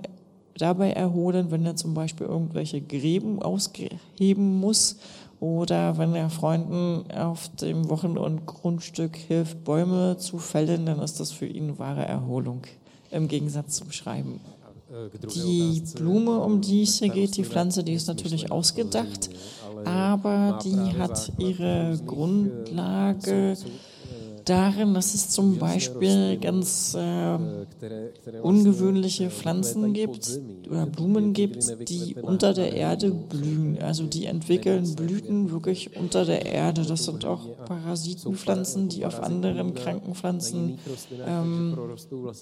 dabei 0.58 0.92
erholen, 0.92 1.52
wenn 1.52 1.66
er 1.66 1.76
zum 1.76 1.94
Beispiel 1.94 2.28
irgendwelche 2.28 2.82
Gräben 2.82 3.42
ausheben 3.42 4.60
muss 4.60 4.98
oder 5.42 5.98
wenn 5.98 6.14
er 6.14 6.30
Freunden 6.30 7.12
auf 7.12 7.50
dem 7.56 7.90
Wochen- 7.90 8.18
und 8.18 8.46
Grundstück 8.46 9.18
hilft, 9.18 9.64
Bäume 9.64 10.18
zu 10.18 10.38
fällen, 10.38 10.86
dann 10.86 11.00
ist 11.00 11.20
das 11.20 11.32
für 11.32 11.48
ihn 11.48 11.80
wahre 11.80 12.06
Erholung 12.06 12.62
im 13.10 13.28
Gegensatz 13.28 13.78
zum 13.78 13.92
Schreiben. 13.92 14.40
Die 15.34 15.82
Blume, 15.96 16.40
um 16.40 16.62
die 16.62 16.84
es 16.84 17.00
hier 17.00 17.10
geht, 17.10 17.38
die 17.38 17.44
Pflanze, 17.44 17.84
die 17.84 17.94
ist 17.94 18.08
natürlich 18.08 18.52
ausgedacht, 18.52 19.32
aber 19.84 20.60
die 20.64 20.98
hat 21.00 21.32
ihre 21.40 22.00
Grundlage 22.06 23.58
darin, 24.46 24.94
dass 24.94 25.14
es 25.14 25.30
zum 25.30 25.58
Beispiel 25.58 26.38
ganz 26.38 26.96
äh, 26.96 27.38
ungewöhnliche 28.42 29.30
Pflanzen 29.30 29.94
gibt 29.94 30.40
oder 30.70 30.86
Blumen 30.86 31.34
gibt, 31.34 31.90
die 31.90 32.16
unter 32.22 32.54
der 32.54 32.74
Erde 32.74 33.12
blühen. 33.12 33.78
Also 33.82 34.06
die 34.06 34.26
entwickeln 34.26 34.96
Blüten 34.96 35.52
wirklich 35.52 35.96
unter 35.98 36.26
der 36.26 36.46
Erde. 36.46 36.84
Das 36.86 37.06
sind 37.06 37.26
auch 37.26 37.48
Parasitenpflanzen, 37.66 38.90
die 38.90 39.06
auf 39.06 39.22
anderen 39.22 39.74
kranken 39.74 40.16
Pflanzen 40.16 40.80
ähm, 41.26 41.78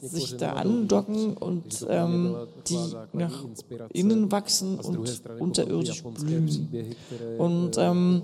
sich 0.02 0.38
da 0.38 0.54
andocken 0.54 1.36
und 1.38 1.86
ähm, 1.90 2.36
die 2.68 2.78
nach 3.14 3.46
innen 3.94 4.32
wachsen 4.32 4.80
und 4.80 5.22
unterirdisch 5.40 6.04
blühen. 6.04 6.96
Und 7.38 7.78
ähm, 7.78 8.22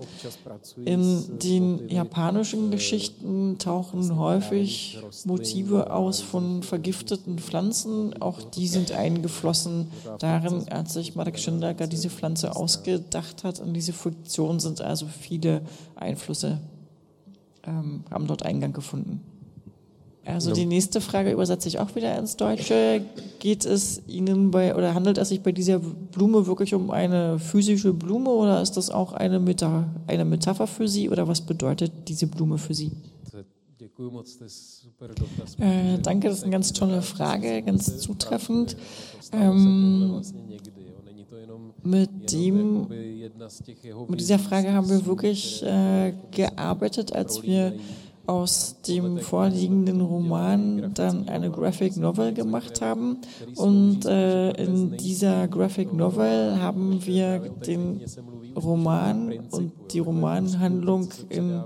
in 0.83 1.39
den 1.39 1.89
japanischen 1.89 2.71
Geschichten 2.71 3.57
tauchen 3.65 4.17
häufig 4.17 4.99
Motive 5.25 5.91
aus 5.91 6.21
von 6.21 6.61
vergifteten 6.61 7.39
Pflanzen. 7.39 8.21
Auch 8.21 8.41
die 8.41 8.67
sind 8.67 8.91
eingeflossen 8.91 9.87
darin, 10.19 10.69
als 10.69 10.93
sich 10.93 11.15
Marek 11.15 11.39
Schindler 11.39 11.73
diese 11.73 12.09
Pflanze 12.09 12.55
ausgedacht 12.55 13.43
hat. 13.43 13.59
Und 13.59 13.73
diese 13.73 13.93
Funktion 13.93 14.59
sind 14.59 14.81
also 14.81 15.07
viele 15.07 15.61
Einflüsse, 15.95 16.59
ähm, 17.65 18.03
haben 18.11 18.27
dort 18.27 18.43
Eingang 18.43 18.71
gefunden. 18.71 19.21
Also 20.25 20.53
die 20.53 20.65
nächste 20.65 21.01
Frage 21.01 21.31
übersetze 21.31 21.67
ich 21.67 21.77
auch 21.79 21.95
wieder 21.95 22.17
ins 22.17 22.35
Deutsche. 22.35 23.01
Geht 23.39 23.63
es 23.63 24.01
Ihnen 24.07 24.49
bei 24.49 24.75
oder 24.75 24.95
handelt 24.95 25.19
es 25.19 25.29
sich 25.29 25.41
bei 25.41 25.51
dieser 25.51 25.77
Blume 25.79 26.47
wirklich 26.47 26.73
um 26.73 26.89
eine 26.89 27.37
physische 27.37 27.93
Blume 27.93 28.31
oder 28.31 28.61
ist 28.61 28.75
das 28.75 28.89
auch 28.89 29.13
eine, 29.13 29.39
Meta, 29.39 29.85
eine 30.07 30.25
Metapher 30.25 30.65
für 30.65 30.87
Sie 30.87 31.11
oder 31.11 31.27
was 31.27 31.41
bedeutet 31.41 31.91
diese 32.07 32.25
Blume 32.25 32.57
für 32.57 32.73
Sie? 32.73 32.91
Äh, 35.59 35.99
danke, 35.99 36.29
das 36.29 36.37
ist 36.37 36.43
eine 36.43 36.51
ganz 36.51 36.73
tolle 36.73 37.01
Frage, 37.01 37.61
ganz 37.61 37.97
zutreffend. 37.97 38.77
Ähm, 39.31 40.21
mit 41.83 42.31
dem, 42.31 42.87
mit 44.07 44.19
dieser 44.19 44.39
Frage 44.39 44.73
haben 44.73 44.89
wir 44.89 45.05
wirklich 45.05 45.61
äh, 45.63 46.13
gearbeitet, 46.31 47.13
als 47.13 47.43
wir 47.43 47.73
aus 48.27 48.81
dem 48.81 49.19
vorliegenden 49.19 50.01
Roman 50.01 50.93
dann 50.93 51.29
eine 51.29 51.51
Graphic 51.51 51.97
Novel 51.97 52.33
gemacht 52.33 52.81
haben. 52.81 53.19
Und 53.55 54.05
äh, 54.05 54.51
in 54.51 54.97
dieser 54.97 55.47
Graphic 55.47 55.93
Novel 55.93 56.59
haben 56.59 57.05
wir 57.05 57.39
den 57.49 58.01
Roman 58.55 59.31
und 59.51 59.71
die 59.91 59.99
Romanhandlung 59.99 61.09
in 61.29 61.61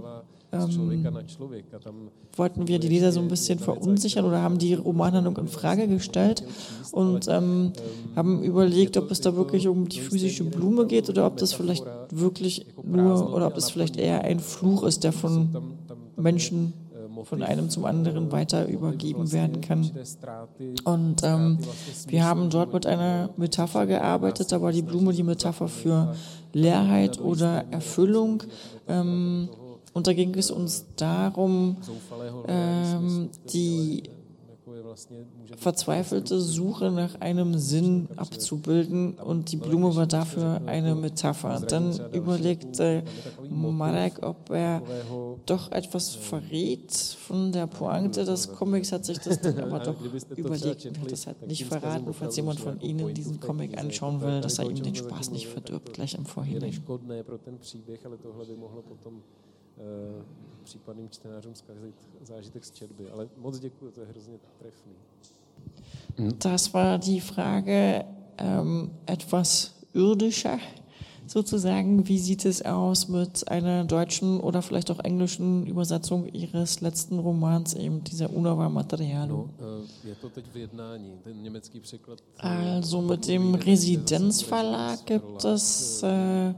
ähm, 0.51 2.09
wollten 2.35 2.67
wir 2.67 2.79
die 2.79 2.87
Leser 2.87 3.11
so 3.11 3.19
ein 3.19 3.27
bisschen 3.27 3.59
verunsichern 3.59 4.25
oder 4.25 4.41
haben 4.41 4.57
die 4.57 4.73
Romanhandlung 4.73 5.37
in 5.37 5.47
Frage 5.47 5.87
gestellt 5.87 6.43
und 6.91 7.27
ähm, 7.27 7.73
haben 8.15 8.43
überlegt, 8.43 8.97
ob 8.97 9.11
es 9.11 9.21
da 9.21 9.35
wirklich 9.35 9.67
um 9.67 9.87
die 9.87 9.99
physische 9.99 10.43
Blume 10.45 10.87
geht 10.87 11.09
oder 11.09 11.27
ob 11.27 11.37
das 11.37 11.53
vielleicht 11.53 11.85
wirklich 12.11 12.65
nur 12.83 13.33
oder 13.33 13.47
ob 13.47 13.55
das 13.55 13.69
vielleicht 13.69 13.97
eher 13.97 14.23
ein 14.23 14.39
Fluch 14.39 14.83
ist, 14.83 15.03
der 15.03 15.13
von 15.13 15.49
Menschen 16.15 16.73
von 17.25 17.43
einem 17.43 17.69
zum 17.69 17.85
anderen 17.85 18.31
weiter 18.31 18.67
übergeben 18.67 19.31
werden 19.31 19.61
kann. 19.61 19.89
Und 20.83 21.23
ähm, 21.23 21.59
wir 22.07 22.25
haben 22.25 22.49
dort 22.49 22.73
mit 22.73 22.85
einer 22.85 23.29
Metapher 23.37 23.85
gearbeitet, 23.85 24.51
da 24.51 24.61
war 24.61 24.71
die 24.71 24.81
Blume 24.81 25.13
die 25.13 25.23
Metapher 25.23 25.67
für 25.67 26.15
Leerheit 26.53 27.19
oder 27.19 27.65
Erfüllung. 27.71 28.43
Ähm, 28.87 29.49
und 29.93 30.07
da 30.07 30.13
ging 30.13 30.33
es 30.35 30.51
uns 30.51 30.85
darum, 30.95 31.77
ähm, 32.47 33.29
die 33.51 34.03
verzweifelte 35.57 36.39
Suche 36.39 36.91
nach 36.91 37.19
einem 37.21 37.57
Sinn 37.57 38.07
abzubilden 38.15 39.15
und 39.15 39.51
die 39.51 39.57
Blume 39.57 39.95
war 39.95 40.07
dafür 40.07 40.61
eine 40.65 40.95
Metapher. 40.95 41.59
Dann 41.61 41.99
überlegte 42.11 43.03
Marek, 43.49 44.21
ob 44.21 44.49
er 44.51 44.81
doch 45.45 45.71
etwas 45.71 46.15
verrät 46.15 46.93
von 46.93 47.51
der 47.51 47.67
Pointe 47.67 48.25
des 48.25 48.51
Comics, 48.53 48.91
hat 48.91 49.05
sich 49.05 49.19
das 49.19 49.41
dann 49.41 49.59
aber 49.59 49.79
doch 49.79 49.95
überlegt 50.35 50.85
und 50.85 51.01
hat 51.01 51.11
das 51.11 51.27
halt 51.27 51.47
nicht 51.47 51.65
verraten, 51.65 52.13
falls 52.13 52.35
jemand 52.35 52.59
von 52.59 52.79
Ihnen 52.81 53.13
diesen 53.13 53.39
Comic 53.39 53.77
anschauen 53.77 54.21
will, 54.21 54.41
dass 54.41 54.59
er 54.59 54.69
ihm 54.69 54.81
den 54.81 54.95
Spaß 54.95 55.31
nicht 55.31 55.47
verdirbt, 55.47 55.93
gleich 55.93 56.15
im 56.15 56.25
Vorhinein. 56.25 56.73
Eh, 59.79 60.23
případným 60.63 61.09
čtenářům 61.09 61.55
zkazit 61.55 61.95
zážitek 62.21 62.65
z 62.65 62.71
četby. 62.71 63.09
Ale 63.09 63.29
moc 63.37 63.59
děkuji, 63.59 63.91
to 63.91 64.01
je 64.01 64.07
hrozně 64.07 64.37
trefný. 64.59 64.93
Das 66.43 66.73
war 66.73 66.99
die 66.99 67.21
Frage 67.21 68.05
ähm, 68.37 68.91
etwas 69.09 69.79
irdischer 69.93 70.59
sozusagen. 71.29 72.07
Wie 72.07 72.19
sieht 72.19 72.45
es 72.45 72.63
aus 72.63 73.07
mit 73.07 73.49
einer 73.49 73.85
deutschen 73.85 74.39
oder 74.39 74.61
vielleicht 74.61 74.91
auch 74.91 74.99
englischen 74.99 75.65
Übersetzung 75.67 76.27
Ihres 76.27 76.81
letzten 76.81 77.19
Romans, 77.19 77.73
eben 77.75 78.03
dieser 78.03 78.33
Unova 78.33 78.69
Materialu? 78.69 79.45
Also 82.37 83.01
mit 83.01 83.27
dem 83.27 83.55
Residenzverlag 83.55 85.05
gibt 85.05 85.45
es 85.45 86.03
äh, 86.03 86.53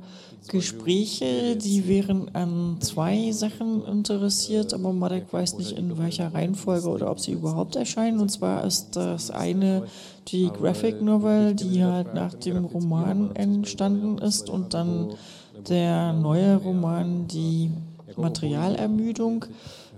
Gespräche, 0.48 1.56
die 1.56 1.88
wären 1.88 2.34
an 2.34 2.78
zwei 2.80 3.32
Sachen 3.32 3.86
interessiert, 3.86 4.74
aber 4.74 4.92
Marek 4.92 5.32
weiß 5.32 5.58
nicht 5.58 5.78
in 5.78 5.98
welcher 5.98 6.34
Reihenfolge 6.34 6.90
oder 6.90 7.12
ob 7.12 7.20
sie 7.20 7.34
überhaupt 7.34 7.76
erscheinen. 7.76 8.20
Und 8.20 8.30
zwar 8.30 8.66
ist 8.66 8.96
das 8.96 9.30
eine 9.30 9.84
die 10.28 10.50
Graphic 10.50 11.02
Novel, 11.02 11.56
die 11.56 11.84
halt 11.84 12.14
nach 12.14 12.34
dem 12.34 12.66
Roman 12.66 13.36
entstanden 13.36 14.18
ist 14.18 14.50
und 14.50 14.74
dann 14.74 15.14
der 15.68 16.14
neue 16.14 16.58
Roman, 16.58 17.28
die 17.28 17.72
Materialermüdung. 18.18 19.46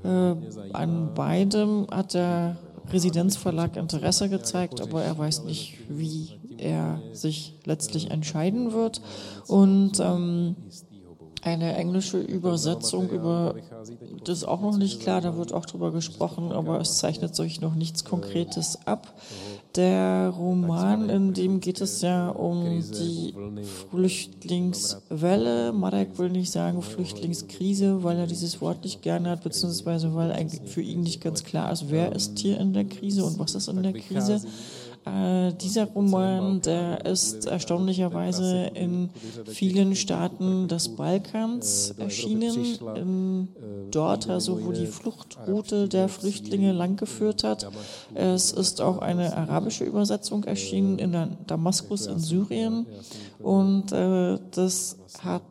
Äh, 0.04 0.36
an 0.74 1.14
beidem 1.14 1.88
hat 1.90 2.16
er 2.16 2.58
Residenzverlag 2.92 3.78
Interesse 3.78 4.30
gezeigt, 4.30 4.82
aber 4.82 5.04
er 5.04 5.18
weiß 5.18 5.44
nicht, 5.46 5.78
wie 5.90 6.40
er 6.58 7.02
sich 7.14 7.56
letztlich 7.66 8.12
entscheiden 8.12 8.74
wird. 8.74 9.02
Und 9.48 10.00
ähm, 10.00 10.56
eine 11.44 11.76
englische 11.76 12.20
Übersetzung 12.20 13.10
über 13.10 13.56
das 14.24 14.40
ist 14.40 14.44
auch 14.46 14.62
noch 14.62 14.78
nicht 14.78 15.02
klar, 15.02 15.22
da 15.22 15.36
wird 15.38 15.54
auch 15.54 15.66
drüber 15.66 15.92
gesprochen, 15.92 16.52
aber 16.52 16.80
es 16.80 16.98
zeichnet 16.98 17.36
sich 17.36 17.62
noch 17.62 17.76
nichts 17.76 18.06
Konkretes 18.06 18.80
ab. 18.86 19.14
Der 19.76 20.30
Roman, 20.30 21.10
in 21.10 21.34
dem 21.34 21.60
geht 21.60 21.82
es 21.82 22.02
ja 22.02 22.30
um 22.30 22.64
die 22.82 23.34
Flüchtlingswelle. 23.90 25.74
Marek 25.74 26.20
will 26.20 26.30
nicht 26.30 26.52
sagen 26.52 26.82
Flüchtlingskrise, 26.82 28.04
weil 28.04 28.20
er 28.20 28.28
dieses 28.28 28.62
Wort 28.62 28.84
nicht 28.84 29.02
gerne 29.02 29.32
hat, 29.32 29.44
beziehungsweise 29.44 30.14
weil 30.14 30.48
für 30.66 30.82
ihn 30.82 31.02
nicht 31.02 31.22
ganz 31.22 31.44
klar 31.44 31.72
ist, 31.72 31.90
wer 31.90 32.14
ist 32.14 32.38
hier 32.38 32.60
in 32.60 32.74
der 32.74 32.86
Krise 32.86 33.26
und 33.26 33.40
was 33.40 33.56
ist 33.56 33.68
in 33.68 33.82
der 33.82 33.94
Krise. 33.94 34.42
Äh, 35.06 35.54
dieser 35.54 35.86
Roman, 35.86 36.62
der 36.62 37.06
ist 37.06 37.46
erstaunlicherweise 37.46 38.72
in 38.74 39.10
vielen 39.46 39.96
Staaten 39.96 40.68
des 40.68 40.96
Balkans 40.96 41.94
erschienen, 41.98 42.78
in, 42.96 43.48
dort 43.92 44.30
also, 44.30 44.64
wo 44.64 44.72
die 44.72 44.88
Fluchtroute 44.88 45.90
der 45.90 46.08
Flüchtlinge 46.08 46.72
langgeführt 46.72 47.44
hat. 47.44 47.70
Es 48.14 48.52
ist 48.52 48.82
auch 48.82 49.00
eine 49.00 49.36
arabische 49.36 49.84
Übersetzung 49.84 50.46
erschienen 50.46 51.00
in 51.00 51.38
Damaskus 51.48 52.06
in 52.06 52.20
Syrien 52.20 52.86
und 53.40 53.92
äh, 53.92 54.40
das 54.52 54.98
hat 55.22 55.42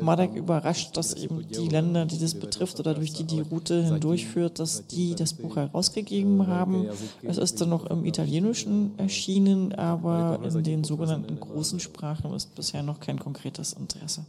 Marek 0.00 0.34
überrascht, 0.34 0.96
dass 0.96 1.14
eben 1.14 1.46
die 1.48 1.68
Länder, 1.68 2.06
die 2.06 2.18
das 2.18 2.34
betrifft 2.34 2.78
oder 2.80 2.94
durch 2.94 3.12
die 3.12 3.24
die 3.24 3.40
Route 3.40 3.82
hindurchführt, 3.84 4.58
dass 4.58 4.86
die 4.86 5.14
das 5.14 5.34
Buch 5.34 5.56
herausgegeben 5.56 6.46
haben. 6.46 6.88
Es 7.22 7.38
ist 7.38 7.60
dann 7.60 7.70
noch 7.70 7.86
im 7.86 8.04
Italienischen 8.04 8.98
erschienen, 8.98 9.74
aber 9.74 10.40
in 10.42 10.62
den 10.62 10.84
sogenannten 10.84 11.38
großen 11.38 11.80
Sprachen 11.80 12.32
ist 12.34 12.54
bisher 12.54 12.82
noch 12.82 13.00
kein 13.00 13.18
konkretes 13.18 13.72
Interesse. 13.72 14.24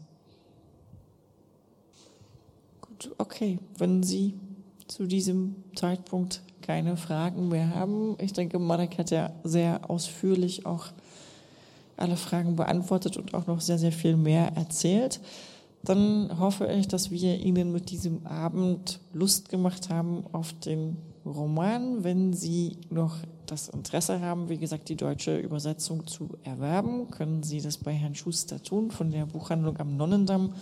Gut, 2.81 3.11
okay, 3.17 3.59
wenn 3.77 4.03
Sie 4.03 4.33
zu 4.87 5.07
diesem 5.07 5.55
Zeitpunkt 5.75 6.41
keine 6.61 6.97
Fragen 6.97 7.49
mehr 7.49 7.75
haben. 7.75 8.15
Ich 8.19 8.33
denke, 8.33 8.57
Marek 8.57 8.97
hat 8.97 9.11
ja 9.11 9.31
sehr 9.43 9.89
ausführlich 9.89 10.65
auch 10.65 10.87
alle 11.97 12.17
Fragen 12.17 12.55
beantwortet 12.55 13.17
und 13.17 13.33
auch 13.33 13.47
noch 13.47 13.61
sehr, 13.61 13.77
sehr 13.77 13.91
viel 13.91 14.17
mehr 14.17 14.55
erzählt. 14.55 15.19
Dann 15.83 16.39
hoffe 16.39 16.67
ich, 16.67 16.87
dass 16.87 17.11
wir 17.11 17.37
Ihnen 17.39 17.71
mit 17.73 17.91
diesem 17.91 18.25
Abend 18.25 18.99
Lust 19.11 19.49
gemacht 19.49 19.89
haben 19.89 20.23
auf 20.31 20.53
den 20.53 20.97
Roman. 21.25 22.05
Wenn 22.05 22.33
Sie 22.33 22.77
noch 22.89 23.17
das 23.45 23.67
Interesse 23.67 24.21
haben, 24.21 24.47
wie 24.47 24.57
gesagt, 24.57 24.87
die 24.87 24.95
deutsche 24.95 25.37
Übersetzung 25.37 26.07
zu 26.07 26.29
erwerben, 26.43 27.11
können 27.11 27.43
Sie 27.43 27.59
das 27.59 27.77
bei 27.77 27.91
Herrn 27.91 28.15
Schuster 28.15 28.63
tun 28.63 28.91
von 28.91 29.11
der 29.11 29.25
Buchhandlung 29.25 29.77
am 29.77 29.97
Nonnendamm. 29.97 30.53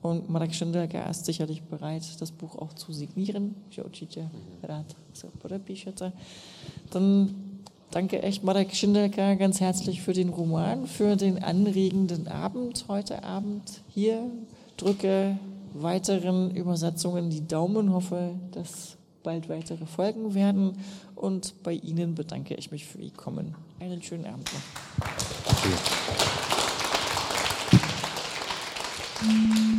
Und 0.00 0.30
Marek 0.30 0.54
Schindelger 0.54 1.08
ist 1.10 1.26
sicherlich 1.26 1.62
bereit, 1.64 2.02
das 2.18 2.32
Buch 2.32 2.56
auch 2.56 2.72
zu 2.72 2.92
signieren. 2.94 3.56
Dann 6.90 7.49
Danke 7.90 8.22
echt 8.22 8.44
Marek 8.44 8.72
Schindelka 8.72 9.34
ganz 9.34 9.60
herzlich 9.60 10.00
für 10.00 10.12
den 10.12 10.28
Roman, 10.28 10.86
für 10.86 11.16
den 11.16 11.42
anregenden 11.42 12.28
Abend 12.28 12.84
heute 12.86 13.24
Abend 13.24 13.82
hier. 13.88 14.30
Drücke 14.76 15.36
weiteren 15.74 16.54
Übersetzungen 16.54 17.30
die 17.30 17.46
Daumen, 17.46 17.92
hoffe, 17.92 18.36
dass 18.52 18.96
bald 19.24 19.48
weitere 19.48 19.86
folgen 19.86 20.34
werden. 20.34 20.78
Und 21.16 21.62
bei 21.64 21.72
Ihnen 21.72 22.14
bedanke 22.14 22.54
ich 22.54 22.70
mich 22.70 22.86
für 22.86 22.98
Ihr 22.98 23.12
Kommen. 23.12 23.56
Einen 23.80 24.00
schönen 24.02 24.26
Abend 24.26 24.48
noch. 24.52 24.60
Danke. 29.20 29.69